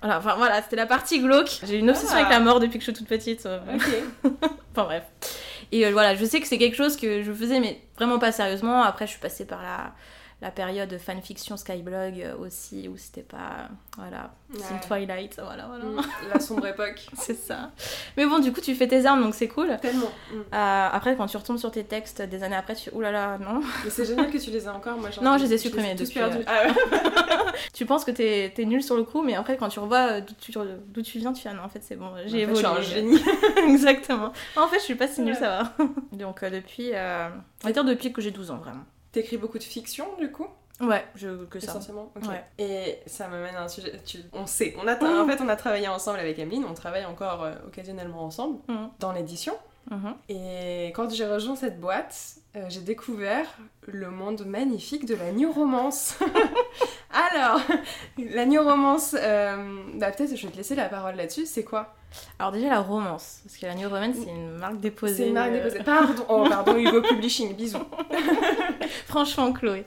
Voilà, 0.01 0.19
enfin 0.19 0.35
voilà, 0.37 0.63
c'était 0.63 0.77
la 0.77 0.87
partie 0.87 1.21
glauque. 1.21 1.61
J'ai 1.67 1.79
une 1.79 1.91
obsession 1.91 2.15
Ah. 2.17 2.21
avec 2.21 2.31
la 2.31 2.41
mort 2.41 2.61
depuis 2.61 2.79
que 2.79 2.85
je 2.85 2.91
suis 2.91 2.99
toute 2.99 3.09
petite. 3.09 3.47
euh, 3.47 3.59
Ok. 3.75 4.33
Enfin 4.73 4.85
bref. 4.85 5.03
Et 5.73 5.85
euh, 5.87 5.91
voilà, 5.91 6.15
je 6.15 6.25
sais 6.25 6.41
que 6.41 6.47
c'est 6.47 6.59
quelque 6.59 6.77
chose 6.77 6.97
que 6.97 7.23
je 7.23 7.33
faisais, 7.33 7.59
mais 7.61 7.81
vraiment 7.97 8.19
pas 8.21 8.31
sérieusement. 8.33 8.83
Après, 8.83 9.07
je 9.07 9.11
suis 9.13 9.21
passée 9.21 9.45
par 9.45 9.61
la, 9.63 9.93
la 10.41 10.51
période 10.53 10.97
fanfiction 10.99 11.57
Skyblog 11.57 12.21
euh, 12.21 12.37
aussi, 12.37 12.87
où 12.89 12.97
c'était 12.97 13.23
pas. 13.23 13.69
Voilà. 13.97 14.31
C'est 14.55 14.73
Ouais. 14.73 14.81
Twilight, 15.07 15.41
voilà, 15.43 15.67
voilà. 15.67 15.85
Mm, 15.85 16.01
La 16.33 16.39
sombre 16.41 16.67
époque. 16.67 17.07
C'est 17.15 17.35
ça. 17.35 17.71
Mais 18.17 18.25
bon, 18.25 18.39
du 18.39 18.53
coup, 18.53 18.61
tu 18.61 18.75
fais 18.77 18.87
tes 18.87 19.05
armes, 19.05 19.23
donc 19.23 19.35
c'est 19.35 19.49
cool. 19.49 19.77
Tellement. 19.83 20.07
Mm. 20.33 20.37
Euh, 20.55 20.89
après, 20.93 21.17
quand 21.17 21.27
tu 21.27 21.37
retombes 21.37 21.59
sur 21.59 21.71
tes 21.73 21.83
textes 21.85 22.23
des 22.23 22.43
années 22.45 22.55
après, 22.57 22.77
tu 22.77 22.89
oulala, 22.91 23.37
non? 23.39 23.61
Mais 23.85 23.91
c'est 23.91 24.05
génial 24.05 24.31
que 24.31 24.39
tu 24.39 24.51
les 24.51 24.65
aies 24.65 24.69
encore. 24.69 24.97
Moi, 24.97 25.11
j'en- 25.11 25.23
Non, 25.23 25.39
je 25.39 25.45
les 25.45 25.55
ai 25.55 25.59
supprimés 25.59 25.95
depuis, 25.97 26.21
euh, 26.21 26.31
Ah 26.47 26.63
ouais. 26.67 26.73
tu 27.75 27.85
penses 27.85 28.05
que 28.05 28.11
t'es 28.13 28.55
es 28.57 28.65
nul 28.65 28.83
sur 28.83 28.97
le 28.97 29.03
coup, 29.03 29.23
mais 29.23 29.35
après, 29.35 29.57
quand 29.57 29.69
tu 29.69 29.81
revois 29.81 30.21
d'où 30.21 30.35
tu, 30.41 30.53
d'où 30.53 31.03
tu 31.03 31.19
viens, 31.19 31.33
tu 31.33 31.43
fais 31.43 31.49
ah 31.49 31.55
non, 31.55 31.65
en 31.65 31.69
fait, 31.69 31.83
c'est 31.83 31.97
bon, 31.97 32.13
j'ai 32.27 32.43
évolué. 32.43 32.63
Je 32.63 32.67
suis 32.67 32.77
un 32.79 32.81
génie. 32.81 33.23
Exactement. 33.69 34.33
En 34.57 34.69
fait, 34.69 34.79
je 34.79 34.85
suis 34.85 34.95
pas 34.95 35.09
si 35.09 35.21
nulle, 35.21 35.35
Ouais. 35.35 35.41
ça 35.41 35.49
va. 35.79 35.85
donc, 36.13 36.43
euh, 36.45 36.51
depuis. 36.51 36.91
on 36.93 37.67
va 37.67 37.73
dire 37.73 37.85
depuis 37.85 38.13
que 38.13 38.23
j'ai 38.23 38.31
12 38.31 38.51
ans, 38.53 38.59
vraiment. 38.59 38.85
T'écris 39.13 39.37
beaucoup 39.39 39.59
de 39.59 39.65
fiction, 39.65 40.07
du 40.19 40.31
coup 40.31 40.47
Ouais, 40.81 41.05
je, 41.17 41.45
que 41.47 41.59
ça. 41.59 41.73
Essentiellement. 41.73 42.13
Ok. 42.15 42.29
Ouais. 42.29 42.45
Et 42.59 42.99
ça 43.07 43.27
m'amène 43.27 43.55
à 43.57 43.63
un 43.65 43.69
sujet. 43.69 44.01
tu- 44.07 44.19
On 44.33 44.47
sait. 44.47 44.77
On 44.81 44.87
a 44.87 44.95
tra- 44.95 45.21
En 45.23 45.27
fait, 45.27 45.43
on 45.43 45.49
a 45.49 45.57
travaillé 45.57 45.89
ensemble 45.89 46.21
avec 46.21 46.39
Emeline. 46.39 46.65
On 46.65 46.75
travaille 46.75 47.05
encore 47.05 47.43
euh, 47.43 47.55
occasionnellement 47.67 48.23
ensemble 48.23 48.61
Mhm. 48.69 48.91
dans 49.01 49.11
l'édition. 49.13 49.55
Mhm. 49.91 50.15
Et 50.29 50.89
quand 50.95 51.13
j'ai 51.13 51.27
rejoint 51.27 51.57
cette 51.57 51.81
boîte, 51.81 52.37
euh, 52.57 52.67
j'ai 52.69 52.81
découvert 52.81 53.47
le 53.87 54.11
monde 54.11 54.45
magnifique 54.47 55.07
de 55.07 55.15
la 55.15 55.33
new 55.33 55.51
romance. 55.51 56.19
Alors, 57.11 57.61
la 58.19 58.45
new 58.45 58.63
romance, 58.63 59.17
euh, 59.19 59.57
bah 59.95 60.11
peut-être 60.11 60.37
je 60.37 60.47
vais 60.47 60.53
te 60.53 60.57
laisser 60.57 60.75
la 60.75 60.89
parole 60.89 61.17
là-dessus. 61.17 61.47
C'est 61.47 61.65
quoi? 61.65 61.95
Alors, 62.39 62.53
déjà, 62.53 62.69
la 62.69 62.81
romance. 62.81 63.41
Parce 63.45 63.59
que 63.59 63.67
la 63.67 63.75
New 63.75 63.89
Romance, 63.89 64.17
c'est 64.25 64.31
une 64.31 64.53
marque 64.53 64.81
déposée. 64.81 65.15
C'est 65.15 65.29
une 65.29 65.35
marque 65.35 65.53
euh, 65.53 65.65
déposée. 65.65 65.85
Pardon, 65.85 66.25
oh 66.29 66.47
pardon, 66.49 66.77
Hugo 66.79 67.03
Publishing, 67.03 67.55
bisous. 67.55 67.79
Franchement, 69.07 69.53
Chloé. 69.53 69.85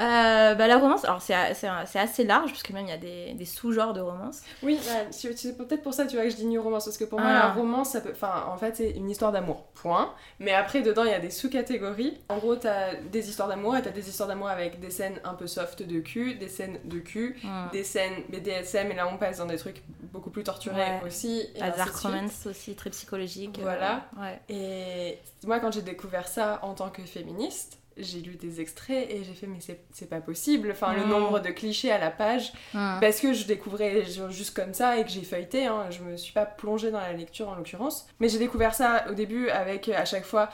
Euh, 0.00 0.54
bah, 0.54 0.66
la 0.68 0.78
romance, 0.78 1.04
alors 1.04 1.20
c'est 1.20 1.34
assez 1.34 2.24
large, 2.24 2.50
parce 2.50 2.62
que 2.62 2.72
même 2.72 2.86
il 2.86 2.90
y 2.90 2.92
a 2.92 2.98
des, 2.98 3.34
des 3.34 3.44
sous-genres 3.44 3.92
de 3.92 4.00
romance. 4.00 4.42
Oui, 4.62 4.78
bah, 4.86 5.10
c'est 5.10 5.56
peut-être 5.56 5.82
pour 5.82 5.92
ça 5.92 6.06
tu 6.06 6.14
vois, 6.14 6.24
que 6.24 6.30
je 6.30 6.36
dis 6.36 6.46
new 6.46 6.62
romance, 6.62 6.84
parce 6.84 6.98
que 6.98 7.04
pour 7.04 7.18
moi, 7.18 7.32
la 7.32 7.46
ah. 7.46 7.52
romance, 7.52 7.90
ça 7.90 8.00
peut... 8.00 8.14
en 8.22 8.56
fait, 8.56 8.76
c'est 8.76 8.90
une 8.90 9.10
histoire 9.10 9.32
d'amour, 9.32 9.64
point. 9.74 10.14
Mais 10.38 10.54
après, 10.54 10.82
dedans, 10.82 11.04
il 11.04 11.10
y 11.10 11.14
a 11.14 11.18
des 11.18 11.30
sous-catégories. 11.30 12.18
En 12.28 12.38
gros, 12.38 12.54
t'as 12.54 12.94
des 12.94 13.28
histoires 13.28 13.48
d'amour, 13.48 13.76
et 13.76 13.82
t'as 13.82 13.90
des 13.90 14.08
histoires 14.08 14.28
d'amour 14.28 14.48
avec 14.48 14.78
des 14.78 14.90
scènes 14.90 15.20
un 15.24 15.34
peu 15.34 15.48
soft 15.48 15.82
de 15.82 16.00
cul, 16.00 16.36
des 16.36 16.48
scènes 16.48 16.78
de 16.84 16.98
cul, 16.98 17.36
hmm. 17.42 17.70
des 17.72 17.82
scènes 17.82 18.22
BDSM, 18.28 18.92
et 18.92 18.94
là, 18.94 19.08
on 19.12 19.16
passe 19.16 19.38
dans 19.38 19.46
des 19.46 19.58
trucs 19.58 19.82
beaucoup 20.12 20.30
plus 20.30 20.44
torturés 20.44 21.00
aussi. 21.04 21.48
Et 21.56 21.62
romance 22.02 22.46
aussi, 22.46 22.74
très 22.74 22.90
psychologique. 22.90 23.58
Voilà. 23.60 24.04
ouais. 24.18 24.40
Et 24.48 25.18
moi, 25.44 25.58
quand 25.60 25.72
j'ai 25.72 25.82
découvert 25.82 26.28
ça 26.28 26.60
en 26.62 26.74
tant 26.74 26.90
que 26.90 27.02
féministe, 27.02 27.78
j'ai 27.98 28.20
lu 28.20 28.36
des 28.36 28.60
extraits 28.60 29.10
et 29.10 29.24
j'ai 29.24 29.32
fait 29.34 29.46
mais 29.46 29.58
c'est 29.60 30.08
pas 30.08 30.20
possible. 30.20 30.70
Enfin 30.72 30.94
le 30.94 31.04
nombre 31.04 31.40
de 31.40 31.50
clichés 31.50 31.90
à 31.90 31.98
la 31.98 32.10
page. 32.10 32.52
Parce 32.72 33.20
que 33.20 33.32
je 33.32 33.46
découvrais 33.46 34.04
juste 34.30 34.54
comme 34.54 34.74
ça 34.74 34.98
et 34.98 35.04
que 35.04 35.10
j'ai 35.10 35.22
feuilleté 35.22 35.66
hein, 35.66 35.86
je 35.90 36.02
me 36.02 36.16
suis 36.16 36.32
pas 36.32 36.46
plongée 36.46 36.90
dans 36.90 37.00
la 37.00 37.12
lecture 37.12 37.48
en 37.48 37.54
l'occurrence. 37.54 38.06
Mais 38.20 38.28
j'ai 38.28 38.38
découvert 38.38 38.74
ça 38.74 39.06
au 39.10 39.14
début 39.14 39.48
avec 39.50 39.88
à 39.88 40.04
chaque 40.04 40.24
fois 40.24 40.48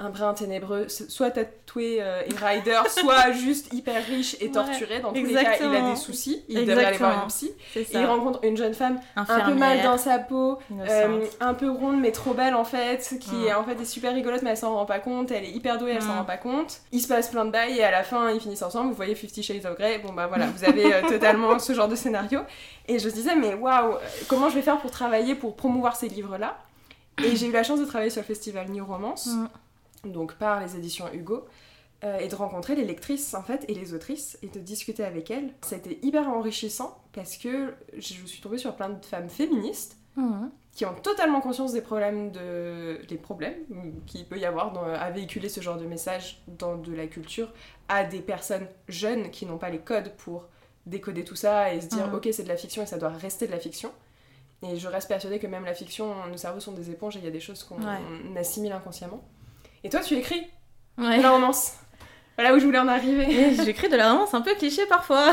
un 0.00 0.08
brin 0.08 0.32
ténébreux, 0.32 0.88
soit 0.88 1.30
tatoué 1.30 1.98
euh, 2.00 2.22
et 2.22 2.34
rider, 2.34 2.80
soit 2.88 3.32
juste 3.32 3.72
hyper 3.72 4.02
riche 4.06 4.34
et 4.40 4.50
torturé. 4.50 5.00
dans 5.00 5.12
tous 5.12 5.22
les 5.22 5.34
cas, 5.34 5.56
il 5.60 5.76
a 5.76 5.90
des 5.90 5.96
soucis. 5.96 6.42
Il 6.48 6.66
devrait 6.66 6.86
aller 6.86 6.96
voir 6.96 7.22
une 7.22 7.28
psy. 7.28 7.52
Et 7.76 7.86
il 7.92 8.04
rencontre 8.06 8.40
une 8.42 8.56
jeune 8.56 8.72
femme 8.72 8.98
un 9.14 9.24
peu 9.24 9.54
mal 9.54 9.82
dans 9.82 9.98
sa 9.98 10.18
peau, 10.18 10.58
euh, 10.72 11.26
un 11.40 11.54
peu 11.54 11.70
ronde 11.70 12.00
mais 12.00 12.12
trop 12.12 12.32
belle 12.32 12.54
en 12.54 12.64
fait, 12.64 13.14
qui 13.20 13.46
est, 13.46 13.52
en 13.52 13.62
fait 13.62 13.78
est 13.80 13.84
super 13.84 14.14
rigolote 14.14 14.42
mais 14.42 14.50
elle 14.50 14.56
s'en 14.56 14.74
rend 14.74 14.86
pas 14.86 15.00
compte. 15.00 15.30
Elle 15.30 15.44
est 15.44 15.50
hyper 15.50 15.76
douée, 15.76 15.92
elle 15.92 16.02
s'en 16.02 16.14
rend 16.14 16.24
pas 16.24 16.38
compte. 16.38 16.80
Il 16.92 17.00
se 17.00 17.08
passe 17.08 17.28
plein 17.28 17.44
de 17.44 17.50
bails 17.50 17.76
et 17.76 17.84
à 17.84 17.90
la 17.90 18.02
fin 18.02 18.30
ils 18.30 18.40
finissent 18.40 18.62
ensemble. 18.62 18.88
Vous 18.88 18.96
voyez 18.96 19.14
Fifty 19.14 19.42
Shades 19.42 19.66
of 19.66 19.76
Grey. 19.76 19.98
Bon 19.98 20.14
bah 20.14 20.28
voilà, 20.28 20.46
vous 20.46 20.64
avez 20.64 20.94
euh, 20.94 21.02
totalement 21.08 21.58
ce 21.58 21.74
genre 21.74 21.88
de 21.88 21.96
scénario. 21.96 22.40
Et 22.88 22.98
je 22.98 23.06
me 23.06 23.12
disais 23.12 23.36
mais 23.36 23.52
waouh, 23.52 23.96
comment 24.28 24.48
je 24.48 24.54
vais 24.54 24.62
faire 24.62 24.78
pour 24.78 24.90
travailler 24.90 25.34
pour 25.34 25.56
promouvoir 25.56 25.94
ces 25.94 26.08
livres 26.08 26.38
là 26.38 26.56
Et 27.22 27.36
j'ai 27.36 27.48
eu 27.48 27.52
la 27.52 27.64
chance 27.64 27.80
de 27.80 27.84
travailler 27.84 28.10
sur 28.10 28.22
le 28.22 28.26
festival 28.26 28.70
New 28.70 28.86
Romance 28.86 29.28
donc 30.04 30.34
par 30.34 30.60
les 30.60 30.76
éditions 30.76 31.06
Hugo, 31.12 31.46
euh, 32.02 32.18
et 32.18 32.28
de 32.28 32.34
rencontrer 32.34 32.74
les 32.76 32.86
lectrices 32.86 33.34
en 33.34 33.42
fait 33.42 33.66
et 33.68 33.74
les 33.74 33.92
autrices 33.92 34.38
et 34.40 34.46
de 34.46 34.58
discuter 34.58 35.04
avec 35.04 35.30
elles. 35.30 35.52
Ça 35.60 35.74
a 35.74 35.78
été 35.78 35.98
hyper 36.02 36.30
enrichissant 36.30 36.98
parce 37.12 37.36
que 37.36 37.74
je 37.94 38.24
suis 38.24 38.40
tombée 38.40 38.56
sur 38.56 38.74
plein 38.74 38.88
de 38.88 39.04
femmes 39.04 39.28
féministes 39.28 39.98
mhm. 40.16 40.50
qui 40.72 40.86
ont 40.86 40.94
totalement 40.94 41.42
conscience 41.42 41.74
des 41.74 41.82
problèmes 41.82 42.32
de 42.32 43.00
les 43.10 43.18
problèmes 43.18 43.58
qu'il 44.06 44.24
peut 44.24 44.38
y 44.38 44.46
avoir 44.46 44.74
à 44.98 45.10
véhiculer 45.10 45.50
ce 45.50 45.60
genre 45.60 45.76
de 45.76 45.84
message 45.84 46.42
dans 46.48 46.76
de 46.76 46.94
la 46.94 47.06
culture 47.06 47.52
à 47.90 48.02
des 48.02 48.20
personnes 48.20 48.66
jeunes 48.88 49.30
qui 49.30 49.44
n'ont 49.44 49.58
pas 49.58 49.68
les 49.68 49.80
codes 49.80 50.14
pour 50.16 50.48
décoder 50.86 51.22
tout 51.22 51.36
ça 51.36 51.74
et 51.74 51.82
se 51.82 51.88
dire 51.88 52.06
mhm. 52.06 52.14
ok 52.14 52.28
c'est 52.32 52.44
de 52.44 52.48
la 52.48 52.56
fiction 52.56 52.82
et 52.82 52.86
ça 52.86 52.96
doit 52.96 53.10
rester 53.10 53.46
de 53.46 53.52
la 53.52 53.58
fiction. 53.58 53.92
Et 54.62 54.78
je 54.78 54.88
reste 54.88 55.08
persuadée 55.08 55.38
que 55.38 55.46
même 55.46 55.66
la 55.66 55.74
fiction, 55.74 56.14
nos 56.28 56.36
cerveaux 56.38 56.60
sont 56.60 56.72
des 56.72 56.90
éponges 56.90 57.16
et 57.16 57.18
il 57.18 57.24
y 57.26 57.28
a 57.28 57.30
des 57.30 57.40
choses 57.40 57.62
qu'on 57.62 57.78
assimile 58.36 58.72
inconsciemment. 58.72 59.22
Et 59.84 59.88
toi, 59.88 60.00
tu 60.00 60.14
écris 60.14 60.46
ouais. 60.98 61.18
de 61.18 61.22
la 61.22 61.30
romance. 61.30 61.74
Voilà 62.36 62.54
où 62.54 62.58
je 62.58 62.64
voulais 62.64 62.78
en 62.78 62.88
arriver. 62.88 63.54
J'écris 63.64 63.88
de 63.88 63.96
la 63.96 64.12
romance 64.12 64.34
un 64.34 64.40
peu 64.40 64.54
cliché 64.54 64.86
parfois. 64.86 65.32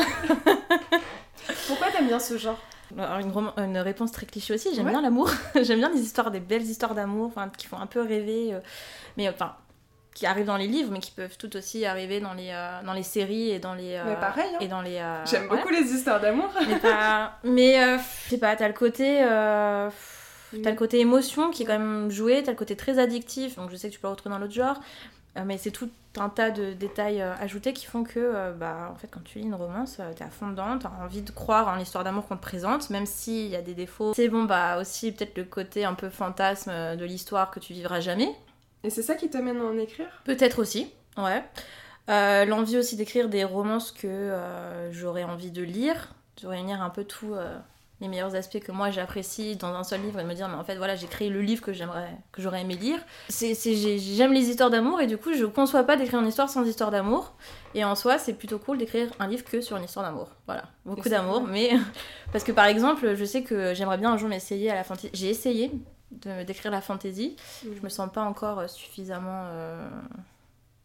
Pourquoi 1.66 1.90
t'aimes 1.90 2.06
bien 2.06 2.18
ce 2.18 2.36
genre? 2.36 2.58
Une, 2.96 3.32
une, 3.58 3.78
réponse 3.78 4.12
très 4.12 4.24
cliché 4.24 4.54
aussi, 4.54 4.74
j'aime 4.74 4.88
bien 4.88 5.02
l'amour. 5.02 5.30
j'aime 5.62 5.78
bien 5.78 5.90
les 5.90 6.00
histoires, 6.00 6.30
des 6.30 6.40
belles 6.40 6.62
histoires 6.62 6.94
d'amour, 6.94 7.32
qui 7.56 7.66
font 7.66 7.78
un 7.78 7.86
peu 7.86 8.00
rêver. 8.00 8.54
Euh, 8.54 8.60
mais 9.18 9.28
enfin, 9.28 9.54
qui 10.14 10.24
arrivent 10.26 10.46
dans 10.46 10.56
les 10.56 10.66
livres, 10.66 10.90
mais 10.90 10.98
qui 10.98 11.10
peuvent 11.10 11.36
tout 11.36 11.54
aussi 11.56 11.84
arriver 11.84 12.20
dans 12.20 12.32
les, 12.32 12.50
euh, 12.50 12.82
dans 12.84 12.94
les 12.94 13.02
séries 13.02 13.50
et 13.50 13.58
dans 13.58 13.74
les. 13.74 13.94
Euh, 13.94 14.04
mais 14.06 14.16
pareil. 14.16 14.50
Hein. 14.54 14.58
Et 14.60 14.68
dans 14.68 14.80
les. 14.80 15.02
J'aime 15.26 15.48
beaucoup 15.48 15.68
les 15.68 15.92
histoires 15.92 16.20
d'amour. 16.20 16.50
mais 16.66 16.76
pas. 16.76 17.38
Mais 17.44 17.98
je 18.24 18.30
sais 18.30 18.38
pas, 18.38 18.56
t'as 18.56 18.68
le 18.68 18.74
côté 18.74 19.22
T'as 20.62 20.70
le 20.70 20.76
côté 20.76 21.00
émotion 21.00 21.50
qui 21.50 21.62
est 21.62 21.66
quand 21.66 21.78
même 21.78 22.10
joué, 22.10 22.42
t'as 22.42 22.52
le 22.52 22.56
côté 22.56 22.76
très 22.76 22.98
addictif, 22.98 23.56
donc 23.56 23.70
je 23.70 23.76
sais 23.76 23.88
que 23.88 23.94
tu 23.94 24.00
peux 24.00 24.06
le 24.06 24.12
retrouver 24.12 24.34
dans 24.34 24.40
l'autre 24.40 24.54
genre, 24.54 24.80
euh, 25.36 25.42
mais 25.44 25.58
c'est 25.58 25.70
tout 25.70 25.90
un 26.16 26.28
tas 26.28 26.50
de 26.50 26.72
détails 26.72 27.20
euh, 27.20 27.34
ajoutés 27.40 27.72
qui 27.72 27.86
font 27.86 28.02
que, 28.02 28.18
euh, 28.18 28.52
bah, 28.52 28.90
en 28.90 28.96
fait, 28.96 29.08
quand 29.08 29.22
tu 29.22 29.38
lis 29.38 29.44
une 29.44 29.54
romance, 29.54 30.00
t'es 30.16 30.24
à 30.24 30.30
fond 30.30 30.48
dedans, 30.48 30.78
t'as 30.78 30.90
envie 31.02 31.22
de 31.22 31.30
croire 31.30 31.68
en 31.68 31.76
l'histoire 31.76 32.02
d'amour 32.02 32.26
qu'on 32.26 32.36
te 32.36 32.42
présente, 32.42 32.90
même 32.90 33.06
s'il 33.06 33.48
y 33.48 33.56
a 33.56 33.62
des 33.62 33.74
défauts. 33.74 34.14
C'est 34.14 34.28
bon, 34.28 34.44
bah, 34.44 34.78
aussi 34.80 35.12
peut-être 35.12 35.36
le 35.36 35.44
côté 35.44 35.84
un 35.84 35.94
peu 35.94 36.08
fantasme 36.08 36.72
de 36.96 37.04
l'histoire 37.04 37.50
que 37.50 37.60
tu 37.60 37.72
vivras 37.72 38.00
jamais. 38.00 38.34
Et 38.84 38.90
c'est 38.90 39.02
ça 39.02 39.14
qui 39.14 39.28
t'amène 39.28 39.58
à 39.58 39.64
en 39.64 39.78
écrire? 39.78 40.08
Peut-être 40.24 40.60
aussi, 40.60 40.92
ouais. 41.16 41.44
L'envie 42.46 42.78
aussi 42.78 42.96
d'écrire 42.96 43.28
des 43.28 43.44
romances 43.44 43.92
que 43.92 44.32
j'aurais 44.92 45.24
envie 45.24 45.50
de 45.50 45.62
lire, 45.62 46.14
de 46.42 46.46
réunir 46.46 46.80
un 46.80 46.90
peu 46.90 47.04
tout 47.04 47.34
les 48.00 48.08
meilleurs 48.08 48.34
aspects 48.34 48.60
que 48.60 48.70
moi 48.70 48.90
j'apprécie 48.90 49.56
dans 49.56 49.74
un 49.74 49.82
seul 49.82 50.00
livre 50.02 50.20
et 50.20 50.22
de 50.22 50.28
me 50.28 50.34
dire 50.34 50.48
mais 50.48 50.54
en 50.54 50.64
fait 50.64 50.76
voilà 50.76 50.94
j'ai 50.94 51.08
créé 51.08 51.30
le 51.30 51.40
livre 51.40 51.62
que 51.62 51.72
j'aimerais 51.72 52.10
que 52.32 52.40
j'aurais 52.40 52.60
aimé 52.60 52.74
lire. 52.74 52.98
C'est 53.28 53.54
j'aime 53.54 54.32
les 54.32 54.48
histoires 54.48 54.70
d'amour 54.70 55.00
et 55.00 55.06
du 55.06 55.18
coup 55.18 55.32
je 55.34 55.44
conçois 55.44 55.82
pas 55.82 55.96
d'écrire 55.96 56.20
une 56.20 56.28
histoire 56.28 56.48
sans 56.48 56.64
histoire 56.64 56.90
d'amour. 56.90 57.34
Et 57.74 57.84
en 57.84 57.94
soi 57.94 58.18
c'est 58.18 58.34
plutôt 58.34 58.58
cool 58.58 58.78
d'écrire 58.78 59.10
un 59.18 59.26
livre 59.26 59.44
que 59.44 59.60
sur 59.60 59.76
une 59.76 59.84
histoire 59.84 60.04
d'amour. 60.04 60.28
Voilà. 60.46 60.64
Beaucoup 60.84 61.08
d'amour 61.08 61.42
mais 61.42 61.72
parce 62.32 62.44
que 62.44 62.52
par 62.52 62.66
exemple 62.66 63.14
je 63.14 63.24
sais 63.24 63.42
que 63.42 63.74
j'aimerais 63.74 63.98
bien 63.98 64.12
un 64.12 64.16
jour 64.16 64.28
m'essayer 64.28 64.70
à 64.70 64.74
la 64.74 64.84
fantaisie 64.84 65.10
j'ai 65.12 65.30
essayé 65.30 65.72
d'écrire 66.10 66.72
la 66.72 66.80
fantaisie 66.80 67.36
je 67.62 67.82
me 67.82 67.90
sens 67.90 68.10
pas 68.10 68.22
encore 68.22 68.68
suffisamment 68.70 69.42
euh, 69.46 69.88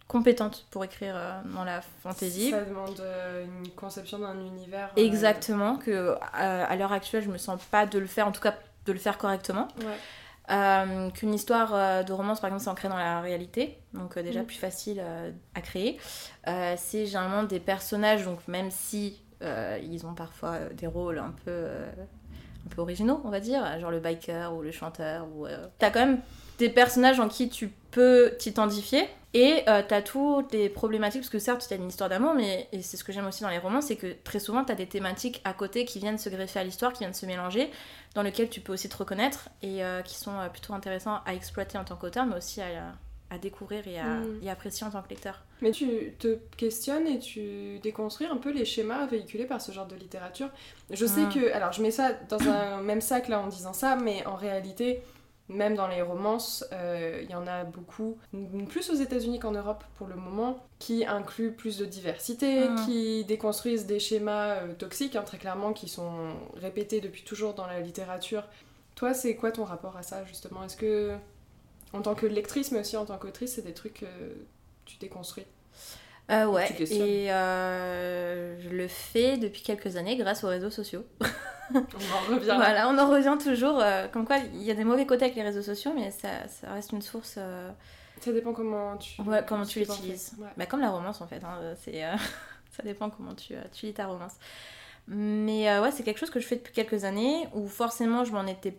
compétente 0.08 0.66
pour 0.70 0.84
écrire 0.84 1.16
euh, 1.16 1.42
dans 1.56 1.64
la 1.64 1.82
fantasy. 1.82 2.52
Ça 2.52 2.62
demande 2.62 3.00
euh, 3.00 3.46
une 3.46 3.70
conception 3.72 4.20
d'un 4.20 4.40
univers. 4.40 4.92
Euh, 4.98 5.02
Exactement, 5.02 5.78
que 5.78 6.16
à 6.34 6.76
l'heure 6.76 6.94
actuelle, 6.94 7.24
je 7.24 7.30
me 7.30 7.38
sens 7.38 7.60
pas 7.72 7.86
de 7.86 8.00
le 8.00 8.08
faire, 8.08 8.28
en 8.28 8.32
tout 8.32 8.42
cas 8.42 8.56
de 8.86 8.92
le 8.92 9.00
faire 9.00 9.18
correctement. 9.18 9.68
Qu'une 10.48 11.34
histoire 11.34 12.04
de 12.04 12.14
romance, 12.14 12.42
par 12.42 12.50
exemple, 12.50 12.64
c'est 12.64 12.70
ancré 12.70 12.90
dans 12.90 12.98
la 12.98 13.22
réalité, 13.22 13.80
donc 13.94 14.20
déjà 14.20 14.42
mm. 14.42 14.46
plus 14.46 14.58
facile 14.58 15.04
à 15.56 15.62
créer. 15.62 15.98
c'est 16.46 17.06
généralement 17.06 17.44
des 17.44 17.60
personnages, 17.60 18.26
donc 18.26 18.46
même 18.48 18.72
si 18.72 19.22
ils 19.42 20.06
ont 20.06 20.14
parfois 20.14 20.60
des 20.74 20.88
rôles 20.88 21.20
un 21.20 21.34
peu 21.46 21.68
un 22.66 22.70
peu 22.70 22.82
originaux, 22.82 23.22
on 23.26 23.30
va 23.30 23.40
dire, 23.42 23.80
genre 23.80 23.92
le 23.92 24.00
biker 24.00 24.54
ou 24.54 24.62
le 24.62 24.72
chanteur. 24.72 25.28
Ou, 25.36 25.48
T'as 25.80 25.92
quand 25.92 26.00
même 26.06 26.20
des 26.60 26.70
personnages 26.70 27.20
en 27.20 27.30
qui 27.30 27.50
tu 27.50 27.70
peux 27.92 28.36
t'identifier, 28.38 29.08
et 29.34 29.64
euh, 29.68 29.82
t'as 29.88 30.02
toutes 30.02 30.52
les 30.54 30.70
problématiques, 30.70 31.22
parce 31.22 31.32
que 31.32 31.40
certes, 31.40 31.66
t'as 31.68 31.76
une 31.76 31.88
histoire 31.88 32.10
d'amour, 32.10 32.36
mais 32.36 32.70
c'est 32.82 32.98
ce 32.98 33.04
que 33.04 33.12
j'aime 33.12 33.26
aussi 33.26 33.42
dans 33.42 33.50
les 33.50 33.58
romans, 33.58 33.82
c'est 33.82 33.96
que 33.96 34.16
très 34.24 34.40
souvent, 34.40 34.64
t'as 34.64 34.76
des 34.76 34.86
thématiques 34.86 35.42
à 35.44 35.54
côté 35.54 35.86
qui 35.86 36.00
viennent 36.00 36.20
se 36.20 36.30
greffer 36.30 36.60
à 36.60 36.64
l'histoire, 36.64 36.94
qui 36.94 37.00
viennent 37.00 37.16
se 37.16 37.26
mélanger, 37.26 37.72
dans 38.14 38.22
lesquelles 38.22 38.50
tu 38.50 38.62
peux 38.62 38.74
aussi 38.74 38.90
te 38.90 38.98
reconnaître, 38.98 39.50
et 39.64 39.84
euh, 39.84 40.04
qui 40.04 40.16
sont 40.16 40.38
euh, 40.38 40.50
plutôt 40.50 40.74
intéressants 40.74 41.20
à 41.26 41.34
exploiter 41.34 41.80
en 41.80 41.84
tant 41.84 41.96
qu'auteur, 41.96 42.28
mais 42.28 42.38
aussi 42.38 42.62
à, 42.62 42.94
à 43.32 43.38
découvrir 43.40 43.88
et 43.88 44.00
à 44.00 44.20
mm. 44.20 44.48
apprécier 44.50 44.86
en 44.86 44.92
tant 44.92 45.02
que 45.02 45.10
lecteur. 45.10 45.44
Mais 45.62 45.72
tu 45.72 46.14
te 46.20 46.38
questionnes 46.56 47.08
et 47.08 47.18
tu 47.18 47.80
déconstruis 47.80 48.28
un 48.28 48.38
peu 48.38 48.52
les 48.52 48.66
schémas 48.66 49.08
véhiculés 49.08 49.46
par 49.46 49.62
ce 49.62 49.72
genre 49.72 49.88
de 49.88 49.96
littérature. 49.96 50.50
Je 50.92 51.06
sais 51.06 51.22
mm. 51.22 51.30
que, 51.30 51.54
alors 51.54 51.72
je 51.72 51.82
mets 51.82 51.92
ça 51.92 52.14
dans 52.30 52.42
un 52.48 52.82
même 52.82 53.02
sac 53.02 53.30
là 53.30 53.40
en 53.40 53.48
disant 53.48 53.74
ça, 53.74 53.96
mais 53.96 54.26
en 54.28 54.36
réalité, 54.36 55.02
même 55.50 55.76
dans 55.76 55.88
les 55.88 56.02
romances, 56.02 56.66
euh, 56.72 57.20
il 57.22 57.30
y 57.30 57.36
en 57.36 57.48
a 57.48 57.64
beaucoup, 57.64 58.18
plus 58.70 58.90
aux 58.90 58.96
États-Unis 58.96 59.40
qu'en 59.40 59.52
Europe 59.52 59.84
pour 59.96 60.08
le 60.08 60.16
moment, 60.16 60.66
qui 60.80 61.06
incluent 61.06 61.52
plus 61.52 61.78
de 61.78 61.86
diversité, 61.86 62.64
ah. 62.64 62.76
qui 62.86 63.26
déconstruisent 63.26 63.86
des 63.86 64.00
schémas 64.00 64.56
euh, 64.56 64.74
toxiques, 64.74 65.16
hein, 65.16 65.24
très 65.24 65.38
clairement, 65.38 65.74
qui 65.74 65.90
sont 65.90 66.34
répétés 66.56 67.02
depuis 67.02 67.24
toujours 67.24 67.54
dans 67.54 67.68
la 67.68 67.82
littérature. 67.82 68.44
Toi, 68.96 69.14
c'est 69.14 69.36
quoi 69.36 69.52
ton 69.52 69.66
rapport 69.66 69.98
à 69.98 70.04
ça, 70.04 70.24
justement? 70.26 70.64
Est-ce 70.64 70.78
que, 70.78 71.16
en 71.92 72.02
tant 72.02 72.16
que 72.16 72.26
lectrice, 72.26 72.72
mais 72.72 72.80
aussi 72.80 72.96
en 72.96 73.06
tant 73.06 73.18
qu'autrice, 73.18 73.56
c'est 73.56 73.66
des 73.66 73.74
trucs 73.74 74.00
que 74.02 74.06
tu 74.86 74.98
déconstruis? 74.98 75.46
Euh, 76.32 76.46
ouais, 76.46 76.72
et 76.80 77.32
euh, 77.32 78.60
je 78.62 78.70
le 78.70 78.88
fais 78.88 79.38
depuis 79.38 79.62
quelques 79.62 79.98
années 79.98 80.16
grâce 80.16 80.44
aux 80.44 80.48
réseaux 80.48 80.70
sociaux. 80.70 81.06
on 81.74 81.78
en 81.80 82.34
revient. 82.34 82.54
voilà, 82.56 82.88
on 82.90 82.98
en 82.98 83.10
revient 83.10 83.38
toujours. 83.44 83.80
Euh, 83.82 84.08
comme 84.08 84.26
quoi, 84.26 84.38
il 84.38 84.64
y 84.64 84.72
a 84.72 84.74
des 84.74 84.86
mauvais 84.86 85.06
côtés 85.06 85.26
avec 85.26 85.36
les 85.36 85.44
réseaux 85.44 85.62
sociaux, 85.62 85.92
mais 85.94 86.12
ça, 86.12 86.48
ça 86.48 86.72
reste 86.72 86.94
une 86.94 87.02
source. 87.02 87.36
Euh, 87.38 87.70
ça 88.22 88.32
dépend 88.32 88.54
comment 88.54 88.96
tu. 88.98 89.22
Ouais, 89.22 89.44
comment 89.46 89.66
tu 89.66 89.80
l'utilises. 89.80 90.34
Bah, 90.56 90.66
comme 90.66 90.80
la 90.80 90.92
romance 90.92 91.20
en 91.20 91.28
fait. 91.28 91.44
Hein, 91.44 91.60
c'est, 91.84 92.02
ça 92.72 92.84
dépend 92.84 93.10
comment 93.10 93.36
tu, 93.36 93.56
tu 93.74 93.88
lis 93.88 93.94
ta 93.94 94.08
romance. 94.08 94.34
Mais 95.08 95.78
ouais, 95.80 95.92
c'est 95.92 96.04
quelque 96.04 96.20
chose 96.20 96.30
que 96.30 96.40
je 96.40 96.48
fais 96.48 96.56
depuis 96.56 96.74
quelques 96.74 97.04
années 97.04 97.50
où 97.54 97.68
forcément 97.68 98.24
je 98.24 98.32
m'en 98.32 98.48
étais 98.48 98.78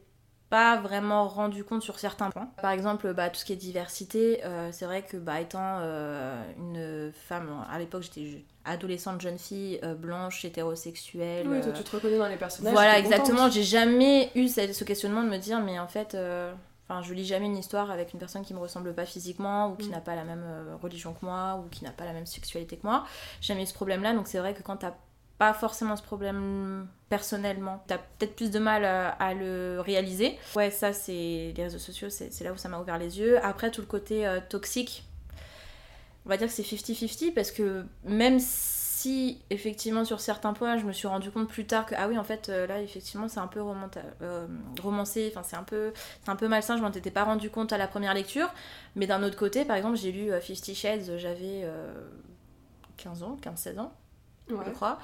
pas 0.51 0.77
vraiment 0.77 1.27
rendu 1.27 1.65
compte 1.65 1.83
sur 1.83 1.99
certains 1.99 2.31
points. 2.31 2.49
Par 2.63 2.71
exemple, 2.71 3.13
bah, 3.15 3.29
tout 3.31 3.41
ce 3.41 3.45
qui 3.45 3.53
est 3.53 3.57
diversité, 3.57 4.45
euh, 4.45 4.71
c'est 4.73 4.85
vrai 4.85 5.03
que 5.03 5.17
bah, 5.17 5.41
étant 5.41 5.79
euh, 5.81 6.43
une 6.59 7.13
femme, 7.13 7.49
à 7.71 7.79
l'époque 7.79 8.03
j'étais 8.03 8.45
adolescente, 8.65 9.21
jeune 9.21 9.39
fille, 9.39 9.81
euh, 9.83 9.95
blanche, 9.95 10.45
hétérosexuelle. 10.45 11.49
Oui, 11.49 11.59
tu 11.75 11.83
te 11.83 11.97
reconnais 11.97 12.19
dans 12.19 12.29
les 12.29 12.37
personnages. 12.37 12.73
Voilà, 12.73 12.99
exactement. 12.99 13.49
J'ai 13.51 13.63
jamais 13.65 14.31
eu 14.35 14.49
ce 14.49 14.85
questionnement 14.85 15.23
de 15.23 15.29
me 15.29 15.39
dire, 15.39 15.61
mais 15.61 15.79
en 15.79 15.89
fait, 15.89 16.17
Enfin, 16.87 17.01
je 17.01 17.15
lis 17.15 17.25
jamais 17.25 17.47
une 17.47 17.57
histoire 17.57 17.91
avec 17.91 18.13
une 18.13 18.19
personne 18.19 18.43
qui 18.43 18.53
me 18.53 18.59
ressemble 18.59 18.93
pas 18.95 19.07
physiquement 19.07 19.71
ou 19.71 19.75
qui 19.75 19.89
Mm. 19.89 19.93
n'a 19.93 20.01
pas 20.03 20.15
la 20.15 20.25
même 20.25 20.45
religion 20.83 21.15
que 21.15 21.25
moi 21.25 21.59
ou 21.65 21.67
qui 21.71 21.83
n'a 21.83 21.91
pas 21.91 22.05
la 22.05 22.13
même 22.13 22.27
sexualité 22.27 22.77
que 22.77 22.87
moi. 22.87 23.07
J'ai 23.41 23.55
jamais 23.55 23.63
eu 23.63 23.67
ce 23.67 23.73
problème-là, 23.73 24.13
donc 24.13 24.27
c'est 24.29 24.39
vrai 24.39 24.53
que 24.53 24.63
quand 24.63 24.77
t'as 24.77 24.93
pas 25.39 25.53
forcément 25.53 25.97
ce 25.97 26.03
problème 26.03 26.87
personnellement, 27.09 27.83
t'as 27.87 27.99
peut-être 27.99 28.35
plus 28.35 28.51
de 28.51 28.59
mal 28.59 28.85
à, 28.85 29.11
à 29.11 29.35
le 29.35 29.81
réaliser. 29.81 30.39
Ouais, 30.57 30.71
ça, 30.71 30.93
c'est 30.93 31.53
les 31.57 31.63
réseaux 31.63 31.79
sociaux, 31.79 32.09
c'est 32.11 32.41
là 32.43 32.53
où 32.53 32.57
ça 32.57 32.69
m'a 32.69 32.79
ouvert 32.79 32.99
les 32.99 33.19
yeux. 33.19 33.45
Après, 33.45 33.71
tout 33.71 33.81
le 33.81 33.87
côté 33.87 34.27
euh, 34.27 34.41
toxique, 34.49 35.05
on 36.27 36.29
va 36.29 36.37
dire 36.37 36.49
que 36.49 36.53
c'est 36.53 36.63
50-50 36.63 37.35
parce 37.35 37.51
que 37.51 37.85
même 38.05 38.39
si 38.41 39.39
effectivement 39.51 40.05
sur 40.05 40.21
certains 40.21 40.55
points 40.55 40.79
je 40.79 40.85
me 40.85 40.93
suis 40.93 41.07
rendu 41.07 41.31
compte 41.31 41.49
plus 41.49 41.67
tard 41.67 41.85
que 41.85 41.95
ah 41.99 42.09
oui 42.09 42.17
en 42.17 42.25
fait 42.25 42.49
euh, 42.49 42.67
là 42.67 42.81
effectivement 42.81 43.29
c'est 43.29 43.41
un 43.41 43.47
peu 43.47 43.61
euh, 44.23 44.47
romancé 44.83 45.31
enfin 45.31 45.43
c'est 45.43 45.57
un 45.57 45.63
peu 45.63 45.93
un 46.27 46.37
peu 46.37 46.49
malsain 46.49 46.79
je 46.79 46.83
m'en 46.83 46.91
étais 46.91 47.11
pas 47.11 47.25
rendu 47.25 47.51
compte 47.51 47.73
à 47.75 47.79
la 47.79 47.87
première 47.87 48.15
lecture 48.15 48.49
mais 48.97 49.07
d'un 49.07 49.23
autre 49.23 49.37
côté 49.37 49.67
par 49.67 49.77
exemple 49.77 49.97
j'ai 49.97 50.11
lu 50.11 50.33
euh, 50.33 50.41
Fifty 50.41 50.75
Shades 50.75 51.19
j'avais 51.19 51.63
euh, 51.65 51.93
15 52.97 53.23
ans 53.25 53.37
15-16 53.43 53.81
ans 53.81 53.93
Ouais. 54.51 54.57
je 54.67 54.71
crois. 54.71 54.99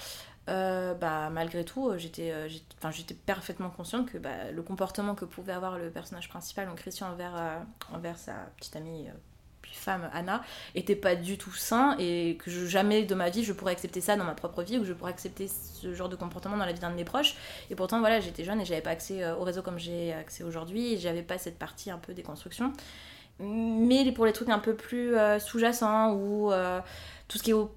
Euh, 0.48 0.94
bah 0.94 1.28
malgré 1.30 1.64
tout 1.64 1.90
euh, 1.90 1.98
j'étais 1.98 2.32
euh, 2.32 2.48
j'étais- 2.48 3.14
parfaitement 3.14 3.68
consciente 3.68 4.10
que 4.10 4.16
bah, 4.18 4.50
le 4.52 4.62
comportement 4.62 5.14
que 5.14 5.26
pouvait 5.26 5.52
avoir 5.52 5.78
le 5.78 5.90
personnage 5.90 6.28
principal 6.30 6.66
donc 6.66 6.78
Christian 6.78 7.08
envers 7.12 7.36
euh, 7.36 7.58
envers 7.94 8.16
sa 8.16 8.32
petite 8.56 8.74
amie 8.74 9.06
euh, 9.08 9.12
puis 9.60 9.74
femme 9.74 10.08
Anna 10.14 10.42
était 10.74 10.96
pas 10.96 11.14
du 11.14 11.36
tout 11.36 11.52
sain 11.52 11.94
et 11.98 12.38
que 12.42 12.50
je, 12.50 12.64
jamais 12.66 13.02
de 13.04 13.14
ma 13.14 13.28
vie 13.28 13.44
je 13.44 13.52
pourrais 13.52 13.72
accepter 13.72 14.00
ça 14.00 14.16
dans 14.16 14.24
ma 14.24 14.34
propre 14.34 14.62
vie 14.62 14.78
ou 14.78 14.80
que 14.80 14.86
je 14.86 14.94
pourrais 14.94 15.12
accepter 15.12 15.46
ce 15.46 15.92
genre 15.94 16.08
de 16.08 16.16
comportement 16.16 16.56
dans 16.56 16.64
la 16.64 16.72
vie 16.72 16.80
d'un 16.80 16.90
de 16.90 16.96
mes 16.96 17.04
proches. 17.04 17.36
Et 17.68 17.74
pourtant 17.76 18.00
voilà 18.00 18.18
j'étais 18.18 18.42
jeune 18.42 18.60
et 18.62 18.64
j'avais 18.64 18.80
pas 18.82 18.90
accès 18.90 19.30
au 19.32 19.44
réseau 19.44 19.60
comme 19.62 19.78
j'ai 19.78 20.14
accès 20.14 20.42
aujourd'hui 20.42 20.94
et 20.94 20.98
j'avais 20.98 21.22
pas 21.22 21.36
cette 21.36 21.58
partie 21.58 21.90
un 21.90 21.98
peu 21.98 22.14
déconstruction 22.14 22.72
mais 23.38 24.10
pour 24.12 24.26
les 24.26 24.32
trucs 24.32 24.48
un 24.48 24.58
peu 24.58 24.74
plus 24.74 25.14
sous-jacents 25.38 26.14
ou 26.14 26.50
tout 27.28 27.38
ce 27.38 27.42
qui 27.42 27.50
est 27.50 27.54
au 27.54 27.70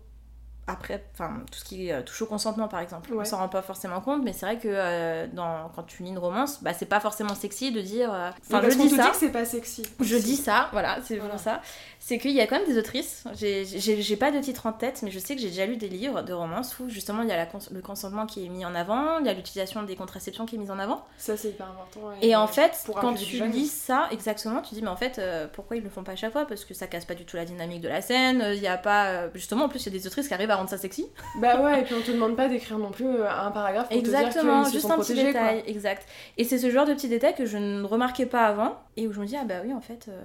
après, 0.68 1.04
enfin, 1.14 1.42
tout 1.52 1.60
ce 1.60 1.66
qui 1.66 1.92
euh, 1.92 2.02
touche 2.02 2.22
au 2.22 2.26
consentement 2.26 2.68
par 2.68 2.80
exemple, 2.80 3.12
on 3.14 3.26
s'en 3.26 3.38
rend 3.38 3.50
pas 3.50 3.62
forcément 3.62 4.00
compte, 4.02 4.24
mais 4.24 4.32
c'est 4.34 4.46
vrai 4.46 4.58
que 4.58 4.68
euh, 4.70 5.28
dans, 5.34 5.70
quand 5.76 5.84
tu 5.84 6.04
lis 6.04 6.10
une 6.10 6.18
romance, 6.18 6.64
bah, 6.64 6.74
c'est 6.74 6.86
pas 6.86 7.00
forcément 7.00 7.36
sexy 7.36 7.72
de 7.72 7.82
dire. 7.82 8.14
euh, 8.14 8.30
Enfin, 8.50 8.62
je 8.70 8.76
dis 8.78 8.90
ça. 8.90 9.12
c'est 9.14 9.30
pas 9.32 9.46
sexy. 9.46 9.84
Je 10.00 10.16
dis 10.18 10.36
ça, 10.38 10.70
voilà, 10.72 10.98
c'est 11.04 11.16
Voilà. 11.18 11.32
pour 11.34 11.40
ça. 11.42 11.62
C'est 12.00 12.18
qu'il 12.18 12.32
y 12.32 12.42
a 12.42 12.48
quand 12.48 12.58
même 12.58 12.68
des 12.68 12.78
autrices, 12.78 13.24
j'ai- 13.34 14.16
pas 14.18 14.30
de 14.32 14.40
titre 14.40 14.66
en 14.68 14.74
tête, 14.74 15.02
mais 15.04 15.12
je 15.12 15.20
sais 15.20 15.36
que 15.36 15.42
j'ai 15.42 15.48
déjà 15.50 15.66
lu 15.66 15.78
des 15.78 15.88
livres 15.90 16.22
de 16.22 16.34
romances 16.34 16.78
où 16.80 16.88
justement 16.90 17.24
il 17.24 17.30
y 17.30 17.32
a 17.32 17.38
la 17.38 17.46
cons- 17.46 17.60
le 17.72 17.82
consentement 17.82 18.26
qui 18.26 18.46
est 18.46 18.50
mis 18.50 18.66
en 18.66 18.76
avant, 18.76 19.20
il 19.20 19.26
y 19.26 19.30
a 19.30 19.34
l'utilisation 19.34 19.84
des 19.84 19.96
contraceptions 19.96 20.46
qui 20.46 20.56
est 20.56 20.60
mise 20.60 20.70
en 20.72 20.80
avant. 20.80 21.04
Ça, 21.18 21.36
c'est 21.38 21.50
hyper 21.50 21.68
important. 21.68 22.12
Et 22.22 22.36
en 22.36 22.48
fait, 22.48 22.72
quand 23.02 23.14
tu 23.16 23.38
jeune. 23.38 23.52
lis 23.52 23.68
ça, 23.72 24.08
exactement, 24.12 24.62
tu 24.62 24.76
dis, 24.76 24.82
mais 24.82 24.90
en 24.90 24.96
fait, 24.98 25.18
euh, 25.18 25.48
pourquoi 25.52 25.78
ils 25.78 25.84
le 25.84 25.90
font 25.90 26.04
pas 26.04 26.12
à 26.12 26.16
chaque 26.16 26.32
fois? 26.34 26.46
Parce 26.46 26.66
que 26.66 26.74
ça 26.74 26.88
casse 26.88 27.06
pas 27.06 27.16
du 27.16 27.26
tout 27.26 27.36
la 27.38 27.46
dynamique 27.46 27.82
de 27.82 27.88
la 27.90 28.02
scène, 28.02 28.44
il 28.54 28.60
y 28.62 28.68
a 28.68 28.78
pas. 28.78 29.30
justement, 29.34 29.66
en 29.66 29.70
plus, 29.70 29.80
il 29.86 29.94
y 29.94 29.96
a 29.96 30.00
des 30.00 30.06
autrices 30.08 30.28
qui 30.28 30.34
arrivent 30.34 30.52
à 30.52 30.53
rendre 30.56 30.70
ça 30.70 30.78
sexy. 30.78 31.08
Bah 31.36 31.62
ouais, 31.62 31.82
et 31.82 31.84
puis 31.84 31.96
on 31.96 32.02
te 32.02 32.12
demande 32.12 32.36
pas 32.36 32.48
d'écrire 32.50 32.78
non 32.80 32.92
plus 32.92 33.08
euh, 33.08 33.30
un 33.30 33.52
paragraphe 33.52 33.90
pour 33.90 33.98
Exactement, 33.98 34.64
te 34.64 34.70
dire 34.70 34.72
qu'ils 34.72 34.72
se 34.72 34.72
juste 34.72 34.88
sont 34.88 34.92
un 34.94 35.00
petit 35.00 35.14
quoi. 35.14 35.24
détail, 35.24 35.64
exact. 35.68 36.08
Et 36.38 36.44
c'est 36.44 36.58
ce 36.58 36.70
genre 36.70 36.86
de 36.86 36.94
petit 36.94 37.10
détail 37.10 37.36
que 37.36 37.46
je 37.46 37.58
ne 37.58 37.84
remarquais 37.84 38.26
pas 38.26 38.46
avant 38.48 38.80
et 38.98 39.08
où 39.08 39.14
je 39.14 39.20
me 39.20 39.26
dis, 39.26 39.36
ah 39.38 39.46
bah 39.46 39.56
oui, 39.64 39.74
en 39.74 39.82
fait. 39.82 40.08
euh, 40.10 40.22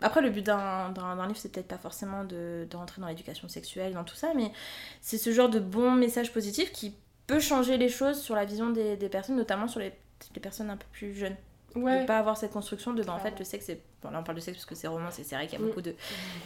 Après, 0.00 0.20
le 0.20 0.30
but 0.30 0.44
d'un 0.44 0.88
livre, 1.26 1.36
c'est 1.36 1.50
peut-être 1.50 1.68
pas 1.68 1.78
forcément 1.78 2.24
de, 2.24 2.66
de 2.70 2.76
rentrer 2.76 3.00
dans 3.00 3.08
l'éducation 3.08 3.48
sexuelle, 3.48 3.94
dans 3.94 4.04
tout 4.04 4.14
ça, 4.16 4.28
mais 4.34 4.52
c'est 5.00 5.18
ce 5.18 5.32
genre 5.32 5.48
de 5.48 5.58
bon 5.58 5.90
message 5.92 6.32
positif 6.32 6.72
qui 6.72 6.94
peut 7.26 7.40
changer 7.40 7.76
les 7.76 7.88
choses 7.88 8.20
sur 8.20 8.34
la 8.34 8.44
vision 8.44 8.70
des, 8.70 8.96
des 8.96 9.08
personnes, 9.08 9.36
notamment 9.36 9.68
sur 9.68 9.80
les, 9.80 9.92
les 10.34 10.40
personnes 10.40 10.70
un 10.70 10.76
peu 10.76 10.86
plus 10.92 11.14
jeunes. 11.14 11.36
Ouais. 11.82 12.02
De 12.02 12.06
pas 12.06 12.18
avoir 12.18 12.36
cette 12.36 12.52
construction 12.52 12.92
de, 12.92 13.02
bah, 13.02 13.12
en 13.14 13.18
fait, 13.18 13.34
le 13.38 13.44
sexe, 13.44 13.66
c'est. 13.66 13.80
Bon, 14.02 14.10
là, 14.10 14.18
on 14.20 14.22
parle 14.22 14.36
de 14.36 14.42
sexe 14.42 14.56
parce 14.58 14.66
que 14.66 14.74
c'est 14.74 14.86
roman, 14.88 15.08
c'est 15.10 15.24
c'est 15.24 15.34
vrai 15.34 15.46
qu'il 15.46 15.58
y 15.58 15.62
a 15.62 15.64
Mm. 15.64 15.68
beaucoup 15.68 15.80
de, 15.82 15.94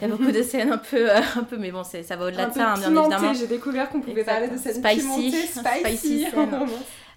il 0.01 0.07
y 0.07 0.11
a 0.11 0.15
beaucoup 0.15 0.31
de 0.31 0.41
scènes 0.43 0.71
un 0.71 0.77
peu, 0.77 1.09
euh, 1.11 1.19
un 1.35 1.43
peu 1.43 1.57
mais 1.57 1.71
bon, 1.71 1.83
c'est- 1.83 2.03
ça 2.03 2.15
va 2.15 2.25
au-delà 2.25 2.45
de 2.45 2.53
peu 2.53 2.59
ça, 2.59 2.71
hein, 2.73 2.77
bien 2.77 2.95
évidemment. 3.03 3.33
J'ai 3.33 3.47
découvert 3.47 3.89
qu'on 3.89 4.01
pouvait 4.01 4.23
parler 4.23 4.47
de 4.47 4.57
cette 4.57 4.77
Spicy. 4.77 4.99
pimentée, 5.01 5.31
Spicy 5.31 5.89
spicy. 5.97 6.25
scène. 6.33 6.67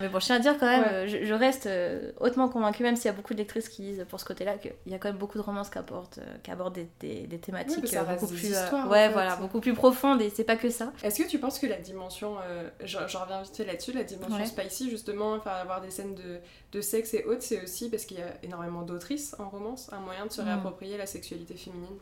Mais 0.01 0.09
bon, 0.09 0.19
je 0.21 0.27
tiens 0.27 0.37
à 0.37 0.39
dire 0.41 0.57
quand 0.59 0.67
même, 0.67 0.83
Ouais. 0.83 1.09
je, 1.09 1.25
je 1.25 1.33
reste 1.35 1.67
euh, 1.67 2.13
hautement 2.21 2.49
convaincue, 2.49 2.83
même 2.83 2.97
s'il 2.97 3.07
y 3.07 3.09
a 3.09 3.13
beaucoup 3.13 3.33
de 3.33 3.39
lectrices 3.39 3.69
qui 3.69 3.83
disent 3.83 4.05
pour 4.11 4.21
ce 4.21 4.25
côté-là 4.25 4.59
qu'il 4.59 4.73
y 4.87 4.95
a 4.95 4.99
quand 4.99 5.09
même 5.09 5.17
beaucoup 5.19 5.39
de 5.39 5.43
romances 5.43 5.71
qui 5.71 5.79
abordent, 5.79 6.09
euh, 6.19 6.37
qui 6.43 6.51
abordent 6.51 6.75
des, 6.75 6.89
des- 7.01 7.27
des 7.27 7.39
thématiques 7.39 7.89
ça 7.89 8.03
euh, 8.03 8.05
beaucoup 8.05 8.27
des 8.27 8.35
plus, 8.35 8.49
histoires, 8.51 8.87
en 8.87 8.91
ouais, 8.91 9.07
fait. 9.07 9.13
voilà, 9.13 9.37
beaucoup 9.37 9.61
plus 9.61 9.73
profondes 9.75 10.21
et 10.21 10.31
c'est 10.31 10.45
pas 10.45 10.57
que 10.57 10.69
ça. 10.71 10.93
Est-ce 11.03 11.23
que 11.23 11.29
tu 11.29 11.39
penses 11.39 11.59
que 11.59 11.67
la 11.67 11.79
dimension, 11.79 12.37
euh, 12.43 12.69
j'en 12.85 13.07
j'en 13.09 13.23
reviens 13.23 13.41
vite 13.43 13.57
fait 13.57 13.65
là-dessus, 13.65 13.93
la 13.93 14.05
dimension 14.05 14.37
Ouais. 14.39 14.45
spicy, 14.47 14.91
justement, 14.91 15.35
avoir 15.45 15.81
des 15.81 15.91
scènes 15.91 16.15
de, 16.15 16.39
de 16.73 16.81
sexe 16.83 17.15
et 17.15 17.25
autres, 17.25 17.43
c'est 17.43 17.63
aussi 17.63 17.89
parce 17.89 18.05
qu'il 18.05 18.19
y 18.19 18.23
a 18.23 18.35
énormément 18.43 18.83
d'autrices 18.83 19.35
en 19.39 19.49
romance, 19.49 19.91
un 19.93 20.01
moyen 20.01 20.27
de 20.27 20.33
se 20.33 20.43
Mm. 20.43 20.45
réapproprier 20.45 20.99
la 20.99 21.07
sexualité 21.07 21.55
féminine? 21.55 21.97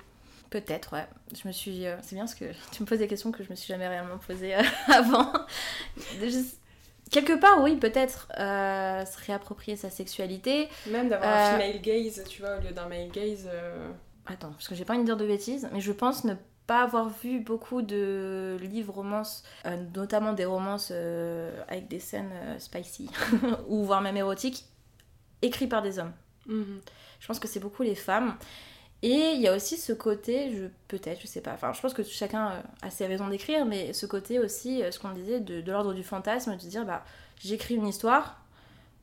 Peut-être, 0.50 0.92
ouais. 0.92 1.06
Je 1.40 1.48
me 1.48 1.52
suis, 1.52 1.86
euh, 1.86 1.96
c'est 2.02 2.14
bien 2.14 2.24
parce 2.24 2.34
que 2.34 2.44
tu 2.72 2.82
me 2.82 2.86
poses 2.86 2.98
des 2.98 3.08
questions 3.08 3.30
que 3.32 3.42
je 3.44 3.50
me 3.50 3.54
suis 3.54 3.68
jamais 3.68 3.86
réellement 3.88 4.18
posées 4.18 4.54
euh, 4.54 4.62
avant. 4.92 5.32
Je- 6.20 6.44
Quelque 7.10 7.38
part, 7.38 7.62
oui, 7.62 7.76
peut-être 7.76 8.28
euh, 8.38 9.04
se 9.04 9.18
réapproprier 9.26 9.76
sa 9.76 9.90
sexualité. 9.90 10.68
Même 10.86 11.08
d'avoir 11.08 11.30
Euh, 11.30 11.56
un 11.56 11.60
female 11.60 11.80
gaze, 11.80 12.24
tu 12.28 12.40
vois, 12.42 12.56
au 12.56 12.60
lieu 12.60 12.72
d'un 12.72 12.88
male 12.88 13.08
gaze. 13.10 13.48
euh, 13.50 13.90
Attends, 14.26 14.50
parce 14.52 14.68
que 14.68 14.74
j'ai 14.74 14.84
pas 14.84 14.94
envie 14.94 15.02
de 15.02 15.06
dire 15.06 15.16
de 15.16 15.26
bêtises, 15.26 15.68
mais 15.72 15.80
je 15.80 15.92
pense 15.92 16.24
ne 16.24 16.34
pas 16.66 16.82
avoir 16.82 17.10
vu 17.10 17.40
beaucoup 17.40 17.82
de 17.82 18.56
livres 18.62 18.94
romances, 18.94 19.44
euh, 19.66 19.76
notamment 19.94 20.32
des 20.32 20.46
romances 20.46 20.88
euh, 20.92 21.62
avec 21.68 21.88
des 21.88 22.00
scènes 22.00 22.30
euh, 22.32 22.58
spicy, 22.58 23.10
ou 23.68 23.84
voire 23.84 24.00
même 24.00 24.16
érotiques, 24.16 24.64
écrits 25.42 25.66
par 25.68 25.82
des 25.82 25.98
hommes. 25.98 26.12
mhm. 26.46 26.80
Je 27.20 27.26
pense 27.26 27.38
que 27.38 27.48
c'est 27.48 27.60
beaucoup 27.60 27.82
les 27.82 27.94
femmes. 27.94 28.36
Et 29.06 29.32
il 29.34 29.40
y 29.42 29.48
a 29.48 29.54
aussi 29.54 29.76
ce 29.76 29.92
côté, 29.92 30.50
je 30.56 30.64
peut-être, 30.88 31.20
je 31.20 31.26
sais 31.26 31.42
pas, 31.42 31.52
enfin 31.52 31.72
je 31.74 31.80
pense 31.82 31.92
que 31.92 32.02
chacun 32.02 32.52
euh, 32.52 32.60
a 32.80 32.88
ses 32.90 33.04
raisons 33.06 33.28
d'écrire, 33.28 33.66
mais 33.66 33.92
ce 33.92 34.06
côté 34.06 34.38
aussi, 34.38 34.82
euh, 34.82 34.90
ce 34.90 34.98
qu'on 34.98 35.10
disait, 35.10 35.40
de, 35.40 35.60
de 35.60 35.70
l'ordre 35.72 35.92
du 35.92 36.02
fantasme, 36.02 36.52
de 36.52 36.56
dire, 36.56 36.86
bah 36.86 37.04
j'écris 37.38 37.74
une 37.74 37.86
histoire 37.86 38.40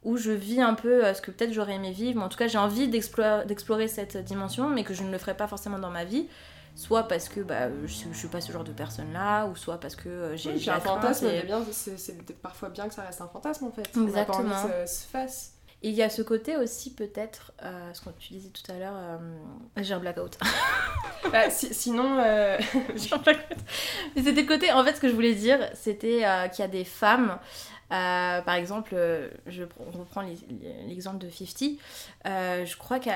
où 0.04 0.18
je 0.18 0.32
vis 0.32 0.60
un 0.60 0.74
peu 0.74 1.06
euh, 1.06 1.14
ce 1.14 1.22
que 1.22 1.30
peut-être 1.30 1.54
j'aurais 1.54 1.76
aimé 1.76 1.92
vivre, 1.92 2.18
mais 2.18 2.26
en 2.26 2.30
tout 2.30 2.38
cas 2.40 2.48
j'ai 2.48 2.58
envie 2.58 2.88
d'explorer, 2.88 3.46
d'explorer 3.46 3.88
cette 3.88 4.18
dimension, 4.18 4.70
mais 4.70 4.84
que 4.84 4.96
je 4.96 5.04
ne 5.04 5.12
le 5.12 5.20
ferai 5.20 5.36
pas 5.38 5.48
forcément 5.48 5.78
dans 5.78 5.92
ma 5.92 6.04
vie. 6.04 6.28
Soit 6.74 7.04
parce 7.04 7.28
que 7.30 7.42
bah, 7.42 7.68
je, 7.86 7.94
suis- 7.94 8.08
je 8.14 8.18
suis 8.18 8.28
pas 8.30 8.40
ce 8.42 8.52
genre 8.52 8.64
de 8.64 8.72
personne-là, 8.72 9.46
ou 9.48 9.56
soit 9.58 9.78
parce 9.80 9.96
que 9.98 10.08
euh, 10.10 10.36
j'ai 10.38 10.52
Oui, 10.52 10.56
j'ai 10.58 10.62
puis 10.62 10.70
un 10.72 10.80
fantasme, 10.80 11.26
et- 11.28 11.32
mais 11.34 11.44
bien, 11.44 11.62
c'est 11.72 12.00
c'est 12.00 12.18
parfois 12.42 12.70
bien 12.70 12.88
que 12.88 12.94
ça 12.94 13.04
reste 13.04 13.20
un 13.22 13.28
fantasme 13.28 13.66
en 13.66 13.72
fait. 13.72 13.84
On 13.96 14.08
a 14.16 14.24
pas 14.26 14.34
envie 14.34 14.50
Exactement. 14.50 14.64
que 14.64 14.70
ça 14.70 14.88
se 14.88 15.06
fasse. 15.06 15.54
Et 15.84 15.90
il 15.90 15.96
y 15.96 16.04
a 16.04 16.10
ce 16.10 16.22
côté 16.22 16.58
aussi 16.58 16.94
peut-être, 16.94 17.54
euh, 17.64 17.92
ce 17.94 18.02
que 18.02 18.10
tu 18.20 18.34
disais 18.34 18.50
tout 18.50 18.72
à 18.72 18.78
l'heure, 18.78 18.94
euh, 18.96 19.18
j'ai 19.78 19.94
un 19.94 20.00
blackout. 20.00 20.38
Bah, 21.32 21.50
si- 21.50 21.74
sinon, 21.74 22.18
euh, 22.20 22.58
J'ai 22.96 23.14
un 23.14 23.18
blackout. 23.18 23.58
Mais 24.16 24.24
c'était 24.24 24.42
le 24.42 24.48
côté, 24.48 24.72
en 24.72 24.84
fait, 24.84 24.96
ce 24.96 25.02
que 25.02 25.08
je 25.08 25.14
voulais 25.14 25.36
dire, 25.36 25.60
c'était 25.76 26.26
euh, 26.26 26.48
qu'il 26.48 26.64
y 26.64 26.66
a 26.66 26.72
des 26.72 26.84
femmes, 26.84 27.38
euh, 27.92 28.42
par 28.42 28.56
exemple, 28.56 28.96
je 29.48 29.64
on 29.80 30.00
reprend 30.00 30.22
l'exemple 30.88 31.18
de 31.20 31.30
50, 31.30 31.70
euh, 32.28 32.66
je 32.66 32.78
crois 32.78 33.00
que 33.00 33.10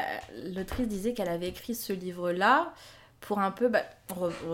l'autrice 0.56 0.88
disait 0.88 1.13
qu'elle 1.13 1.30
avait 1.30 1.47
écrit 1.49 1.73
ce 1.75 1.93
livre-là 1.93 2.73
pour 3.27 3.39
un 3.39 3.51
peu, 3.51 3.67
bah, 3.69 3.81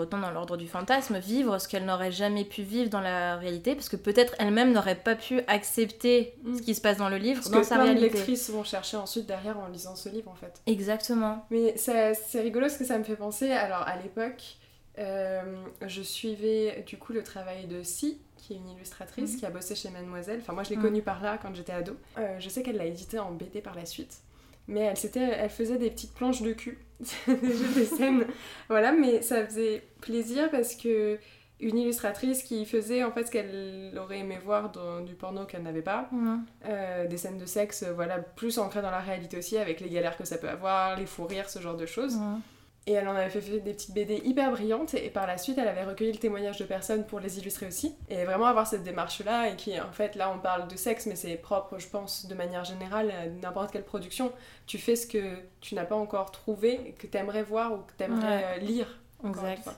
dans 0.10 0.32
l'ordre 0.32 0.56
du 0.58 0.68
fantasme, 0.68 1.18
vivre 1.20 1.58
ce 1.60 1.68
qu'elle 1.68 1.86
n'aurait 1.86 2.12
jamais 2.12 2.46
pu 2.46 2.62
vivre 2.64 2.90
dans 2.90 3.02
la 3.02 3.36
réalité, 3.36 3.76
parce 3.76 3.90
que 3.90 3.98
peut-être 3.98 4.34
elle-même 4.40 4.72
n'aurait 4.72 4.96
pas 4.96 5.16
pu 5.16 5.42
accepter 5.48 6.34
Mm. 6.44 6.58
ce 6.58 6.62
qui 6.62 6.74
se 6.76 6.82
passe 6.82 6.98
dans 6.98 7.10
le 7.10 7.18
livre, 7.18 7.42
parce 7.42 7.52
dans 7.52 7.60
que 7.60 7.66
sa 7.66 7.76
plein 7.76 7.84
réalité. 7.86 8.10
lectrices 8.16 8.50
vont 8.50 8.64
chercher 8.64 8.98
ensuite 8.98 9.26
derrière 9.26 9.60
en 9.60 9.68
lisant 9.68 9.96
ce 9.96 10.10
livre 10.10 10.32
en 10.32 10.36
fait. 10.36 10.62
Exactement. 10.68 11.46
Mais 11.52 11.76
c'est 11.78 12.40
rigolo 12.42 12.70
ce 12.70 12.78
que 12.78 12.86
ça 12.86 12.98
me 12.98 13.04
fait 13.04 13.16
penser. 13.16 13.52
Alors 13.52 13.82
à 13.88 13.98
l'époque, 13.98 14.56
euh, 15.00 15.42
je 15.86 16.02
suivais 16.02 16.84
du 16.88 16.98
coup 16.98 17.14
le 17.14 17.24
travail 17.24 17.66
de 17.68 17.84
Si, 17.84 18.20
qui 18.38 18.54
est 18.54 18.58
une 18.58 18.70
illustratrice 18.70 19.34
Mhm. 19.34 19.40
qui 19.40 19.46
a 19.46 19.50
bossé 19.50 19.76
chez 19.76 19.90
Mademoiselle. 19.90 20.40
Enfin 20.42 20.54
moi 20.54 20.64
je 20.64 20.70
l'ai 20.70 20.76
Mhm. 20.78 20.82
connue 20.84 21.02
par 21.02 21.22
là 21.22 21.38
quand 21.42 21.54
j'étais 21.56 21.74
ado. 21.74 21.96
Euh, 22.18 22.36
je 22.40 22.50
sais 22.50 22.64
qu'elle 22.64 22.78
l'a 22.78 22.86
édité 22.86 23.20
en 23.20 23.32
BD 23.32 23.62
par 23.62 23.76
la 23.76 23.86
suite. 23.86 24.20
Mais 24.68 24.82
elle, 24.82 24.98
elle 25.16 25.50
faisait 25.50 25.78
des 25.78 25.90
petites 25.90 26.14
planches 26.14 26.42
de 26.44 26.54
cul, 26.54 26.78
des 27.28 27.86
scènes, 27.86 28.26
voilà, 28.70 28.92
mais 28.92 29.22
ça 29.22 29.46
faisait 29.46 29.84
plaisir 30.02 30.50
parce 30.52 30.76
que 30.76 31.20
une 31.60 31.78
illustratrice 31.78 32.42
qui 32.44 32.66
faisait 32.66 33.04
en 33.04 33.12
fait 33.12 33.26
ce 33.26 33.32
qu'elle 33.32 33.94
aurait 33.98 34.20
aimé 34.20 34.40
voir 34.44 34.72
dans 34.72 35.02
du 35.02 35.14
porno 35.14 35.46
qu'elle 35.46 35.62
n'avait 35.62 35.84
pas, 35.84 36.10
euh, 36.66 37.08
des 37.08 37.18
scènes 37.18 37.38
de 37.38 37.46
sexe, 37.46 37.84
euh, 37.84 37.94
voilà, 37.94 38.18
plus 38.18 38.58
ancrées 38.58 38.82
dans 38.82 38.90
la 38.92 39.00
réalité 39.00 39.38
aussi, 39.38 39.58
avec 39.58 39.80
les 39.80 39.90
galères 39.90 40.18
que 40.18 40.26
ça 40.26 40.38
peut 40.38 40.50
avoir, 40.50 40.98
les 40.98 41.06
fous 41.06 41.26
rires, 41.26 41.50
ce 41.50 41.60
genre 41.60 41.78
de 41.78 41.86
choses. 41.86 42.18
Et 42.88 42.94
elle 42.94 43.08
en 43.08 43.16
avait 43.16 43.30
fait, 43.30 43.42
des 43.60 43.74
petites 43.74 43.94
BD 43.94 44.22
hyper 44.26 44.50
brillantes, 44.52 44.96
et 44.96 45.12
par 45.12 45.28
la 45.28 45.38
suite, 45.38 45.60
elle 45.60 45.68
avait 45.68 45.84
recueilli 45.84 46.12
le 46.14 46.18
témoignage 46.18 46.58
de 46.58 46.64
personnes 46.66 47.06
pour 47.06 47.20
les 47.20 47.38
illustrer 47.38 47.68
aussi. 47.68 47.96
Et 48.10 48.26
vraiment 48.26 48.48
avoir 48.48 48.66
cette 48.66 48.82
démarche-là, 48.84 49.50
et 49.50 49.56
qui, 49.56 49.80
en 49.80 49.92
fait, 49.92 50.16
là, 50.16 50.32
on 50.36 50.40
parle 50.40 50.68
de 50.68 50.76
sexe, 50.76 51.06
mais 51.06 51.16
c'est 51.16 51.36
propre, 51.36 51.78
je 51.78 51.88
pense, 51.88 52.26
de 52.26 52.34
manière 52.34 52.64
générale, 52.66 53.12
à 53.12 53.28
n'importe 53.28 53.72
quelle 53.72 53.84
production. 53.86 54.32
Tu 54.66 54.80
fais 54.80 54.96
ce 54.96 55.06
que 55.06 55.38
tu 55.60 55.76
n'as 55.76 55.86
pas 55.86 55.96
encore 55.96 56.32
trouvé, 56.32 56.96
que 56.98 57.06
t'aimerais 57.06 57.44
voir 57.44 57.72
ou 57.74 57.78
que 57.78 57.94
t'aimerais 57.98 58.38
Ouais. 58.38 58.44
euh, 58.56 58.58
lire. 58.58 59.00
Exact. 59.28 59.70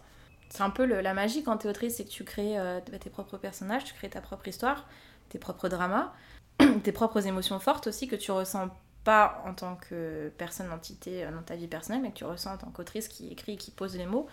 C'est 0.48 0.62
un 0.64 0.70
peu 0.70 0.86
le- 0.86 1.02
la 1.02 1.14
magie 1.14 1.44
quand 1.44 1.58
t'es 1.58 1.68
autrice, 1.68 1.98
c'est 1.98 2.06
que 2.06 2.10
tu 2.10 2.24
crées 2.24 2.58
euh, 2.58 2.80
tes 2.80 3.10
propres 3.10 3.38
personnages, 3.38 3.84
tu 3.84 3.94
crées 3.96 4.10
ta 4.10 4.22
propre 4.22 4.48
histoire, 4.48 4.88
tes 5.28 5.40
propres 5.40 5.68
dramas, 5.68 6.14
tes 6.84 6.92
propres 6.94 7.26
émotions 7.28 7.60
fortes 7.60 7.88
aussi 7.88 8.08
que 8.08 8.16
tu 8.16 8.32
ressens 8.32 8.70
pas 9.04 9.44
en 9.46 9.54
tant 9.54 9.76
que 9.76 10.32
personne, 10.38 10.72
entité 10.72 11.26
dans 11.26 11.42
ta 11.42 11.56
vie 11.56 11.68
personnelle, 11.68 12.02
mais 12.02 12.10
que 12.10 12.18
tu 12.18 12.26
ressens 12.26 12.54
en 12.54 12.58
tant 12.58 12.70
qu'autrice 12.72 13.08
qui 13.08 13.30
écrit, 13.30 13.58
qui 13.58 13.72
pose 13.72 13.96
les 13.96 14.06
mots. 14.06 14.28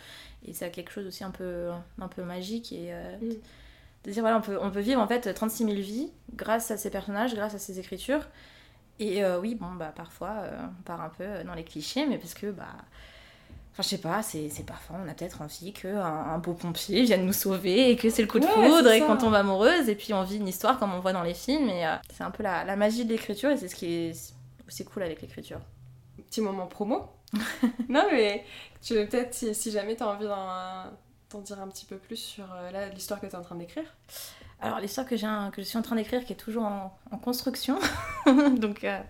Et 0.46 0.52
ça 0.52 0.66
a 0.66 0.68
quelque 0.68 0.92
chose 0.92 1.06
aussi 1.06 1.24
un 1.24 1.30
peu, 1.30 1.70
un 2.00 2.08
peu 2.08 2.22
magique 2.22 2.72
et 2.72 2.92
mm. 3.20 3.28
de 4.04 4.10
dire 4.10 4.22
voilà, 4.22 4.38
on 4.38 4.40
peut, 4.40 4.58
on 4.60 4.70
peut 4.70 4.80
vivre 4.80 5.00
en 5.00 5.06
fait 5.08 5.32
36 5.32 5.64
000 5.64 5.76
vies 5.76 6.12
grâce 6.34 6.70
à 6.70 6.76
ces 6.76 6.90
personnages, 6.90 7.34
grâce 7.34 7.54
à 7.54 7.58
ces 7.58 7.78
écritures. 7.78 8.26
Et 8.98 9.24
oui, 9.40 9.54
bon, 9.54 9.72
bah 9.72 9.92
parfois 9.94 10.44
on 10.78 10.82
part 10.82 11.00
un 11.00 11.08
peu 11.08 11.42
dans 11.44 11.54
les 11.54 11.64
clichés, 11.64 12.06
mais 12.06 12.18
parce 12.18 12.34
que 12.34 12.50
bah 12.50 12.76
Enfin, 13.72 13.84
je 13.84 13.88
sais 13.88 13.98
pas, 13.98 14.22
c'est 14.22 14.66
parfois, 14.66 14.96
on 15.04 15.08
a 15.08 15.14
peut-être 15.14 15.42
envie 15.42 15.72
qu'un 15.72 16.04
un 16.04 16.38
beau 16.38 16.54
pompier 16.54 17.02
vienne 17.04 17.24
nous 17.24 17.32
sauver 17.32 17.90
et 17.90 17.96
que 17.96 18.10
c'est 18.10 18.22
le 18.22 18.28
coup 18.28 18.40
de 18.40 18.46
foudre 18.46 18.90
et 18.90 19.00
qu'on 19.00 19.16
tombe 19.16 19.34
amoureuse 19.34 19.88
et 19.88 19.94
puis 19.94 20.12
on 20.12 20.24
vit 20.24 20.38
une 20.38 20.48
histoire 20.48 20.78
comme 20.78 20.92
on 20.92 20.98
voit 20.98 21.12
dans 21.12 21.22
les 21.22 21.34
films. 21.34 21.68
Et 21.68 21.86
euh, 21.86 21.94
c'est 22.12 22.24
un 22.24 22.32
peu 22.32 22.42
la, 22.42 22.64
la 22.64 22.74
magie 22.74 23.04
de 23.04 23.10
l'écriture 23.10 23.50
et 23.50 23.56
c'est 23.56 23.68
ce 23.68 23.76
qui 23.76 23.86
est 23.86 24.34
aussi 24.70 24.84
cool 24.84 25.02
avec 25.02 25.20
l'écriture. 25.20 25.60
Petit 26.28 26.40
moment 26.40 26.66
promo. 26.66 27.08
non, 27.88 28.06
mais 28.10 28.44
tu 28.80 28.94
veux 28.94 29.06
peut-être, 29.06 29.34
si, 29.34 29.54
si, 29.54 29.70
jamais 29.70 29.96
tu 29.96 30.02
as 30.02 30.08
envie 30.08 30.26
d'en 30.26 31.40
dire 31.40 31.60
un 31.60 31.68
petit 31.68 31.86
peu 31.86 31.96
plus 31.96 32.16
sur 32.16 32.44
euh, 32.52 32.88
l'histoire 32.90 33.20
que 33.20 33.26
tu 33.26 33.32
es 33.32 33.36
en 33.36 33.42
train 33.42 33.56
d'écrire. 33.56 33.84
Alors, 34.60 34.78
l'histoire 34.78 35.06
que, 35.06 35.14
que 35.50 35.62
je 35.62 35.66
suis 35.66 35.78
en 35.78 35.82
train 35.82 35.96
d'écrire, 35.96 36.24
qui 36.24 36.32
est 36.32 36.36
toujours 36.36 36.64
en, 36.64 36.96
en 37.10 37.18
construction, 37.18 37.78
donc 38.56 38.84
euh, 38.84 39.00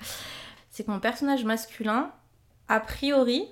c'est 0.71 0.85
que 0.85 0.91
mon 0.91 1.01
personnage 1.01 1.45
masculin, 1.45 2.13
a 2.69 2.81
priori, 2.81 3.49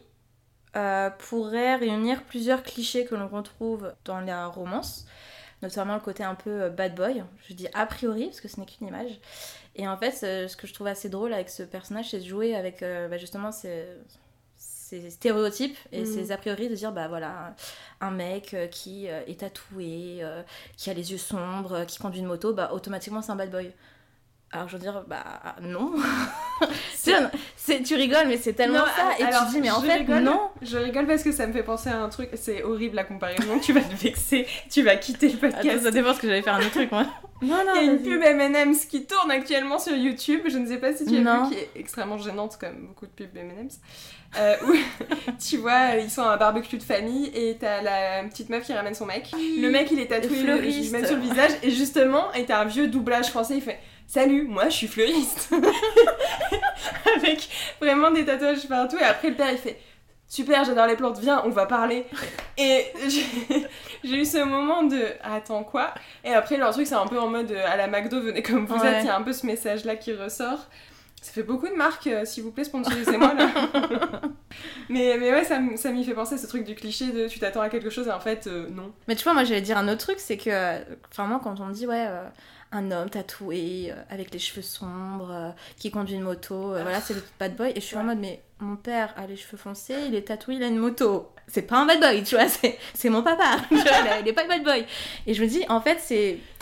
euh, 0.77 1.11
pourrait 1.11 1.77
réunir 1.77 2.23
plusieurs 2.25 2.63
clichés 2.63 3.05
que 3.05 3.15
l'on 3.15 3.29
retrouve 3.29 3.93
dans 4.05 4.21
la 4.21 4.47
romance, 4.47 5.07
notamment 5.61 5.95
le 5.95 6.01
côté 6.01 6.23
un 6.23 6.35
peu 6.37 6.71
bad 6.71 6.95
boy. 6.95 7.25
Je 7.49 7.55
dis 7.55 7.69
a 7.75 7.85
priori, 7.85 8.27
parce 8.27 8.41
que 8.41 8.49
ce 8.49 8.61
n'est 8.61 8.67
qu'une 8.67 8.87
image. 8.87 9.19
Et 9.79 9.89
en 9.89 9.97
fait, 9.97 10.13
ce 10.13 10.57
que 10.57 10.67
je 10.67 10.75
trouve 10.75 10.89
assez 10.89 11.09
drôle 11.09 11.33
avec 11.33 11.49
ce 11.49 11.63
personnage, 11.63 12.11
c'est 12.11 12.19
de 12.19 12.25
jouer 12.27 12.55
avec 12.55 12.83
euh, 12.83 13.09
bah, 13.09 13.17
justement 13.17 13.53
ces, 13.53 13.87
stéréotypes 14.57 15.77
et 15.93 16.03
mm. 16.03 16.07
ces 16.07 16.33
a 16.33 16.39
priori 16.39 16.69
de 16.69 16.75
dire 16.75 16.93
bah 16.93 17.09
voilà 17.09 17.55
un 18.01 18.11
mec 18.11 18.57
qui 18.71 19.05
est 19.05 19.39
tatoué 19.39 20.23
qui 20.79 20.89
a 20.89 20.95
les 20.95 21.13
yeux 21.13 21.19
sombres 21.19 21.85
qui 21.85 21.99
conduit 21.99 22.21
une 22.21 22.27
moto 22.27 22.55
bah 22.55 22.71
automatiquement 22.73 23.21
c'est 23.21 23.31
un 23.31 23.37
bad 23.37 23.51
boy 23.51 23.71
alors 24.51 24.67
je 24.67 24.77
veux 24.77 24.83
dire, 24.83 25.05
bah 25.07 25.25
non. 25.61 25.93
c'est, 26.95 27.83
tu 27.83 27.95
rigoles, 27.97 28.29
mais 28.29 28.39
c'est 28.39 28.55
tellement 28.55 28.87
ça. 28.87 29.13
Et 29.19 29.25
tu 29.25 29.53
dis, 29.53 29.61
mais 29.61 29.71
en 29.71 29.83
fait, 29.83 30.05
non. 30.21 30.49
Je 30.63 30.79
rigole 30.79 31.07
parce 31.07 31.23
que 31.23 31.33
ça 31.33 31.47
me 31.47 31.53
fait 31.53 31.63
penser 31.63 31.91
à 31.91 32.01
un 32.01 32.09
truc. 32.09 32.31
C'est 32.35 32.63
horrible 32.63 32.97
la 32.97 33.05
comparaison. 33.05 33.59
tu 33.61 33.75
vas 33.75 33.83
te 33.83 33.95
vexer, 33.95 34.47
tu 34.71 34.83
vas 34.83 34.97
quitter 34.97 35.29
le 35.29 35.39
podcast. 35.39 35.83
ça 35.83 35.91
dépend 35.91 36.15
ce 36.15 36.21
que 36.21 36.29
j'allais 36.29 36.43
faire 36.43 36.55
un 36.55 36.61
autre 36.61 36.71
truc, 36.71 36.91
moi. 36.91 37.07
Non, 37.41 37.59
non. 37.65 37.73
Il 37.77 37.87
y 37.87 37.89
a 37.89 37.93
une 37.93 38.03
pub 38.03 38.21
MM's 38.21 38.87
qui 38.87 39.07
tourne 39.07 39.31
actuellement 39.31 39.79
sur 39.79 39.95
YouTube. 39.95 40.41
Je 40.49 40.59
ne 40.59 40.67
sais 40.67 40.79
pas 40.79 40.93
si 40.93 41.05
tu 41.07 41.17
as 41.17 41.21
vu, 41.21 41.51
qui 41.51 41.55
est 41.55 41.71
extrêmement 41.77 42.19
gênante, 42.19 42.59
comme 42.61 42.89
beaucoup 42.89 43.07
de 43.07 43.13
pubs 43.13 43.33
MM's. 43.33 43.79
Euh, 44.37 44.57
où 44.67 44.73
tu 45.49 45.59
vois, 45.59 45.95
ils 46.03 46.11
sont 46.11 46.23
à 46.23 46.31
un 46.33 46.37
barbecue 46.37 46.79
de 46.79 46.83
famille 46.83 47.31
et 47.33 47.57
t'as 47.61 47.81
la 47.81 48.25
petite 48.25 48.49
meuf 48.49 48.65
qui 48.65 48.73
ramène 48.73 48.95
son 48.95 49.07
mec. 49.07 49.31
Le 49.33 49.69
mec, 49.71 49.89
il 49.93 50.01
est 50.01 50.07
tatoué, 50.07 50.37
il 50.41 50.91
met 50.91 51.07
sur 51.07 51.17
le 51.17 51.23
visage. 51.23 51.53
Et 51.63 51.71
justement, 51.71 52.33
et 52.33 52.45
t'as 52.45 52.61
un 52.61 52.65
vieux 52.65 52.89
doublage 52.89 53.29
français, 53.29 53.55
il 53.55 53.63
fait 53.63 53.79
Salut, 54.09 54.49
moi 54.49 54.71
je 54.71 54.75
suis 54.75 54.89
fleuriste. 54.89 55.53
Avec 57.17 57.47
vraiment 57.79 58.11
des 58.11 58.25
tatouages 58.25 58.67
partout. 58.67 58.97
Et 58.97 59.03
après, 59.03 59.29
le 59.29 59.37
père 59.37 59.53
il 59.53 59.59
fait 59.59 59.79
Super, 60.27 60.65
j'adore 60.65 60.87
les 60.87 60.97
plantes, 60.97 61.19
viens, 61.19 61.43
on 61.45 61.51
va 61.51 61.67
parler. 61.67 62.07
Et 62.57 62.87
j'ai 64.05 64.17
eu 64.17 64.25
ce 64.25 64.43
moment 64.43 64.83
de 64.83 64.99
Attends 65.23 65.63
quoi? 65.63 65.93
Et 66.25 66.33
après, 66.33 66.57
leur 66.57 66.73
truc, 66.73 66.87
c'est 66.87 66.95
un 66.95 67.07
peu 67.07 67.19
en 67.19 67.29
mode 67.29 67.53
à 67.53 67.77
la 67.77 67.87
McDo, 67.87 68.21
venez 68.21 68.43
comme 68.43 68.65
vous 68.65 68.83
êtes. 68.83 69.05
Il 69.05 69.07
y 69.07 69.11
a 69.11 69.17
un 69.17 69.23
peu 69.23 69.35
ce 69.35 69.45
message 69.45 69.85
là 69.85 69.95
qui 69.95 70.15
ressort. 70.15 70.69
Ça 71.21 71.33
fait 71.33 71.43
beaucoup 71.43 71.69
de 71.69 71.75
marques, 71.75 72.07
euh, 72.07 72.25
s'il 72.25 72.45
vous 72.45 72.53
plaît, 72.53 72.65
sponsorisez-moi 72.65 73.35
là. 73.35 73.51
mais, 74.89 75.17
mais 75.19 75.33
ouais, 75.33 75.45
ça, 75.45 75.59
ça 75.77 75.91
m'y 75.91 76.05
fait 76.05 76.15
penser 76.15 76.39
ce 76.39 76.47
truc 76.47 76.65
du 76.65 76.75
cliché 76.75 77.11
de 77.11 77.27
tu 77.27 77.41
t'attends 77.41 77.61
à 77.61 77.69
quelque 77.69 77.91
chose 77.91 78.07
et 78.07 78.13
en 78.13 78.21
fait, 78.21 78.47
euh, 78.47 78.69
non. 78.71 78.93
Mais 79.09 79.17
tu 79.17 79.25
vois, 79.25 79.35
moi 79.35 79.45
j'allais 79.45 79.61
dire 79.61 79.77
un 79.77 79.89
autre 79.89 79.99
truc, 80.07 80.21
c'est 80.21 80.37
que, 80.37 80.49
euh, 80.49 80.79
vraiment, 81.17 81.41
quand 81.41 81.59
on 81.61 81.67
me 81.67 81.73
dit, 81.73 81.87
ouais, 81.87 82.07
un 82.73 82.91
homme 82.91 83.11
tatoué, 83.11 83.91
euh, 83.91 84.03
avec 84.11 84.33
les 84.33 84.39
cheveux 84.39 84.63
sombres, 84.63 85.31
euh, 85.31 85.51
qui 85.79 85.91
conduit 85.91 86.17
une 86.17 86.23
moto. 86.23 86.75
Euh, 86.75 86.83
voilà, 86.83 87.01
c'est 87.01 87.15
le 87.15 87.23
bad 87.39 87.57
boy. 87.57 87.73
Et 87.75 87.81
je 87.81 87.87
suis 87.87 87.97
en 87.97 88.05
mode, 88.05 88.19
mais 88.19 88.43
mon 88.61 88.77
père 88.77 89.15
a 89.17 89.27
les 89.27 89.37
cheveux 89.37 89.57
foncés, 89.57 89.97
il 90.07 90.15
est 90.15 90.29
tatoué, 90.29 90.57
il 90.57 90.63
a 90.63 90.67
une 90.67 90.79
moto. 90.79 91.29
C'est 91.47 91.63
pas 91.63 91.79
un 91.79 91.87
bad 91.87 92.01
boy, 92.01 92.23
tu 92.25 92.35
vois, 92.37 92.47
c'est 92.95 93.09
mon 93.09 93.23
papa. 93.23 93.57
tu 93.69 93.77
vois, 93.77 94.19
il 94.21 94.29
est 94.29 94.33
pas 94.33 94.47
bad 94.47 94.63
boy. 94.63 94.85
Et 95.27 95.35
je 95.35 95.43
me 95.43 95.49
dis, 95.49 95.65
en 95.69 95.81
fait, 95.81 95.99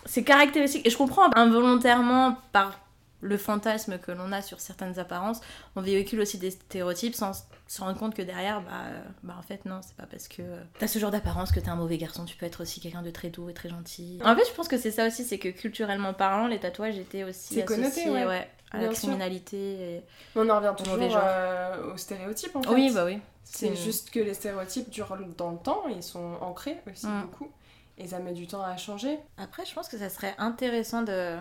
c'est 0.05 0.23
caractéristique. 0.25 0.87
Et 0.87 0.91
je 0.91 0.97
comprends 0.97 1.29
involontairement 1.35 2.37
par 2.53 2.79
le 3.27 3.37
fantasme 3.37 3.99
que 3.99 4.13
l'on 4.13 4.33
a 4.33 4.43
sur 4.43 4.61
certaines 4.61 4.99
apparences, 4.99 5.41
on 5.75 5.83
véhicule 5.83 6.21
aussi 6.21 6.39
des 6.39 6.53
stéréotypes 6.53 7.15
sans 7.15 7.33
se 7.67 7.81
rendre 7.81 7.99
compte 7.99 8.15
que 8.15 8.23
derrière, 8.23 8.61
bah, 8.63 8.85
bah 9.23 9.35
en 9.39 9.43
fait 9.43 9.65
non, 9.65 9.81
c'est 9.83 9.97
pas 9.97 10.07
parce 10.07 10.29
que 10.29 10.43
t'as 10.79 10.87
ce 10.87 10.99
genre 10.99 11.11
d'apparence 11.11 11.53
que 11.53 11.61
t'es 11.61 11.69
un 11.69 11.77
mauvais 11.77 11.99
garçon, 11.99 12.25
tu 12.25 12.37
peux 12.37 12.47
être 12.47 12.63
aussi 12.63 12.81
quelqu'un 12.81 13.03
de 13.03 13.11
très 13.11 13.29
doux 13.29 13.49
et 13.49 13.55
très 13.55 13.69
gentil. 13.69 14.19
En 14.25 14.35
fait, 14.37 14.45
je 14.49 14.53
pense 14.53 14.69
que 14.69 14.79
c'est 14.79 14.91
ça 14.91 15.07
aussi, 15.07 15.25
c'est 15.25 15.39
que 15.39 15.49
culturellement 15.49 16.15
parlant, 16.15 16.47
les 16.47 16.61
tatouages 16.61 16.99
étaient 16.99 17.25
aussi 17.25 17.61
associés 17.61 18.11
ouais. 18.11 18.49
à 18.71 18.81
la 18.81 18.89
criminalité. 18.89 19.57
Et 19.57 20.03
on 20.37 20.49
en 20.49 20.57
revient 20.57 20.75
toujours 20.77 20.99
euh, 21.01 21.93
aux 21.93 21.97
stéréotypes 21.97 22.55
en 22.55 22.63
fait. 22.63 22.71
Oui, 22.71 22.91
bah 22.95 23.05
oui. 23.05 23.19
C'est 23.45 23.77
juste 23.77 24.11
que 24.11 24.21
les 24.21 24.35
stéréotypes 24.35 24.91
durent 24.91 25.17
dans 25.37 25.53
le 25.53 25.59
temps, 25.59 25.85
ils 25.89 26.03
sont 26.03 26.35
ancrés 26.41 26.79
aussi 26.91 27.07
mm. 27.07 27.23
beaucoup, 27.23 27.51
et 27.99 28.09
ça 28.09 28.19
met 28.19 28.33
du 28.33 28.47
temps 28.47 28.63
à 28.63 28.77
changer. 28.77 29.19
Après, 29.39 29.65
je 29.65 29.73
pense 29.73 29.89
que 29.89 29.99
ça 29.99 30.09
serait 30.09 30.35
intéressant 30.39 31.03
de 31.03 31.37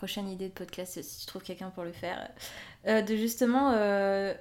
prochaine 0.00 0.30
idée 0.30 0.48
de 0.48 0.54
podcast 0.54 1.02
si 1.02 1.20
tu 1.20 1.26
trouves 1.26 1.42
quelqu'un 1.42 1.68
pour 1.68 1.84
le 1.84 1.92
faire, 1.92 2.26
euh, 2.86 3.02
de 3.02 3.16
justement 3.16 3.72
euh, 3.74 4.32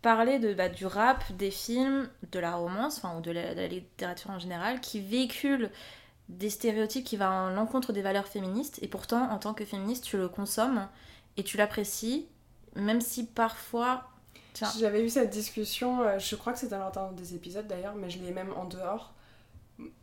parler 0.00 0.38
de, 0.38 0.54
bah, 0.54 0.68
du 0.68 0.86
rap, 0.86 1.32
des 1.32 1.50
films, 1.50 2.08
de 2.30 2.38
la 2.38 2.54
romance, 2.54 3.02
ou 3.02 3.20
de 3.20 3.32
la, 3.32 3.66
littérature 3.66 4.30
en 4.30 4.38
général, 4.38 4.80
qui 4.80 5.00
véhiculent 5.00 5.72
des 6.28 6.50
stéréotypes 6.50 7.04
qui 7.04 7.16
vont 7.16 7.24
à 7.24 7.50
l'encontre 7.50 7.92
des 7.92 8.00
valeurs 8.00 8.28
féministes, 8.28 8.78
et 8.80 8.86
pourtant, 8.86 9.28
en 9.28 9.38
tant 9.38 9.54
que 9.54 9.64
féministe, 9.64 10.04
tu 10.04 10.18
le 10.18 10.28
consommes 10.28 10.86
et 11.36 11.42
tu 11.42 11.56
l'apprécies, 11.56 12.28
même 12.76 13.00
si 13.00 13.26
parfois... 13.26 14.04
J'avais 14.78 15.04
eu 15.04 15.08
cette 15.08 15.30
discussion, 15.30 16.00
euh, 16.02 16.20
je 16.20 16.36
crois 16.36 16.52
que 16.52 16.60
c'était 16.60 16.78
dans 16.94 17.10
des 17.10 17.34
épisodes 17.34 17.66
d'ailleurs, 17.66 17.96
mais 17.96 18.08
je 18.08 18.20
l'ai 18.20 18.30
même 18.30 18.52
en 18.56 18.66
dehors. 18.66 19.14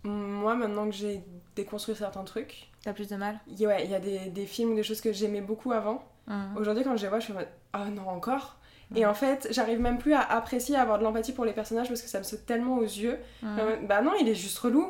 Moi, 0.04 0.56
maintenant 0.56 0.86
que 0.86 0.96
j'ai 0.96 1.22
déconstruit 1.56 1.96
certains 1.96 2.24
trucs, 2.24 2.70
T'as 2.86 2.94
plus 2.94 3.10
de 3.10 3.16
mal 3.16 3.40
Ouais, 3.62 3.84
il 3.84 3.90
y 3.90 3.96
a 3.96 4.00
des, 4.00 4.30
des, 4.30 4.46
films 4.46 4.74
ou 4.74 4.76
des 4.76 4.84
choses 4.84 5.02
que 5.02 5.12
j'aimais 5.12 5.42
beaucoup 5.42 5.72
avant. 5.72 6.08
Mmh. 6.28 6.56
Aujourd'hui, 6.56 6.84
quand 6.84 6.96
je 6.96 7.02
les 7.02 7.10
vois, 7.10 7.20
je 7.20 7.26
suis 7.26 7.34
en 7.34 7.38
mode 7.38 7.48
oh 7.74 7.90
non, 7.90 8.08
encore 8.08 8.58
Et 8.96 9.04
mmh. 9.04 9.10
en 9.10 9.14
fait, 9.16 9.48
j'arrive 9.50 9.82
même 9.82 9.98
plus 9.98 10.14
à 10.14 10.22
apprécier, 10.22 10.76
à 10.76 10.84
avoir 10.84 11.00
de 11.00 11.04
l'empathie 11.04 11.34
pour 11.34 11.46
les 11.46 11.54
personnages 11.54 11.88
parce 11.88 12.04
que 12.04 12.08
ça 12.08 12.20
me 12.20 12.24
saute 12.24 12.46
tellement 12.46 12.78
aux 12.78 12.84
yeux. 12.84 13.18
Mmh. 13.42 13.58
bah 13.88 14.04
non, 14.04 14.12
il 14.22 14.30
est 14.30 14.36
juste 14.36 14.60
relou. 14.60 14.88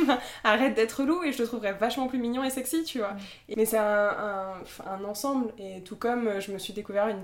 Arrête 0.44 0.74
d'être 0.74 1.00
relou 1.00 1.24
et 1.24 1.32
je 1.32 1.38
te 1.38 1.42
trouverais 1.44 1.72
vachement 1.72 2.06
plus 2.06 2.18
mignon 2.18 2.44
et 2.44 2.50
sexy, 2.50 2.84
tu 2.84 2.98
vois. 2.98 3.16
Mais 3.56 3.64
c'est 3.64 3.78
un, 3.78 3.82
un, 3.84 4.52
un, 4.86 5.04
ensemble. 5.04 5.50
Et 5.56 5.82
tout 5.84 5.96
comme 5.96 6.40
je 6.40 6.52
me 6.52 6.58
suis 6.58 6.74
découvert 6.74 7.08
une 7.08 7.22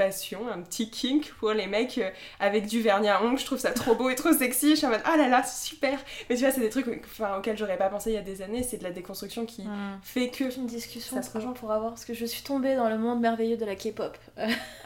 un 0.00 0.62
petit 0.62 0.90
kink 0.90 1.32
pour 1.38 1.52
les 1.52 1.66
mecs 1.66 1.98
euh, 1.98 2.10
avec 2.40 2.66
du 2.66 2.80
vernis 2.80 3.08
à 3.08 3.22
ongles. 3.22 3.38
Je 3.38 3.44
trouve 3.44 3.58
ça 3.58 3.72
trop 3.72 3.94
beau 3.94 4.10
et 4.10 4.14
trop 4.14 4.32
sexy. 4.32 4.70
Je 4.70 4.76
suis 4.76 4.86
en 4.86 4.90
mode, 4.90 5.02
ah 5.04 5.16
là 5.16 5.28
là, 5.28 5.42
super. 5.44 5.98
Mais 6.28 6.36
tu 6.36 6.42
vois, 6.42 6.52
c'est 6.52 6.60
des 6.60 6.70
trucs 6.70 6.86
enfin, 7.04 7.38
auxquels 7.38 7.56
j'aurais 7.56 7.76
pas 7.76 7.88
pensé 7.88 8.10
il 8.10 8.14
y 8.14 8.18
a 8.18 8.22
des 8.22 8.42
années. 8.42 8.62
C'est 8.62 8.78
de 8.78 8.84
la 8.84 8.90
déconstruction 8.90 9.46
qui 9.46 9.62
hmm. 9.62 9.98
fait 10.02 10.28
que. 10.28 10.44
Une 10.58 10.66
discussion 10.66 11.16
ça 11.16 11.22
se 11.22 11.32
rejoint 11.32 11.52
pour 11.52 11.72
avoir, 11.72 11.90
parce 11.92 12.04
que 12.04 12.14
je 12.14 12.24
suis 12.24 12.42
tombée 12.42 12.74
dans 12.74 12.88
le 12.88 12.98
monde 12.98 13.20
merveilleux 13.20 13.56
de 13.56 13.64
la 13.64 13.74
K-pop. 13.74 14.16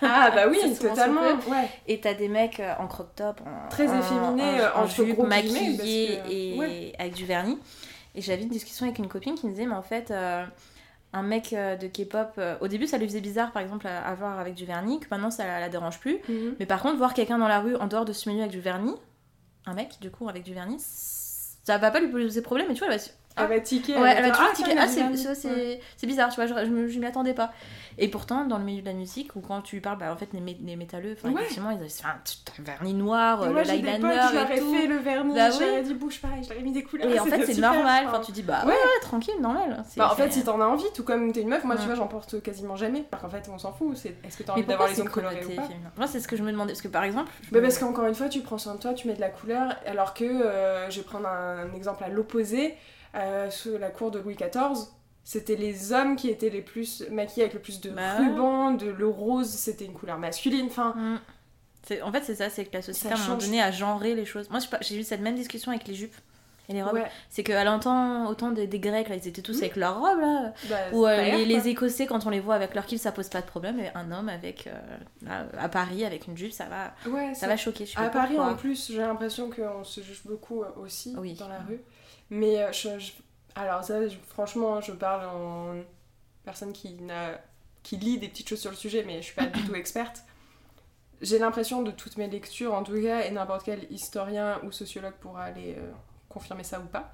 ah 0.02 0.30
bah 0.30 0.46
oui, 0.50 0.58
totalement. 0.78 1.22
Ouais. 1.48 1.68
Et 1.86 2.00
t'as 2.00 2.14
des 2.14 2.28
mecs 2.28 2.60
euh, 2.60 2.74
en 2.78 2.86
crop 2.86 3.14
top, 3.14 3.40
très 3.70 3.84
efféminés, 3.84 4.60
en, 4.74 4.84
en, 4.84 5.26
maquillés 5.26 6.20
et 6.28 6.92
avec 6.98 7.14
du 7.14 7.24
vernis. 7.24 7.58
Et 8.14 8.20
j'avais 8.20 8.42
une 8.42 8.48
discussion 8.48 8.86
avec 8.86 8.98
une 8.98 9.08
copine 9.08 9.34
qui 9.34 9.46
me 9.46 9.52
disait, 9.52 9.66
mais 9.66 9.74
en 9.74 9.82
fait, 9.82 10.10
euh, 10.10 10.44
un 11.12 11.22
mec 11.22 11.52
euh, 11.52 11.76
de 11.76 11.86
K-pop, 11.86 12.32
euh, 12.38 12.56
au 12.60 12.68
début 12.68 12.86
ça 12.86 12.98
lui 12.98 13.06
faisait 13.06 13.20
bizarre 13.20 13.52
par 13.52 13.62
exemple 13.62 13.86
à, 13.86 14.14
voir 14.14 14.38
avec 14.38 14.54
du 14.54 14.64
vernis, 14.64 15.00
que 15.00 15.06
maintenant 15.10 15.30
ça 15.30 15.60
la, 15.60 15.68
dérange 15.68 16.00
plus. 16.00 16.18
Mhm. 16.28 16.56
Mais 16.58 16.66
par 16.66 16.82
contre, 16.82 16.96
voir 16.96 17.14
quelqu'un 17.14 17.38
dans 17.38 17.48
la 17.48 17.60
rue 17.60 17.76
en 17.76 17.86
dehors 17.86 18.04
de 18.04 18.12
ce 18.12 18.28
milieu 18.28 18.42
avec 18.42 18.52
du 18.52 18.60
vernis, 18.60 18.94
un 19.66 19.74
mec 19.74 19.98
du 20.00 20.10
coup 20.10 20.28
avec 20.28 20.42
du 20.42 20.54
vernis, 20.54 20.78
ça 21.64 21.78
va 21.78 21.90
pas 21.90 22.00
lui 22.00 22.08
poser 22.08 22.42
problème, 22.42 22.66
mais 22.68 22.74
tu 22.74 22.84
vois, 22.84 22.92
elle 22.92 22.98
va, 22.98 23.06
elle 23.36 23.48
va 23.48 23.60
tiquer. 23.60 23.96
Ouais, 23.96 24.14
elle 24.16 24.24
va 24.24 24.30
toujours 24.30 24.48
ah, 24.50 24.54
tiquer. 24.54 24.74
Ah, 24.78 24.86
c'est 24.86 26.06
bizarre, 26.06 26.30
tu 26.30 26.36
vois, 26.36 26.46
je, 26.46 26.88
je, 26.88 26.98
m'y 26.98 27.06
attendais 27.06 27.34
pas. 27.34 27.52
Et 27.98 28.08
pourtant, 28.08 28.44
dans 28.46 28.58
le 28.58 28.64
milieu 28.64 28.80
de 28.80 28.86
la 28.86 28.92
musique, 28.94 29.36
ou 29.36 29.40
quand 29.40 29.60
tu 29.60 29.80
parles, 29.80 29.98
bah, 29.98 30.12
en 30.12 30.16
fait, 30.16 30.28
les, 30.32 30.40
les 30.62 30.76
métalleux, 30.76 31.14
enfin, 31.18 31.30
effectivement, 31.30 31.70
ils 31.70 31.78
avaient 31.78 31.88
un 32.04 32.62
vernis 32.62 32.94
noir, 32.94 33.50
le 33.50 33.62
liner 33.62 33.98
tout. 33.98 34.72
fait 34.74 34.86
le 34.86 34.96
vernis, 34.96 35.34
bah, 35.34 35.50
j'aurais 35.50 35.82
dit 35.82 35.94
bouge 35.94 36.20
pas, 36.20 36.28
je 36.40 36.48
j'aurais 36.48 36.62
mis 36.62 36.72
des 36.72 36.82
couleurs. 36.82 37.10
Et 37.10 37.18
en 37.18 37.24
fait, 37.26 37.46
c'est 37.46 37.60
normal. 37.60 38.06
Enfin, 38.08 38.20
tu 38.20 38.32
dis, 38.32 38.42
bah 38.42 38.62
ouais, 38.64 38.72
ouais 38.72 39.00
tranquille, 39.00 39.40
normal. 39.40 39.84
Bah, 39.96 40.10
en 40.12 40.16
fait, 40.16 40.32
si 40.32 40.44
t'en 40.44 40.60
as 40.60 40.66
envie, 40.66 40.90
tout 40.94 41.04
comme 41.04 41.32
t'es 41.32 41.42
une 41.42 41.48
meuf, 41.48 41.64
moi, 41.64 41.76
tu 41.76 41.84
vois, 41.84 41.94
j'en 41.94 42.08
porte 42.08 42.42
quasiment 42.42 42.76
jamais. 42.76 43.04
Parce 43.10 43.22
qu'en 43.22 43.30
fait, 43.30 43.48
on 43.52 43.58
s'en 43.58 43.72
fout. 43.72 43.96
Est-ce 44.24 44.36
que 44.36 44.42
t'as 44.42 44.52
envie 44.52 44.64
d'avoir 44.64 44.88
les 44.88 45.00
ongles 45.00 45.10
colorés 45.10 45.44
ou 45.44 45.56
pas? 45.56 45.68
Moi, 45.96 46.06
c'est 46.06 46.20
ce 46.20 46.28
que 46.28 46.36
je 46.36 46.42
me 46.42 46.50
demandais. 46.50 46.72
Parce 46.72 46.82
que 46.82 46.88
par 46.88 47.04
exemple. 47.04 47.30
Bah, 47.50 47.60
parce 47.60 47.78
qu'encore 47.78 48.06
une 48.06 48.14
fois, 48.14 48.28
tu 48.28 48.40
prends 48.40 48.58
soin 48.58 48.74
de 48.74 48.80
toi, 48.80 48.94
tu 48.94 49.08
mets 49.08 49.14
de 49.14 49.20
la 49.20 49.30
couleur, 49.30 49.74
alors 49.86 50.14
que 50.14 50.24
euh, 50.24 50.90
je 50.90 50.98
vais 50.98 51.04
prendre 51.04 51.28
un 51.28 51.72
exemple 51.74 52.04
à 52.04 52.08
l'opposé. 52.08 52.76
Euh, 53.14 53.50
sous 53.50 53.76
la 53.78 53.90
cour 53.90 54.10
de 54.10 54.18
Louis 54.18 54.36
XIV, 54.36 54.86
c'était 55.24 55.56
les 55.56 55.92
hommes 55.92 56.16
qui 56.16 56.28
étaient 56.30 56.48
les 56.50 56.62
plus 56.62 57.04
maquillés 57.10 57.42
avec 57.44 57.54
le 57.54 57.60
plus 57.60 57.80
de 57.80 57.90
Bah 57.90 58.16
rubans, 58.18 58.72
de 58.72 58.88
le 58.90 59.06
rose 59.06 59.48
c'était 59.50 59.84
une 59.84 59.92
couleur 59.92 60.18
masculine. 60.18 60.66
Enfin, 60.66 60.94
Mm. 60.96 61.18
En 62.04 62.12
fait, 62.12 62.22
c'est 62.22 62.36
ça, 62.36 62.48
c'est 62.48 62.64
que 62.64 62.74
la 62.74 62.80
société, 62.80 63.12
à 63.12 63.16
un 63.18 63.20
moment 63.20 63.36
donné, 63.38 63.60
a 63.60 63.72
genré 63.72 64.14
les 64.14 64.24
choses. 64.24 64.48
Moi, 64.50 64.60
j'ai 64.82 64.96
eu 65.00 65.02
cette 65.02 65.20
même 65.20 65.34
discussion 65.34 65.72
avec 65.72 65.86
les 65.88 65.94
jupes 65.94 66.14
et 66.68 66.74
les 66.74 66.82
robes. 66.82 66.94
ouais, 66.94 67.10
C'est 67.28 67.42
qu'à 67.42 67.64
l'entend, 67.64 68.28
autant 68.28 68.52
des, 68.52 68.68
des 68.68 68.78
Grecs, 68.78 69.08
là, 69.08 69.16
ils 69.16 69.26
étaient 69.26 69.42
tous 69.42 69.58
avec 69.58 69.74
leurs 69.74 69.98
robes, 69.98 70.20
là. 70.20 70.54
bah, 70.70 70.76
Ou 70.92 71.04
euh, 71.06 71.16
les, 71.22 71.44
les 71.44 71.68
Écossais, 71.68 72.06
quand 72.06 72.24
on 72.24 72.30
les 72.30 72.38
voit 72.38 72.54
avec 72.54 72.76
leur 72.76 72.86
kilt, 72.86 73.02
ça 73.02 73.10
pose 73.10 73.28
pas 73.28 73.40
de 73.40 73.46
problème. 73.46 73.80
Et 73.80 73.90
un 73.96 74.12
homme 74.12 74.28
avec, 74.28 74.68
euh, 74.68 75.44
à 75.58 75.68
Paris, 75.68 76.04
avec 76.04 76.28
une 76.28 76.36
jupe, 76.36 76.52
ça 76.52 76.66
va. 76.66 76.94
Ouais, 77.10 77.34
ça 77.34 77.48
va 77.48 77.56
choquer. 77.56 77.84
Je 77.84 77.98
À 77.98 78.08
Paris 78.10 78.38
en 78.38 78.54
plus, 78.54 78.92
j'ai 78.92 78.98
l'impression 78.98 79.50
qu'on 79.50 79.82
se 79.82 80.00
juge 80.02 80.22
beaucoup 80.24 80.62
aussi 80.80 81.16
Oui. 81.18 81.34
dans 81.34 81.48
la 81.48 81.58
rue. 81.68 81.80
Mais 82.32 82.62
euh, 82.62 82.72
je, 82.72 82.98
je- 82.98 83.12
alors 83.54 83.84
ça, 83.84 84.08
je- 84.08 84.16
franchement, 84.28 84.80
je 84.80 84.92
parle 84.92 85.26
en 85.26 85.76
personne 86.44 86.72
qui 86.72 86.94
n'a 86.94 87.40
qui 87.84 87.96
lit 87.96 88.18
des 88.18 88.28
petites 88.28 88.48
choses 88.48 88.60
sur 88.60 88.70
le 88.70 88.76
sujet, 88.76 89.04
mais 89.04 89.18
je 89.18 89.26
suis 89.26 89.34
pas 89.36 89.46
du 89.46 89.62
tout 89.64 89.74
experte. 89.74 90.22
J'ai 91.20 91.38
l'impression 91.38 91.82
de 91.82 91.90
toutes 91.92 92.16
mes 92.16 92.28
lectures, 92.28 92.74
en 92.74 92.82
tout 92.84 93.00
cas, 93.00 93.22
et 93.24 93.30
n'importe 93.30 93.64
quel 93.64 93.90
historien 93.92 94.60
ou 94.64 94.72
sociologue 94.72 95.14
pourra 95.20 95.44
aller 95.44 95.76
euh, 95.78 95.92
confirmer 96.28 96.64
ça 96.64 96.80
ou 96.80 96.86
pas. 96.86 97.12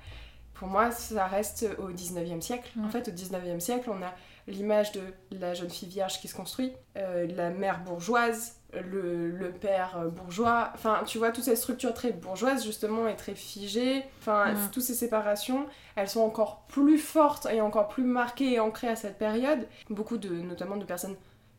Pour 0.55 0.69
moi, 0.69 0.91
ça 0.91 1.27
reste 1.27 1.67
au 1.79 1.91
19e 1.93 2.41
siècle. 2.43 2.71
En 2.85 2.89
fait, 2.91 3.09
au 3.09 3.13
19e 3.13 3.61
siècle, 3.61 3.91
on 3.91 4.03
a 4.03 4.15
l'image 4.47 4.93
de 4.93 5.03
la 5.33 5.55
jeune 5.55 5.71
fille 5.71 5.89
vierge 5.89 6.21
qui 6.21 6.29
se 6.29 6.35
construit, 6.35 6.73
euh, 6.97 7.27
la 7.35 7.51
mère 7.51 7.81
bourgeoise, 7.85 8.58
le, 8.75 9.31
le 9.31 9.51
père 9.51 9.99
bourgeois. 10.11 10.71
Enfin, 10.75 11.03
tu 11.07 11.19
vois, 11.19 11.31
toute 11.33 11.45
cette 11.45 11.57
structure 11.57 11.95
très 11.95 12.13
bourgeoise, 12.13 12.65
justement, 12.65 13.09
est 13.09 13.17
très 13.17 13.35
figée. 13.35 14.05
Enfin, 14.21 14.53
Mm. 14.53 14.71
toutes 14.73 14.83
ces 14.83 14.95
séparations, 14.95 15.67
elles 15.97 16.09
sont 16.09 16.21
encore 16.21 16.63
plus 16.69 16.99
fortes 16.99 17.47
et 17.51 17.61
encore 17.61 17.89
plus 17.89 18.05
marquées 18.05 18.53
et 18.55 18.61
ancrées 18.61 18.89
à 18.89 18.97
cette 18.97 19.19
période. 19.19 19.67
Beaucoup 19.91 20.19
de, 20.19 20.29
notamment 20.29 20.77
de 20.77 20.85
personnes 20.85 21.17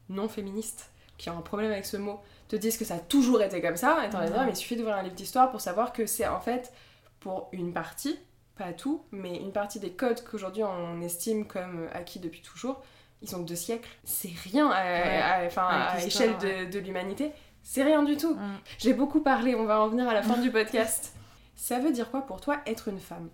non 0.10 0.28
féministes, 0.30 0.92
qui 1.18 1.30
ont 1.30 1.38
un 1.38 1.42
problème 1.42 1.72
avec 1.72 1.86
ce 1.86 1.98
mot, 1.98 2.20
te 2.48 2.56
disent 2.56 2.78
que 2.78 2.86
ça 2.86 2.96
a 2.96 3.00
toujours 3.00 3.42
été 3.42 3.62
comme 3.62 3.76
ça. 3.78 4.06
Et 4.06 4.10
t'en 4.10 4.20
Mm. 4.20 4.46
mais 4.46 4.52
il 4.52 4.56
suffit 4.56 4.76
d'ouvrir 4.76 4.96
un 4.96 5.04
livre 5.04 5.16
d'histoire 5.16 5.50
pour 5.52 5.62
savoir 5.62 5.94
que 5.94 6.06
c'est 6.06 6.28
en 6.28 6.40
fait, 6.40 6.72
pour 7.20 7.50
une 7.52 7.74
partie, 7.74 8.20
pas 8.56 8.72
tout, 8.74 9.04
mais 9.12 9.36
une 9.38 9.52
partie 9.52 9.80
des 9.80 9.92
codes 9.92 10.24
qu'aujourd'hui 10.24 10.64
on 10.64 11.02
estime 11.02 11.46
comme 11.48 11.88
acquis 11.94 12.20
depuis 12.20 12.42
toujours, 12.42 12.82
ils 13.22 13.36
ont 13.36 13.40
deux 13.40 13.56
siècles. 13.56 13.90
C'est 14.04 14.32
rien 14.46 14.68
à, 14.70 14.84
Ouais. 14.84 15.22
à- 15.22 15.44
enfin, 15.46 15.64
à 15.64 15.84
Avec 15.92 16.08
échelle 16.08 16.32
l'histoire, 16.32 16.66
de, 16.66 16.72
de 16.72 16.80
l'humanité. 16.80 17.32
C'est 17.64 17.84
rien 17.84 18.04
du 18.04 18.18
tout. 18.18 18.34
Mm. 18.36 18.58
J'ai 18.78 18.94
beaucoup 18.94 19.20
parlé, 19.22 19.56
on 19.56 19.66
va 19.66 19.82
en 19.82 19.88
venir 19.90 20.08
à 20.08 20.14
la 20.14 20.22
fin 20.24 20.38
du 20.42 20.52
podcast. 20.52 21.14
Ça 21.56 21.80
veut 21.80 21.92
dire 21.92 22.10
quoi 22.10 22.26
pour 22.26 22.40
toi 22.42 22.62
être 22.66 22.88
une 22.88 23.00
femme? 23.00 23.30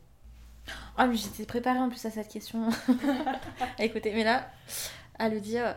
Ah, 0.97 1.05
mais 1.05 1.15
j'étais 1.15 1.45
préparée 1.45 1.77
en 1.79 1.89
plus 1.89 2.03
à 2.05 2.09
cette 2.09 2.27
question. 2.29 2.69
Écoutez, 3.79 4.11
mais 4.13 4.23
là, 4.23 4.47
à 5.19 5.29
le 5.29 5.39
dire. 5.39 5.75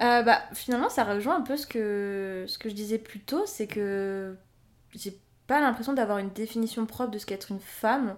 euh, 0.00 0.22
bah, 0.22 0.42
finalement, 0.54 0.88
ça 0.88 1.02
rejoint 1.04 1.36
un 1.36 1.40
peu 1.42 1.56
ce 1.56 1.66
que, 1.66 2.44
ce 2.46 2.56
que 2.58 2.68
je 2.68 2.74
disais 2.74 2.98
plus 2.98 3.20
tôt, 3.20 3.44
c'est 3.46 3.66
que 3.66 4.36
j'ai 4.94 5.18
pas 5.48 5.60
l'impression 5.60 5.92
d'avoir 5.92 6.18
une 6.18 6.30
définition 6.30 6.86
propre 6.86 7.10
de 7.10 7.18
ce 7.18 7.26
qu'être 7.26 7.50
une 7.50 7.58
femme, 7.60 8.16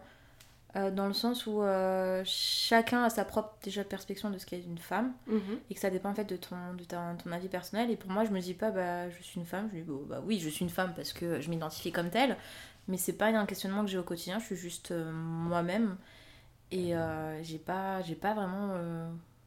euh, 0.77 0.91
dans 0.91 1.07
le 1.07 1.13
sens 1.13 1.47
où 1.47 1.63
euh, 1.63 2.23
chacun 2.25 3.03
a 3.05 3.11
sa 3.11 3.25
propre 3.25 3.55
déjà 3.63 3.83
perspective 3.85 4.31
de 4.31 4.39
ce 4.39 4.47
qu'est 4.47 4.61
une 4.63 4.79
femme, 4.79 5.13
et 5.71 5.75
que 5.75 5.81
ça 5.81 5.91
dépend 5.91 6.11
en 6.11 6.15
fait 6.15 6.25
de 6.25 6.37
ton, 6.37 6.57
de 6.79 6.85
ta- 6.85 7.15
ton 7.23 7.33
avis 7.33 7.49
personnel. 7.49 7.91
Et 7.91 7.97
pour 7.97 8.11
moi, 8.11 8.25
je 8.25 8.31
me 8.31 8.41
dis 8.41 8.55
pas, 8.55 8.71
bah, 8.71 9.11
je 9.11 9.23
suis 9.23 9.41
une 9.41 9.47
femme, 9.47 9.69
je 9.73 9.79
dis, 9.79 9.83
bon, 9.83 10.03
bah 10.09 10.21
oui, 10.25 10.39
je 10.39 10.49
suis 10.49 10.65
une 10.65 10.71
femme 10.71 10.93
parce 10.95 11.13
que 11.13 11.41
je 11.41 11.51
m'identifie 11.51 11.91
comme 11.93 12.11
telle, 12.11 12.37
mais 12.89 12.97
c'est 12.97 13.13
pas 13.15 13.27
un 13.27 13.47
questionnement 13.47 13.83
que 13.85 13.91
j'ai 13.91 13.99
au 13.99 14.03
quotidien, 14.05 14.39
je 14.39 14.45
suis 14.47 14.57
juste 14.57 14.91
euh, 14.93 15.11
moi-même. 15.13 15.97
Et 16.73 16.93
j'ai 17.43 17.59
pas, 17.59 18.01
j'ai 18.03 18.15
pas 18.15 18.33
vraiment 18.33 18.75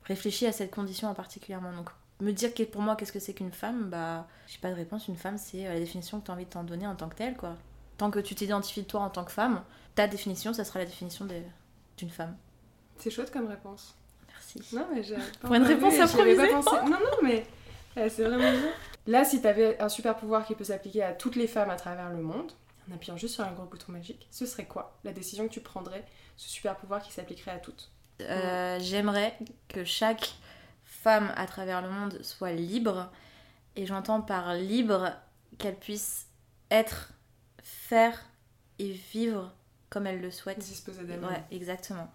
réfléchi 0.03 0.45
à 0.45 0.51
cette 0.51 0.71
condition 0.71 1.07
en 1.07 1.13
particulièrement. 1.13 1.71
Donc, 1.71 1.89
me 2.19 2.33
dire 2.33 2.49
pour 2.69 2.81
moi, 2.81 2.97
qu'est-ce 2.97 3.13
que 3.13 3.19
c'est 3.19 3.33
qu'une 3.33 3.53
femme, 3.53 3.89
bah, 3.89 4.27
j'ai 4.47 4.57
pas 4.59 4.69
de 4.69 4.75
réponse. 4.75 5.07
Une 5.07 5.15
femme, 5.15 5.37
c'est 5.37 5.63
la 5.63 5.79
définition 5.79 6.19
que 6.19 6.25
tu 6.25 6.31
as 6.31 6.33
envie 6.33 6.43
de 6.43 6.49
t'en 6.49 6.65
donner 6.65 6.85
en 6.85 6.95
tant 6.95 7.07
que 7.07 7.15
telle, 7.15 7.37
quoi. 7.37 7.55
Tant 8.03 8.11
que 8.11 8.19
tu 8.19 8.35
t'identifies 8.35 8.83
toi 8.83 8.99
en 8.99 9.09
tant 9.09 9.23
que 9.23 9.31
femme, 9.31 9.63
ta 9.95 10.07
définition, 10.07 10.51
ça 10.51 10.65
sera 10.65 10.79
la 10.79 10.85
définition 10.85 11.25
d'une 11.97 12.09
femme. 12.09 12.35
C'est 12.97 13.09
chouette 13.09 13.31
comme 13.31 13.47
réponse. 13.47 13.95
Merci. 14.27 14.75
Non, 14.75 14.85
mais 14.93 15.03
j'ai. 15.03 15.15
Pour 15.39 15.53
une 15.53 15.63
réponse 15.63 15.93
avais 15.93 16.35
pas 16.35 16.43
improvisée. 16.43 16.49
pensé. 16.49 16.75
Non, 16.83 16.99
non, 16.99 17.17
mais 17.23 17.47
euh, 17.95 18.09
c'est 18.09 18.25
vraiment 18.25 18.51
bien. 18.51 18.71
Là, 19.07 19.23
si 19.23 19.41
t'avais 19.41 19.81
un 19.81 19.87
super 19.87 20.17
pouvoir 20.17 20.45
qui 20.45 20.53
peut 20.53 20.65
s'appliquer 20.65 21.01
à 21.01 21.13
toutes 21.13 21.37
les 21.37 21.47
femmes 21.47 21.69
à 21.69 21.77
travers 21.77 22.09
le 22.09 22.21
monde, 22.21 22.51
en 22.91 22.93
appuyant 22.93 23.15
juste 23.15 23.35
sur 23.35 23.45
un 23.45 23.53
gros 23.53 23.63
bouton 23.63 23.93
magique, 23.93 24.27
ce 24.31 24.45
serait 24.45 24.65
quoi 24.65 24.99
la 25.05 25.13
décision 25.13 25.47
que 25.47 25.53
tu 25.53 25.61
prendrais, 25.61 26.03
ce 26.35 26.49
super 26.49 26.75
pouvoir 26.75 27.01
qui 27.01 27.13
s'appliquerait 27.13 27.51
à 27.51 27.59
toutes? 27.59 27.89
Euh, 28.19 28.79
J'aimerais 28.81 29.33
que 29.69 29.85
chaque 29.85 30.33
femme 30.83 31.31
à 31.37 31.47
travers 31.47 31.81
le 31.81 31.89
monde 31.89 32.21
soit 32.21 32.51
libre. 32.51 33.09
Et 33.77 33.85
j'entends 33.85 34.19
par 34.19 34.55
libre 34.55 35.13
qu'elle 35.57 35.77
puisse 35.77 36.27
être, 36.69 37.13
faire 37.63 38.19
et 38.79 38.91
vivre 38.91 39.53
comme 39.89 40.07
elle 40.07 40.21
le 40.21 40.31
souhaite. 40.31 40.59
Disposer 40.59 41.03
d'elle. 41.03 41.23
Ouais, 41.23 41.43
exactement. 41.51 42.11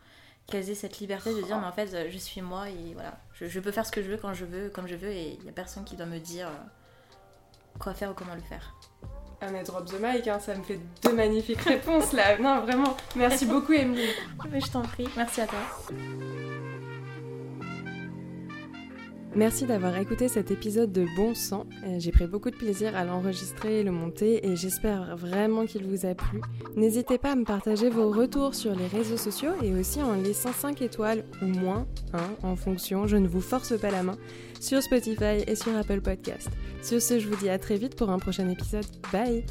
Qu'elles 0.46 0.70
aient 0.70 0.74
cette 0.74 0.98
liberté 0.98 1.34
de 1.34 1.42
dire, 1.42 1.58
mais 1.58 1.66
en 1.66 1.72
fait, 1.72 1.92
euh, 1.94 2.08
je 2.10 2.16
suis 2.18 2.40
moi 2.40 2.70
et 2.70 2.94
voilà. 2.94 3.18
Je, 3.34 3.46
je 3.46 3.60
peux 3.60 3.70
faire 3.70 3.84
ce 3.84 3.92
que 3.92 4.02
je 4.02 4.10
veux 4.10 4.16
quand 4.16 4.34
je 4.34 4.44
veux, 4.44 4.70
comme 4.70 4.88
je 4.88 4.94
veux, 4.94 5.10
et 5.10 5.34
il 5.34 5.40
n'y 5.42 5.48
a 5.48 5.52
personne 5.52 5.84
qui 5.84 5.94
doit 5.94 6.06
me 6.06 6.18
dire 6.18 6.48
euh, 6.48 7.78
quoi 7.78 7.94
faire 7.94 8.10
ou 8.10 8.14
comment 8.14 8.34
le 8.34 8.40
faire. 8.40 8.74
Un 9.40 9.62
drop 9.62 9.86
the 9.86 10.00
mic, 10.00 10.26
hein, 10.26 10.40
ça 10.40 10.54
me 10.54 10.62
fait 10.64 10.80
deux 11.02 11.14
magnifiques 11.14 11.60
réponses 11.64 12.12
là. 12.12 12.38
Non, 12.38 12.60
vraiment. 12.62 12.96
Merci 13.14 13.46
beaucoup, 13.46 13.72
Emily. 13.72 14.08
Mais 14.50 14.60
je 14.60 14.70
t'en 14.70 14.82
prie, 14.82 15.08
merci 15.16 15.40
à 15.42 15.46
toi. 15.46 15.60
Merci 19.38 19.66
d'avoir 19.66 19.96
écouté 19.96 20.26
cet 20.26 20.50
épisode 20.50 20.90
de 20.90 21.06
Bon 21.14 21.32
Sang. 21.32 21.64
Euh, 21.86 22.00
J'ai 22.00 22.10
pris 22.10 22.26
beaucoup 22.26 22.50
de 22.50 22.56
plaisir 22.56 22.96
à 22.96 23.04
l'enregistrer 23.04 23.78
et 23.78 23.82
le 23.84 23.92
monter 23.92 24.44
et 24.44 24.56
j'espère 24.56 25.16
vraiment 25.16 25.64
qu'il 25.64 25.84
vous 25.84 26.06
a 26.06 26.16
plu. 26.16 26.40
N'hésitez 26.74 27.18
pas 27.18 27.30
à 27.30 27.36
me 27.36 27.44
partager 27.44 27.88
vos 27.88 28.10
retours 28.10 28.56
sur 28.56 28.74
les 28.74 28.88
réseaux 28.88 29.16
sociaux 29.16 29.52
et 29.62 29.72
aussi 29.74 30.02
en 30.02 30.14
laissant 30.14 30.52
5 30.52 30.82
étoiles 30.82 31.22
ou 31.40 31.46
moins, 31.46 31.86
hein, 32.14 32.30
en 32.42 32.56
fonction, 32.56 33.06
je 33.06 33.16
ne 33.16 33.28
vous 33.28 33.40
force 33.40 33.78
pas 33.78 33.92
la 33.92 34.02
main, 34.02 34.18
sur 34.58 34.82
Spotify 34.82 35.44
et 35.46 35.54
sur 35.54 35.76
Apple 35.76 36.00
Podcast. 36.00 36.50
Sur 36.82 37.00
ce, 37.00 37.20
je 37.20 37.28
vous 37.28 37.36
dis 37.36 37.48
à 37.48 37.60
très 37.60 37.76
vite 37.76 37.94
pour 37.94 38.10
un 38.10 38.18
prochain 38.18 38.48
épisode. 38.48 38.86
Bye 39.12 39.44